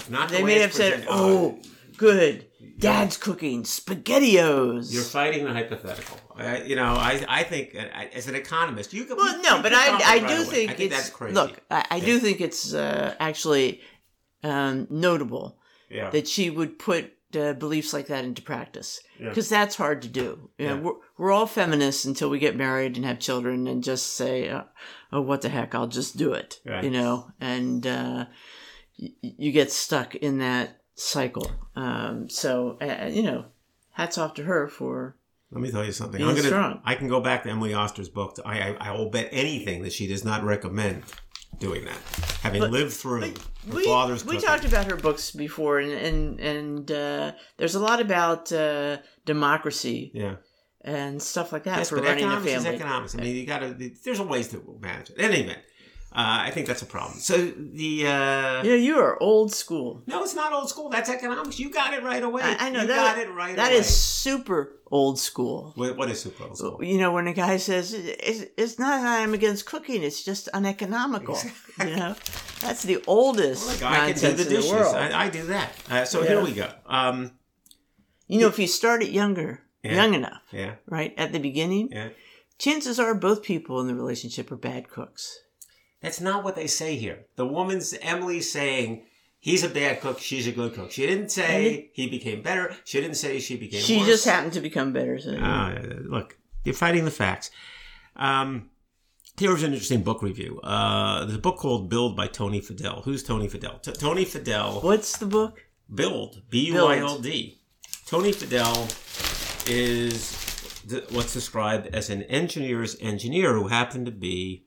Not 0.09 0.29
the 0.31 0.37
They 0.37 0.43
way 0.43 0.55
may 0.55 0.61
have 0.61 0.73
said, 0.73 1.05
presented. 1.05 1.09
"Oh, 1.11 1.59
good, 1.97 2.47
Dad's 2.79 3.17
cooking 3.17 3.63
spaghettios." 3.65 4.93
You're 4.93 5.03
fighting 5.05 5.45
the 5.45 5.53
hypothetical. 5.53 6.19
I, 6.37 6.63
you 6.63 6.77
know, 6.77 6.95
I, 6.95 7.25
I 7.29 7.43
think 7.45 7.75
uh, 7.77 7.85
I- 7.95 8.11
as 8.15 8.27
an 8.29 8.35
economist, 8.35 8.93
you 8.93 9.05
can. 9.05 9.17
well, 9.17 9.37
you 9.37 9.43
no, 9.43 9.55
can 9.55 9.63
but 9.63 9.73
I, 9.75 10.15
I 10.15 10.19
do 10.19 10.45
think, 10.45 10.71
I 10.71 10.75
think 10.75 10.91
it's 10.93 10.97
that's 10.97 11.11
crazy. 11.11 11.35
look. 11.35 11.61
I, 11.71 11.85
I 11.91 11.97
Yeah. 11.97 12.05
do 12.07 12.19
think 12.19 12.41
it's 12.41 12.75
uh, 12.75 13.15
actually 13.21 13.81
um, 14.43 14.87
notable 14.91 15.59
yeah, 15.91 16.11
that 16.11 16.27
she 16.27 16.51
would 16.51 16.79
put 16.79 17.13
uh, 17.37 17.53
beliefs 17.55 17.93
like 17.93 18.07
that 18.09 18.25
into 18.25 18.43
practice 18.43 19.01
Yeah. 19.19 19.29
because 19.29 19.49
that's 19.49 19.77
hard 19.77 20.03
to 20.03 20.09
do. 20.09 20.51
You 20.59 20.67
know, 20.69 20.75
Yeah. 20.75 20.81
we're, 20.81 20.93
we're 21.19 21.33
all 21.33 21.47
feminists 21.47 22.05
until 22.05 22.31
we 22.31 22.39
get 22.39 22.57
married 22.57 22.97
and 22.97 23.05
have 23.07 23.19
children 23.19 23.67
and 23.67 23.83
just 23.85 24.15
say, 24.17 24.49
uh, 24.49 24.63
"Oh, 25.13 25.21
what 25.23 25.43
the 25.43 25.49
heck? 25.49 25.75
I'll 25.75 25.87
just 25.89 26.17
do 26.17 26.33
it." 26.33 26.61
You 26.65 26.91
know, 26.91 27.31
and 27.41 27.87
uh, 27.87 28.27
y- 29.01 29.11
you 29.21 29.53
get 29.53 29.71
stuck 29.73 30.15
in 30.15 30.39
that 30.39 30.81
cycle. 30.95 31.51
Um, 31.77 32.29
so, 32.29 32.79
uh, 32.81 33.09
you 33.11 33.23
know, 33.23 33.47
hats 33.93 34.19
off 34.19 34.35
to 34.35 34.45
her 34.45 34.69
for 34.69 35.17
Let 35.51 35.61
me 35.61 35.71
tell 35.71 35.85
you 35.85 35.93
something. 35.93 36.21
I'm 36.23 36.29
gonna. 36.35 36.43
strong. 36.49 36.81
I 36.85 36.95
can 36.95 37.09
go 37.09 37.21
back 37.21 37.43
to 37.45 37.51
Emily 37.51 37.75
Oster's 37.75 38.09
book. 38.09 38.37
I, 38.45 38.61
I 38.61 38.77
I 38.89 38.91
will 38.93 39.11
bet 39.11 39.29
anything 39.33 39.83
that 39.83 39.93
she 39.93 40.07
does 40.07 40.25
not 40.25 40.43
recommend 40.45 41.03
doing 41.67 41.83
that. 41.91 42.01
Having 42.43 42.63
But- 42.63 42.71
lived 42.79 42.93
through 43.01 43.21
her 43.21 43.33
we, 43.79 43.85
father's 43.85 44.25
we 44.25 44.35
cooking. 44.35 44.49
talked 44.49 44.65
about 44.73 44.85
her 44.91 44.97
books 45.07 45.25
before 45.47 45.75
and 45.85 45.93
and, 46.09 46.23
and 46.53 46.91
uh, 46.91 47.33
there's 47.59 47.77
a 47.81 47.81
lot 47.89 47.99
about 48.09 48.43
uh, 48.53 48.97
democracy 49.33 50.01
Yeah. 50.23 50.37
and 50.99 51.23
stuff 51.33 51.49
like 51.55 51.65
that 51.69 51.79
Yes, 51.79 51.89
for 51.91 51.97
but 51.97 52.05
running 52.07 52.25
a 52.25 52.29
economics 52.29 52.61
is 52.61 52.67
economics. 52.67 53.13
I 53.15 53.19
mean, 53.25 53.37
you 53.41 53.47
got 53.55 53.61
to. 53.61 53.69
There's 54.05 54.19
a 54.27 54.29
ways 54.35 54.49
to 54.53 54.57
manage 54.89 55.11
it. 55.11 55.17
In 55.19 55.25
any 55.31 55.41
event, 55.45 55.61
uh, 56.15 56.47
I 56.47 56.51
think 56.51 56.67
that's 56.67 56.83
a 56.83 56.87
problem. 56.87 57.19
So 57.21 57.37
the. 57.47 58.07
Uh, 58.07 58.63
yeah 58.63 58.75
you 58.75 58.99
are 58.99 59.21
old 59.23 59.53
school 59.55 60.03
No, 60.07 60.23
it's 60.23 60.35
not 60.35 60.53
old 60.53 60.69
school. 60.69 60.89
That's 60.91 61.09
economics. 61.09 61.59
You 61.59 61.71
got 61.71 61.95
it 61.95 62.03
right 62.03 62.23
away. 62.23 62.43
I, 62.43 62.67
I 62.67 62.71
know 62.71 62.83
you 62.83 62.87
that 62.89 63.15
got 63.17 63.19
it 63.27 63.31
right 63.31 63.57
That 63.57 63.71
away. 63.73 63.79
is 63.81 63.87
super 63.87 64.79
old 64.91 65.19
school 65.19 65.73
What, 65.77 65.97
what 65.97 66.11
is 66.11 66.21
super 66.21 66.45
old 66.45 66.59
school? 66.59 66.79
you 66.85 66.99
know 66.99 67.13
when 67.13 67.27
a 67.27 67.33
guy 67.33 67.57
says 67.57 67.95
it's, 67.95 68.45
it's 68.59 68.79
not 68.79 69.01
that 69.01 69.23
i'm 69.23 69.33
against 69.33 69.65
cooking 69.65 70.03
it's 70.03 70.23
just 70.23 70.49
uneconomical 70.49 71.39
you 71.81 71.97
know 71.97 72.15
that's 72.61 72.83
the 72.83 73.03
oldest 73.07 73.81
Well, 73.81 73.91
like, 73.91 74.03
I 74.03 74.13
can 74.13 74.21
do 74.21 74.21
the 74.21 74.31
in 74.33 74.37
the 74.37 74.45
dishes. 74.45 74.73
I, 74.73 75.25
I 75.25 75.29
do 75.31 75.47
that. 75.47 75.73
Uh, 75.91 76.05
so 76.05 76.21
Yeah. 76.23 76.29
here 76.29 76.45
we 76.45 76.53
go. 76.53 76.71
Um, 76.85 77.33
you 78.29 78.39
know 78.41 78.49
if 78.49 78.59
you 78.59 78.67
start 78.67 79.03
it 79.03 79.11
younger 79.11 79.63
Yeah. 79.83 79.95
young 79.95 80.13
enough 80.13 80.43
yeah, 80.53 80.75
right 80.87 81.15
at 81.17 81.33
the 81.33 81.39
beginning 81.39 81.89
yeah. 81.91 82.11
chances 82.59 83.01
are 83.01 83.15
both 83.15 83.43
people 83.43 83.81
in 83.81 83.87
the 83.87 83.95
relationship 83.95 84.53
are 84.53 84.57
bad 84.57 84.91
cooks 84.91 85.41
That's 86.03 86.21
not 86.21 86.45
what 86.45 86.57
they 86.57 86.67
say 86.67 86.97
here. 86.97 87.27
The 87.37 87.47
woman's 87.47 87.95
Emily 88.03 88.41
saying 88.41 89.05
he's 89.39 89.63
a 89.63 89.69
bad 89.69 90.01
cook, 90.01 90.19
she's 90.19 90.47
a 90.47 90.53
good 90.53 90.75
cook. 90.75 90.91
She 90.91 91.07
didn't 91.07 91.31
say 91.31 91.91
he 91.95 92.09
became 92.09 92.43
better. 92.43 92.75
She 92.85 93.01
didn't 93.01 93.17
say 93.17 93.39
she 93.39 93.57
became 93.57 93.81
she 93.81 93.99
worse. 93.99 94.07
just 94.07 94.25
happened 94.25 94.53
to 94.55 94.61
become 94.61 94.93
better 94.93 95.19
so 95.19 95.31
Uh, 95.37 95.81
look, 96.05 96.37
you're 96.65 96.75
fighting 96.75 97.05
the 97.05 97.11
facts. 97.11 97.51
Um, 98.17 98.71
here's 99.39 99.63
an 99.63 99.73
interesting 99.73 100.03
book 100.03 100.23
review. 100.23 100.61
Uh, 100.61 101.21
there's 101.25 101.39
a 101.39 101.41
book 101.41 101.57
called 101.57 101.89
Build 101.89 102.17
by 102.17 102.27
Tony 102.27 102.61
Fadell. 102.61 103.05
Who's 103.05 103.23
Tony 103.23 103.49
Fadell? 103.49 103.81
T- 103.83 103.93
Tony 103.93 104.25
Fadell. 104.25 104.83
What's 104.83 105.17
the 105.19 105.27
book? 105.27 105.65
Build. 105.95 106.43
B 106.51 106.67
U 106.73 106.85
I 106.87 106.99
L 106.99 107.19
D. 107.19 107.61
Tony 108.07 108.33
Fadell 108.33 108.89
is 109.69 110.83
th- 110.89 111.05
what's 111.11 111.33
described 111.33 111.95
as 111.95 112.11
an 112.11 112.23
engineer's 112.25 112.97
engineer 113.01 113.55
who 113.55 113.69
happened 113.69 114.07
to 114.07 114.13
be 114.13 114.65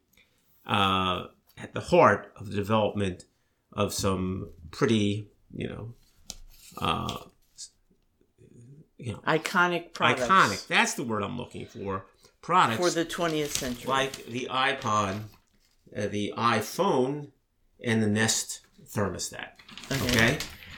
uh, 0.68 1.26
at 1.58 1.74
the 1.74 1.80
heart 1.82 2.32
of 2.38 2.50
the 2.50 2.56
development 2.56 3.24
of 3.74 3.94
some 3.94 4.50
pretty, 4.72 5.30
you 5.54 5.68
know, 5.70 5.94
uh, 6.82 7.18
you 8.98 9.12
know, 9.14 9.20
Iconic 9.28 9.94
products. 9.94 10.24
iconic. 10.28 10.68
That's 10.68 10.94
the 10.96 11.04
word 11.04 11.24
I'm 11.24 11.38
looking 11.38 11.66
for. 11.66 12.06
Products 12.42 12.78
For 12.78 12.90
the 12.90 13.06
20th 13.06 13.48
century. 13.50 13.90
like 13.90 14.26
the 14.28 14.48
iPod, 14.52 15.20
uh, 15.96 16.08
the 16.08 16.34
iPhone, 16.38 17.32
and 17.84 18.02
the 18.02 18.08
Nest 18.08 18.62
thermostat. 18.94 19.48
Okay. 19.92 20.38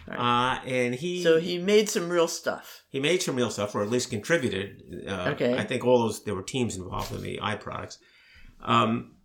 Uh, 0.09 0.59
and 0.65 0.95
he 0.95 1.21
so 1.21 1.37
he 1.39 1.57
made 1.57 1.89
some 1.89 2.09
real 2.09 2.29
stuff. 2.29 2.83
he 2.89 2.99
made 2.99 3.21
some 3.21 3.35
real 3.35 3.49
stuff, 3.49 3.75
or 3.75 3.81
at 3.83 3.89
least 3.89 4.09
contributed. 4.09 4.81
Uh, 5.07 5.31
Okay. 5.33 5.57
I 5.57 5.63
think 5.65 5.83
all 5.85 5.99
those 5.99 6.23
there 6.23 6.33
were 6.35 6.43
teams 6.43 6.77
involved 6.77 7.11
in 7.13 7.21
the 7.21 7.39
iProducts. 7.43 7.97
Um, 8.61 9.16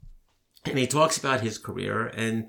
and 0.65 0.79
he 0.79 0.87
talks 0.87 1.19
about 1.19 1.41
his 1.41 1.59
career. 1.59 2.07
And 2.07 2.49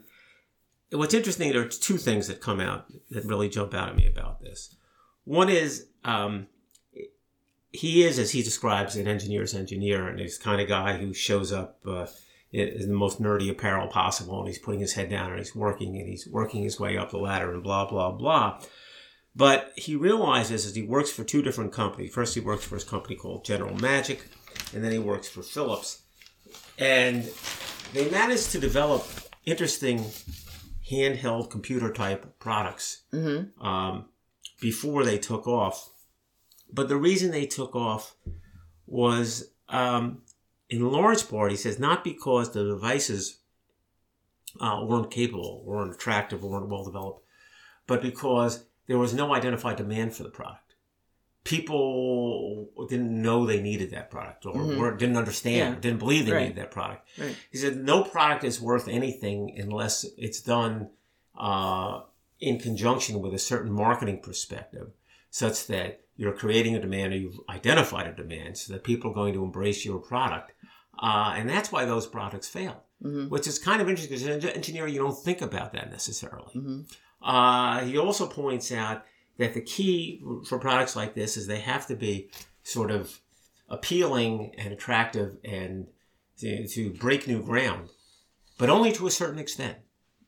what's 0.92 1.14
interesting, 1.14 1.52
there 1.52 1.62
are 1.62 1.68
two 1.68 1.98
things 1.98 2.28
that 2.28 2.42
come 2.42 2.60
out 2.60 2.86
that 3.10 3.26
really 3.26 3.50
jump 3.50 3.74
out 3.74 3.90
at 3.90 3.96
me 3.96 4.08
about 4.08 4.42
this. 4.42 4.76
One 5.26 5.50
is 5.50 5.88
um, 6.04 6.48
he 7.72 8.04
is, 8.04 8.20
as 8.20 8.32
he 8.32 8.44
describes, 8.44 8.96
an 8.96 9.08
engineer's 9.08 9.56
engineer, 9.56 10.08
and 10.08 10.20
he's 10.20 10.38
kind 10.38 10.62
of 10.62 10.68
guy 10.68 10.98
who 10.98 11.14
shows 11.14 11.52
up 11.52 11.80
uh, 11.88 12.06
in 12.52 12.68
in 12.68 12.88
the 12.90 12.96
most 12.96 13.22
nerdy 13.22 13.50
apparel 13.50 13.88
possible, 13.88 14.40
and 14.40 14.48
he's 14.48 14.60
putting 14.60 14.80
his 14.80 14.94
head 14.94 15.10
down 15.10 15.32
and 15.32 15.40
he's 15.40 15.56
working 15.56 15.98
and 15.98 16.08
he's 16.08 16.28
working 16.28 16.64
his 16.64 16.80
way 16.80 16.98
up 16.98 17.10
the 17.10 17.18
ladder 17.18 17.52
and 17.52 17.64
blah 17.64 17.90
blah 17.90 18.12
blah. 18.12 18.60
But 19.36 19.74
he 19.76 19.96
realizes 19.96 20.66
as 20.68 20.76
he 20.76 20.84
works 20.84 21.12
for 21.12 21.24
two 21.24 21.42
different 21.42 21.74
companies. 21.74 22.14
First, 22.14 22.36
he 22.36 22.40
works 22.40 22.66
for 22.66 22.76
his 22.76 22.84
company 22.84 23.16
called 23.16 23.44
General 23.44 23.76
Magic, 23.76 24.28
and 24.74 24.84
then 24.84 24.92
he 24.92 25.00
works 25.00 25.28
for 25.28 25.42
Philips. 25.42 26.04
And 26.78 27.26
they 27.94 28.10
managed 28.10 28.52
to 28.52 28.60
develop 28.60 29.06
interesting 29.46 30.04
handheld 30.90 31.50
computer 31.50 31.92
type 31.92 32.40
products 32.40 33.04
um, 33.62 34.06
before 34.60 35.04
they 35.04 35.18
took 35.18 35.48
off. 35.48 35.90
But 36.72 36.90
the 36.90 36.98
reason 36.98 37.32
they 37.32 37.46
took 37.46 37.76
off 37.76 38.16
was, 38.88 39.52
um, 39.70 40.24
in 40.70 40.92
large 40.92 41.30
part, 41.30 41.52
he 41.52 41.58
says, 41.58 41.80
not 41.80 42.04
because 42.04 42.52
the 42.52 42.64
devices 42.64 43.40
uh, 44.60 44.84
weren't 44.86 45.12
capable, 45.12 45.64
weren't 45.66 45.94
attractive, 45.94 46.44
weren't 46.44 46.70
well 46.70 46.84
developed, 46.84 47.24
but 47.88 48.02
because 48.02 48.66
there 48.88 48.98
was 48.98 49.14
no 49.14 49.34
identified 49.34 49.78
demand 49.78 50.16
for 50.16 50.24
the 50.24 50.30
product. 50.30 50.63
People 51.44 52.70
didn't 52.90 53.22
know 53.22 53.46
they 53.46 53.62
needed 53.62 53.92
that 53.92 54.10
product 54.10 54.46
or 54.46 54.54
weren't- 54.54 55.00
didn't 55.00 55.18
understand, 55.18 55.76
Yeah. 55.76 55.80
didn't 55.82 56.00
believe 56.00 56.26
they 56.26 56.32
Right. 56.34 56.42
needed 56.44 56.58
that 56.58 56.72
product. 56.72 57.08
Right. 57.18 57.36
He 57.52 57.58
said, 57.58 57.78
no 57.84 58.04
product 58.04 58.44
is 58.44 58.62
worth 58.62 58.88
anything 58.88 59.56
unless 59.58 60.06
it's 60.18 60.42
done 60.42 60.90
uh, 61.36 62.02
in 62.40 62.60
conjunction 62.60 63.20
with 63.20 63.34
a 63.34 63.40
certain 63.40 63.72
marketing 63.72 64.20
perspective, 64.22 64.92
such 65.32 65.66
that 65.68 66.02
you're 66.16 66.32
creating 66.34 66.76
a 66.76 66.80
demand 66.80 67.12
or 67.12 67.18
you've 67.18 67.40
identified 67.50 68.06
a 68.06 68.14
demand 68.14 68.56
so 68.58 68.72
that 68.72 68.84
people 68.84 69.10
are 69.10 69.16
going 69.16 69.34
to 69.34 69.44
embrace 69.44 69.84
your 69.84 69.98
product. 69.98 70.52
Uh, 71.00 71.34
and 71.36 71.50
that's 71.50 71.72
why 71.72 71.86
those 71.86 72.06
products 72.06 72.48
fail, 72.48 72.84
which 73.02 73.48
is 73.48 73.58
kind 73.58 73.82
of 73.82 73.90
interesting 73.90 74.16
because 74.16 74.28
as 74.28 74.44
an 74.44 74.50
engineer, 74.52 74.86
you 74.88 75.00
don't 75.00 75.18
think 75.18 75.42
about 75.42 75.74
that 75.74 75.90
necessarily. 75.90 76.84
Uh, 77.22 77.84
he 77.84 77.98
also 77.98 78.28
points 78.28 78.72
out 78.72 79.04
that 79.38 79.54
the 79.54 79.62
key 79.62 80.24
for 80.48 80.60
products 80.60 80.96
like 80.96 81.16
this 81.16 81.38
is 81.38 81.48
they 81.48 81.60
have 81.60 81.88
to 81.88 81.96
be 81.96 82.30
sort 82.64 82.92
of 82.92 83.20
appealing 83.70 84.54
and 84.58 84.74
attractive 84.74 85.38
and 85.44 85.88
to, 86.38 86.68
to 86.68 86.92
break 86.92 87.28
new 87.28 87.42
ground, 87.42 87.90
but 88.58 88.70
only 88.70 88.92
to 88.92 89.08
a 89.08 89.12
certain 89.12 89.40
extent. 89.40 89.78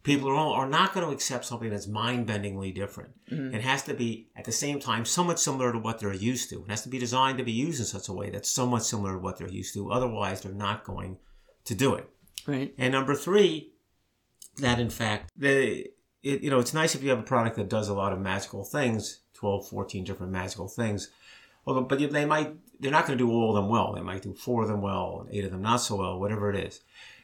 People 0.03 0.29
are, 0.29 0.35
all, 0.35 0.53
are 0.53 0.69
not 0.69 0.93
going 0.93 1.03
to 1.03 1.11
accept 1.11 1.45
something 1.45 1.71
that's 1.71 1.87
mind-bendingly 1.87 2.75
different. 2.75 3.09
Mm-hmm. 3.31 3.55
It 3.55 3.61
has 3.61 3.81
to 3.83 3.95
be 3.95 4.27
at 4.35 4.45
the 4.45 4.51
same 4.51 4.79
time 4.79 5.03
somewhat 5.03 5.39
similar 5.39 5.71
to 5.71 5.79
what 5.79 5.99
they're 5.99 6.13
used 6.13 6.51
to. 6.51 6.63
It 6.63 6.69
has 6.69 6.83
to 6.83 6.89
be 6.89 6.99
designed 6.99 7.39
to 7.39 7.43
be 7.43 7.51
used 7.51 7.79
in 7.79 7.87
such 7.87 8.07
a 8.07 8.13
way 8.13 8.29
that's 8.29 8.49
somewhat 8.49 8.83
similar 8.83 9.13
to 9.13 9.19
what 9.19 9.39
they're 9.39 9.49
used 9.49 9.73
to. 9.73 9.91
Otherwise, 9.91 10.41
they're 10.41 10.51
not 10.51 10.83
going 10.83 11.17
to 11.63 11.73
do 11.73 11.95
it. 11.95 12.07
Right. 12.45 12.75
And 12.77 12.91
number 12.91 13.15
three, 13.15 13.73
that 14.59 14.79
in 14.79 14.91
fact, 14.91 15.31
the 15.35 15.87
it, 16.25 16.41
you 16.41 16.49
know, 16.49 16.59
it's 16.59 16.73
nice 16.73 16.95
if 16.95 17.03
you 17.03 17.09
have 17.11 17.19
a 17.19 17.23
product 17.23 17.55
that 17.57 17.69
does 17.69 17.87
a 17.87 17.93
lot 17.93 18.11
of 18.11 18.19
magical 18.19 18.63
things, 18.63 19.21
12, 19.35 19.69
14 19.69 20.03
different 20.03 20.31
magical 20.31 20.67
things. 20.67 21.11
Although, 21.67 21.81
but 21.81 21.99
they 22.11 22.25
might, 22.25 22.55
they're 22.79 22.91
not 22.91 23.05
going 23.05 23.17
to 23.17 23.23
do 23.23 23.31
all 23.31 23.49
of 23.49 23.55
them 23.55 23.69
well. 23.69 23.93
They 23.93 24.01
might 24.01 24.23
do 24.23 24.33
four 24.33 24.63
of 24.63 24.67
them 24.67 24.81
well, 24.81 25.27
eight 25.31 25.45
of 25.45 25.51
them 25.51 25.61
not 25.61 25.77
so 25.77 25.95
well, 25.95 26.19
whatever 26.19 26.49
it 26.51 26.55
is. 26.67 26.81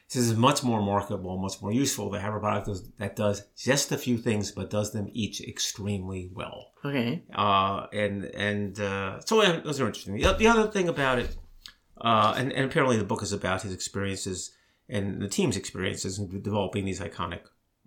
This 0.08 0.22
is 0.24 0.36
much 0.36 0.62
more 0.62 0.82
marketable, 0.82 1.38
much 1.38 1.60
more 1.62 1.72
useful 1.72 2.12
to 2.12 2.20
have 2.20 2.34
a 2.34 2.38
product 2.38 2.68
that 2.98 3.16
does- 3.16 3.44
just 3.56 3.90
a 3.92 3.98
few 3.98 4.18
things, 4.18 4.52
but 4.52 4.70
does 4.70 4.92
them 4.92 5.08
each 5.12 5.40
extremely 5.40 6.30
well. 6.34 6.72
Okay. 6.84 7.22
Uh, 7.34 7.86
and 7.92 8.24
and 8.26 8.78
uh, 8.78 9.20
so 9.20 9.40
those 9.40 9.80
are 9.80 9.86
interesting. 9.86 10.18
The, 10.18 10.34
the 10.34 10.48
other 10.48 10.70
thing 10.70 10.88
about 10.88 11.18
it, 11.18 11.34
uh, 12.00 12.34
and, 12.36 12.52
and 12.52 12.66
apparently 12.66 12.98
the 12.98 13.04
book 13.04 13.22
is 13.22 13.32
about 13.32 13.62
his 13.62 13.72
experiences 13.72 14.52
and 14.88 15.22
the 15.22 15.28
team's 15.28 15.56
experiences 15.56 16.18
in 16.18 16.42
developing 16.42 16.84
these 16.84 17.00
iconic 17.00 17.40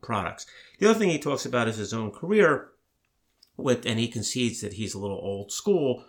products. 0.05 0.45
The 0.79 0.89
other 0.89 0.97
thing 0.97 1.09
he 1.09 1.19
talks 1.19 1.45
about 1.45 1.67
is 1.67 1.77
his 1.77 1.93
own 1.93 2.11
career 2.11 2.69
with, 3.57 3.85
and 3.85 3.99
he 3.99 4.07
concedes 4.07 4.61
that 4.61 4.73
he's 4.73 4.93
a 4.93 4.99
little 4.99 5.19
old 5.21 5.51
school. 5.51 6.05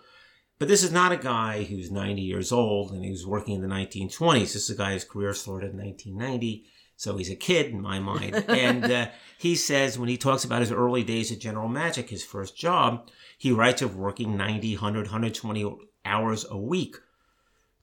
But 0.59 0.67
this 0.67 0.83
is 0.83 0.91
not 0.91 1.11
a 1.11 1.17
guy 1.17 1.63
who's 1.63 1.91
90 1.91 2.21
years 2.21 2.51
old 2.51 2.91
and 2.91 3.03
he 3.03 3.11
was 3.11 3.27
working 3.27 3.55
in 3.55 3.61
the 3.61 3.67
1920s. 3.67 4.53
This 4.53 4.55
is 4.55 4.69
a 4.69 4.75
guy 4.75 4.93
whose 4.93 5.03
career 5.03 5.33
started 5.33 5.71
in 5.71 5.77
1990. 5.77 6.65
So 6.95 7.15
he's 7.15 7.29
a 7.29 7.35
kid 7.35 7.67
in 7.67 7.79
my 7.79 7.99
mind. 7.99 8.35
and 8.47 8.83
uh, 8.85 9.07
he 9.37 9.55
says 9.55 9.99
when 9.99 10.09
he 10.09 10.17
talks 10.17 10.43
about 10.43 10.61
his 10.61 10.71
early 10.71 11.03
days 11.03 11.31
at 11.31 11.39
General 11.39 11.67
Magic, 11.67 12.09
his 12.09 12.25
first 12.25 12.57
job, 12.57 13.09
he 13.37 13.51
writes 13.51 13.83
of 13.83 13.95
working 13.95 14.35
90, 14.35 14.75
100, 14.75 15.01
120 15.01 15.77
hours 16.05 16.45
a 16.49 16.57
week, 16.57 16.95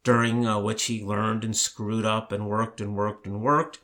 during 0.02 0.46
uh, 0.46 0.58
which 0.58 0.84
he 0.84 1.04
learned 1.04 1.44
and 1.44 1.56
screwed 1.56 2.04
up 2.04 2.32
and 2.32 2.48
worked 2.48 2.80
and 2.80 2.96
worked 2.96 3.26
and 3.26 3.40
worked. 3.40 3.78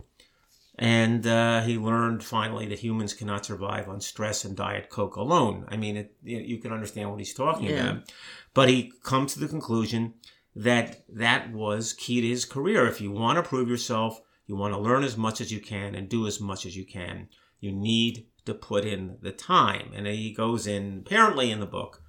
And 0.82 1.26
uh, 1.26 1.60
he 1.60 1.76
learned 1.76 2.24
finally 2.24 2.66
that 2.68 2.78
humans 2.78 3.12
cannot 3.12 3.44
survive 3.44 3.86
on 3.86 4.00
stress 4.00 4.46
and 4.46 4.56
Diet 4.56 4.88
Coke 4.88 5.16
alone. 5.16 5.66
I 5.68 5.76
mean, 5.76 5.98
it, 5.98 6.14
you 6.22 6.38
you 6.38 6.58
can 6.58 6.72
understand 6.72 7.10
what 7.10 7.18
he's 7.18 7.34
talking 7.34 7.68
Yeah. 7.68 7.90
about. 7.90 8.12
But 8.54 8.70
he 8.70 8.90
comes 9.02 9.34
to 9.34 9.40
the 9.40 9.46
conclusion 9.46 10.14
that 10.56 11.04
that 11.10 11.52
was 11.52 11.92
key 11.92 12.22
to 12.22 12.26
his 12.26 12.46
career. 12.46 12.86
If 12.86 12.98
you 13.00 13.10
want 13.12 13.36
to 13.36 13.42
prove 13.42 13.68
yourself, 13.68 14.22
you 14.46 14.56
want 14.56 14.72
to 14.72 14.80
learn 14.80 15.04
as 15.04 15.18
much 15.18 15.42
as 15.42 15.52
you 15.52 15.60
can 15.60 15.94
and 15.94 16.08
do 16.08 16.26
as 16.26 16.40
much 16.40 16.64
as 16.64 16.74
you 16.74 16.86
can, 16.86 17.28
you 17.60 17.72
need 17.72 18.26
to 18.46 18.54
put 18.54 18.86
in 18.86 19.18
the 19.20 19.32
time. 19.32 19.92
And 19.94 20.06
he 20.06 20.32
goes 20.32 20.66
in, 20.66 21.02
apparently 21.04 21.50
in 21.50 21.60
the 21.60 21.66
book, 21.66 22.02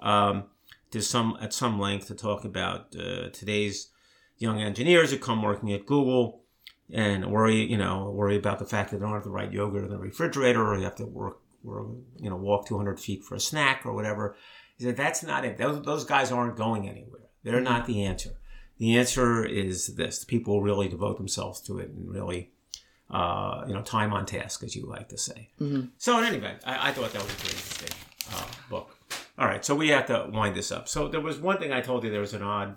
um, 0.00 0.44
to 0.90 1.00
some 1.00 1.38
at 1.40 1.54
some 1.54 1.80
length 1.80 2.08
to 2.08 2.14
talk 2.14 2.44
about 2.44 2.94
uh, 2.94 3.30
today's 3.30 3.90
young 4.36 4.60
engineers 4.60 5.10
who 5.12 5.18
come 5.18 5.42
working 5.42 5.72
at 5.72 5.86
Google 5.86 6.44
and 6.92 7.30
worry, 7.30 7.64
you 7.70 7.76
know, 7.76 8.10
worry 8.10 8.36
about 8.36 8.58
the 8.58 8.64
fact 8.64 8.90
that 8.90 8.98
they 8.98 9.04
don't 9.04 9.14
have 9.14 9.24
the 9.24 9.30
right 9.30 9.52
yogurt 9.52 9.84
in 9.84 9.90
the 9.90 9.98
refrigerator, 9.98 10.66
or 10.66 10.76
you 10.76 10.84
have 10.84 10.96
to 10.96 11.06
work, 11.06 11.38
or 11.66 11.94
you 12.18 12.30
know, 12.30 12.36
walk 12.36 12.66
200 12.66 12.98
feet 12.98 13.24
for 13.24 13.34
a 13.34 13.40
snack 13.40 13.84
or 13.84 13.92
whatever. 13.92 14.36
He 14.76 14.84
said 14.84 14.96
that's 14.96 15.22
not 15.22 15.44
it. 15.44 15.58
Those, 15.58 15.82
those 15.82 16.04
guys 16.04 16.30
aren't 16.32 16.56
going 16.56 16.88
anywhere. 16.88 17.22
They're 17.44 17.60
not 17.60 17.86
the 17.86 18.04
answer. 18.04 18.30
The 18.78 18.96
answer 18.96 19.44
is 19.44 19.96
this: 19.96 20.24
people 20.24 20.62
really 20.62 20.88
devote 20.88 21.16
themselves 21.18 21.60
to 21.62 21.78
it 21.78 21.90
and 21.90 22.08
really, 22.08 22.52
uh, 23.10 23.64
you 23.66 23.74
know, 23.74 23.82
time 23.82 24.12
on 24.12 24.24
task, 24.24 24.62
as 24.62 24.76
you 24.76 24.86
like 24.86 25.08
to 25.08 25.18
say. 25.18 25.50
So, 25.98 26.18
in 26.18 26.24
any 26.24 26.36
event, 26.36 26.62
I, 26.64 26.88
I 26.88 26.92
thought 26.92 27.12
that 27.12 27.22
was 27.22 27.32
a 27.32 27.36
pretty 27.36 27.56
interesting 27.56 27.96
uh, 28.32 28.46
book. 28.70 28.96
All 29.38 29.46
right, 29.46 29.64
so 29.64 29.74
we 29.74 29.88
have 29.88 30.06
to 30.06 30.28
wind 30.32 30.56
this 30.56 30.72
up. 30.72 30.88
So 30.88 31.06
there 31.08 31.20
was 31.20 31.38
one 31.38 31.58
thing 31.58 31.72
I 31.72 31.80
told 31.80 32.02
you 32.02 32.10
there 32.10 32.20
was 32.20 32.34
an 32.34 32.42
odd 32.42 32.76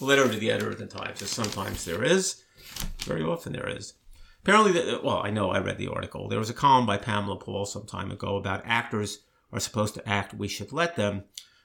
letter 0.00 0.28
to 0.28 0.38
the 0.38 0.50
editor 0.50 0.72
at 0.72 0.78
the 0.78 0.86
Times, 0.86 1.22
as 1.22 1.30
sometimes 1.30 1.84
there 1.84 2.02
is. 2.02 2.42
Very 3.04 3.22
often 3.22 3.52
there 3.52 3.68
is. 3.68 3.94
Apparently, 4.42 4.72
the, 4.72 5.00
well, 5.02 5.22
I 5.24 5.30
know 5.30 5.50
I 5.50 5.58
read 5.60 5.78
the 5.78 5.88
article. 5.88 6.28
There 6.28 6.38
was 6.38 6.50
a 6.50 6.54
column 6.54 6.86
by 6.86 6.96
Pamela 6.96 7.36
Paul 7.36 7.64
some 7.64 7.86
time 7.86 8.10
ago 8.10 8.36
about 8.36 8.62
actors 8.66 9.20
are 9.52 9.60
supposed 9.60 9.94
to 9.94 10.08
act, 10.08 10.34
we 10.34 10.48
should 10.48 10.72
let 10.72 10.96
them, 10.96 11.24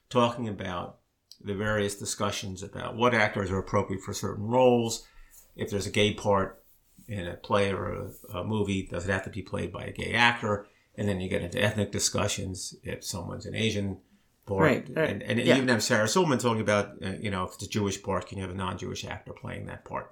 talking 0.09 0.47
about 0.47 0.97
the 1.43 1.55
various 1.55 1.95
discussions 1.95 2.61
about 2.63 2.95
what 2.95 3.13
actors 3.13 3.49
are 3.49 3.57
appropriate 3.59 4.03
for 4.03 4.13
certain 4.13 4.45
roles. 4.45 5.07
If 5.55 5.69
there's 5.69 5.87
a 5.87 5.91
gay 5.91 6.13
part 6.13 6.63
in 7.07 7.27
a 7.27 7.33
play 7.35 7.71
or 7.71 8.09
a, 8.33 8.37
a 8.39 8.43
movie, 8.43 8.87
does 8.91 9.07
it 9.07 9.11
have 9.11 9.23
to 9.23 9.29
be 9.29 9.41
played 9.41 9.71
by 9.71 9.85
a 9.85 9.91
gay 9.91 10.13
actor? 10.13 10.67
And 10.95 11.07
then 11.07 11.21
you 11.21 11.29
get 11.29 11.41
into 11.43 11.61
ethnic 11.61 11.91
discussions. 11.91 12.75
If 12.83 13.03
someone's 13.05 13.45
an 13.45 13.55
Asian 13.55 13.99
part, 14.45 14.61
Right, 14.63 14.87
right. 14.95 15.09
and, 15.09 15.23
and 15.23 15.39
Yeah. 15.39 15.55
even 15.55 15.69
have 15.69 15.83
Sarah 15.83 16.07
Silverman 16.07 16.39
talking 16.39 16.61
about, 16.61 17.01
uh, 17.03 17.11
you 17.19 17.29
know, 17.31 17.45
if 17.45 17.53
it's 17.53 17.63
a 17.63 17.69
Jewish 17.69 18.01
part, 18.03 18.27
can 18.27 18.37
you 18.37 18.43
have 18.43 18.51
a 18.53 18.57
non-Jewish 18.57 19.05
actor 19.05 19.33
playing 19.33 19.67
that 19.67 19.85
part? 19.85 20.11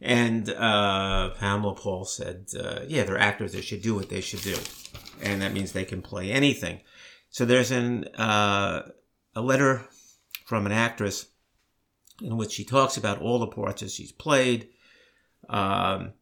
And 0.00 0.48
uh, 0.48 1.30
Pamela 1.38 1.74
Paul 1.74 2.04
said, 2.04 2.46
uh, 2.58 2.80
"Yeah, 2.86 3.02
they're 3.04 3.18
actors. 3.18 3.52
They 3.52 3.60
should 3.60 3.82
do 3.82 3.96
what 3.96 4.08
they 4.08 4.20
should 4.20 4.42
do, 4.42 4.56
and 5.20 5.42
that 5.42 5.52
means 5.52 5.72
they 5.72 5.84
can 5.84 6.02
play 6.02 6.30
anything." 6.30 6.80
So 7.30 7.44
there's 7.44 7.72
an 7.72 8.04
uh, 8.14 8.90
a 9.34 9.40
letter 9.40 9.86
from 10.46 10.66
an 10.66 10.72
actress 10.72 11.26
in 12.22 12.36
which 12.36 12.52
she 12.52 12.64
talks 12.64 12.96
about 12.96 13.20
all 13.20 13.38
the 13.38 13.46
parts 13.46 13.82
that 13.82 13.90
she's 13.90 14.12
played. 14.12 14.68
Um, 15.48 16.12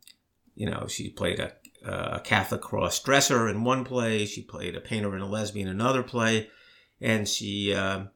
you 0.54 0.68
know, 0.68 0.86
she 0.88 1.10
played 1.10 1.38
a, 1.38 1.52
a 1.84 2.20
Catholic 2.20 2.60
cross 2.60 3.02
dresser 3.02 3.48
in 3.48 3.64
one 3.64 3.84
play. 3.84 4.26
She 4.26 4.42
played 4.42 4.74
a 4.74 4.80
painter 4.80 5.14
and 5.14 5.22
a 5.22 5.26
lesbian 5.26 5.68
in 5.68 5.74
another 5.74 6.02
play, 6.02 6.48
and 7.00 7.28
she, 7.28 7.74
um, 7.74 8.10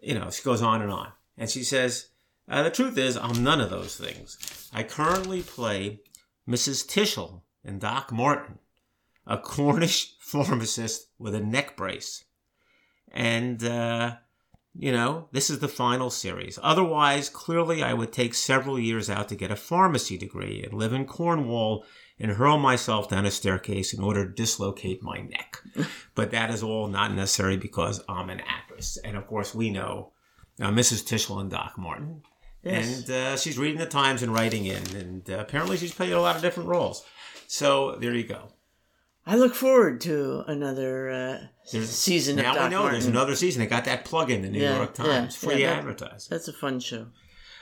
you 0.00 0.14
know, 0.14 0.30
she 0.30 0.42
goes 0.42 0.62
on 0.62 0.82
and 0.82 0.90
on. 0.90 1.12
And 1.36 1.50
she 1.50 1.62
says, 1.62 2.08
uh, 2.48 2.62
"The 2.62 2.70
truth 2.70 2.98
is, 2.98 3.16
I'm 3.16 3.42
none 3.42 3.60
of 3.60 3.70
those 3.70 3.96
things. 3.96 4.70
I 4.72 4.82
currently 4.82 5.42
play 5.42 6.00
Mrs. 6.48 6.86
Tishell 6.86 7.42
in 7.64 7.78
Doc 7.78 8.12
Martin, 8.12 8.58
a 9.26 9.38
Cornish 9.38 10.14
pharmacist 10.20 11.08
with 11.18 11.34
a 11.34 11.40
neck 11.40 11.76
brace, 11.76 12.24
and." 13.12 13.62
Uh, 13.62 14.16
you 14.80 14.92
know, 14.92 15.28
this 15.32 15.50
is 15.50 15.58
the 15.58 15.66
final 15.66 16.08
series. 16.08 16.56
Otherwise, 16.62 17.28
clearly, 17.28 17.82
I 17.82 17.94
would 17.94 18.12
take 18.12 18.32
several 18.32 18.78
years 18.78 19.10
out 19.10 19.28
to 19.28 19.34
get 19.34 19.50
a 19.50 19.56
pharmacy 19.56 20.16
degree 20.16 20.62
and 20.62 20.72
live 20.72 20.92
in 20.92 21.04
Cornwall 21.04 21.84
and 22.20 22.32
hurl 22.32 22.58
myself 22.58 23.08
down 23.08 23.26
a 23.26 23.30
staircase 23.30 23.92
in 23.92 24.02
order 24.02 24.24
to 24.24 24.32
dislocate 24.32 25.02
my 25.02 25.20
neck. 25.20 25.60
but 26.14 26.30
that 26.30 26.50
is 26.50 26.62
all 26.62 26.86
not 26.86 27.12
necessary 27.12 27.56
because 27.56 28.02
I'm 28.08 28.30
an 28.30 28.40
actress. 28.46 28.98
And 28.98 29.16
of 29.16 29.26
course, 29.26 29.52
we 29.52 29.70
know 29.70 30.12
uh, 30.60 30.70
Mrs. 30.70 31.04
Tishell 31.04 31.40
and 31.40 31.50
Doc 31.50 31.74
Martin. 31.76 32.22
Yes. 32.68 33.00
And 33.00 33.10
uh, 33.10 33.36
she's 33.36 33.58
reading 33.58 33.78
the 33.78 33.86
Times 33.86 34.22
and 34.22 34.32
writing 34.32 34.66
in. 34.66 34.82
And 34.96 35.30
uh, 35.30 35.38
apparently, 35.38 35.76
she's 35.76 35.94
played 35.94 36.12
a 36.12 36.20
lot 36.20 36.36
of 36.36 36.42
different 36.42 36.68
roles. 36.68 37.04
So 37.46 37.96
there 37.96 38.14
you 38.14 38.24
go. 38.24 38.48
I 39.26 39.36
look 39.36 39.54
forward 39.54 40.00
to 40.02 40.42
another 40.46 41.10
uh, 41.10 41.38
season. 41.64 42.36
Now 42.36 42.50
of 42.50 42.56
Doc 42.56 42.64
we 42.64 42.70
know 42.70 42.78
Martin. 42.82 42.92
there's 42.94 43.06
another 43.06 43.34
season. 43.34 43.60
They 43.60 43.66
got 43.66 43.84
that 43.84 44.04
plug 44.06 44.30
in 44.30 44.40
the 44.42 44.48
New 44.48 44.60
Yeah, 44.60 44.76
York 44.76 44.94
Times, 44.94 45.38
yeah, 45.42 45.48
free 45.48 45.60
yeah, 45.60 45.70
that- 45.70 45.78
advertising. 45.80 46.28
That's 46.30 46.48
a 46.48 46.52
fun 46.52 46.80
show. 46.80 47.08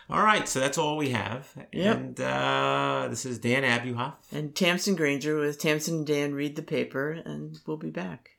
All 0.09 0.23
right, 0.23 0.47
so 0.47 0.61
that's 0.61 0.79
all 0.79 0.97
we 0.97 1.11
have. 1.11 1.49
Yep. 1.73 1.97
And 1.97 2.21
uh, 2.21 3.09
this 3.11 3.27
is 3.27 3.41
Dan 3.41 3.65
Abuhoff. 3.65 4.15
And 4.31 4.55
Tamsin 4.55 4.95
Granger 4.95 5.37
with 5.41 5.59
Tamsin 5.59 5.97
and 5.97 6.07
Dan 6.07 6.33
read 6.33 6.55
the 6.55 6.63
paper, 6.63 7.11
and 7.11 7.59
we'll 7.67 7.77
be 7.77 7.91
back. 7.91 8.31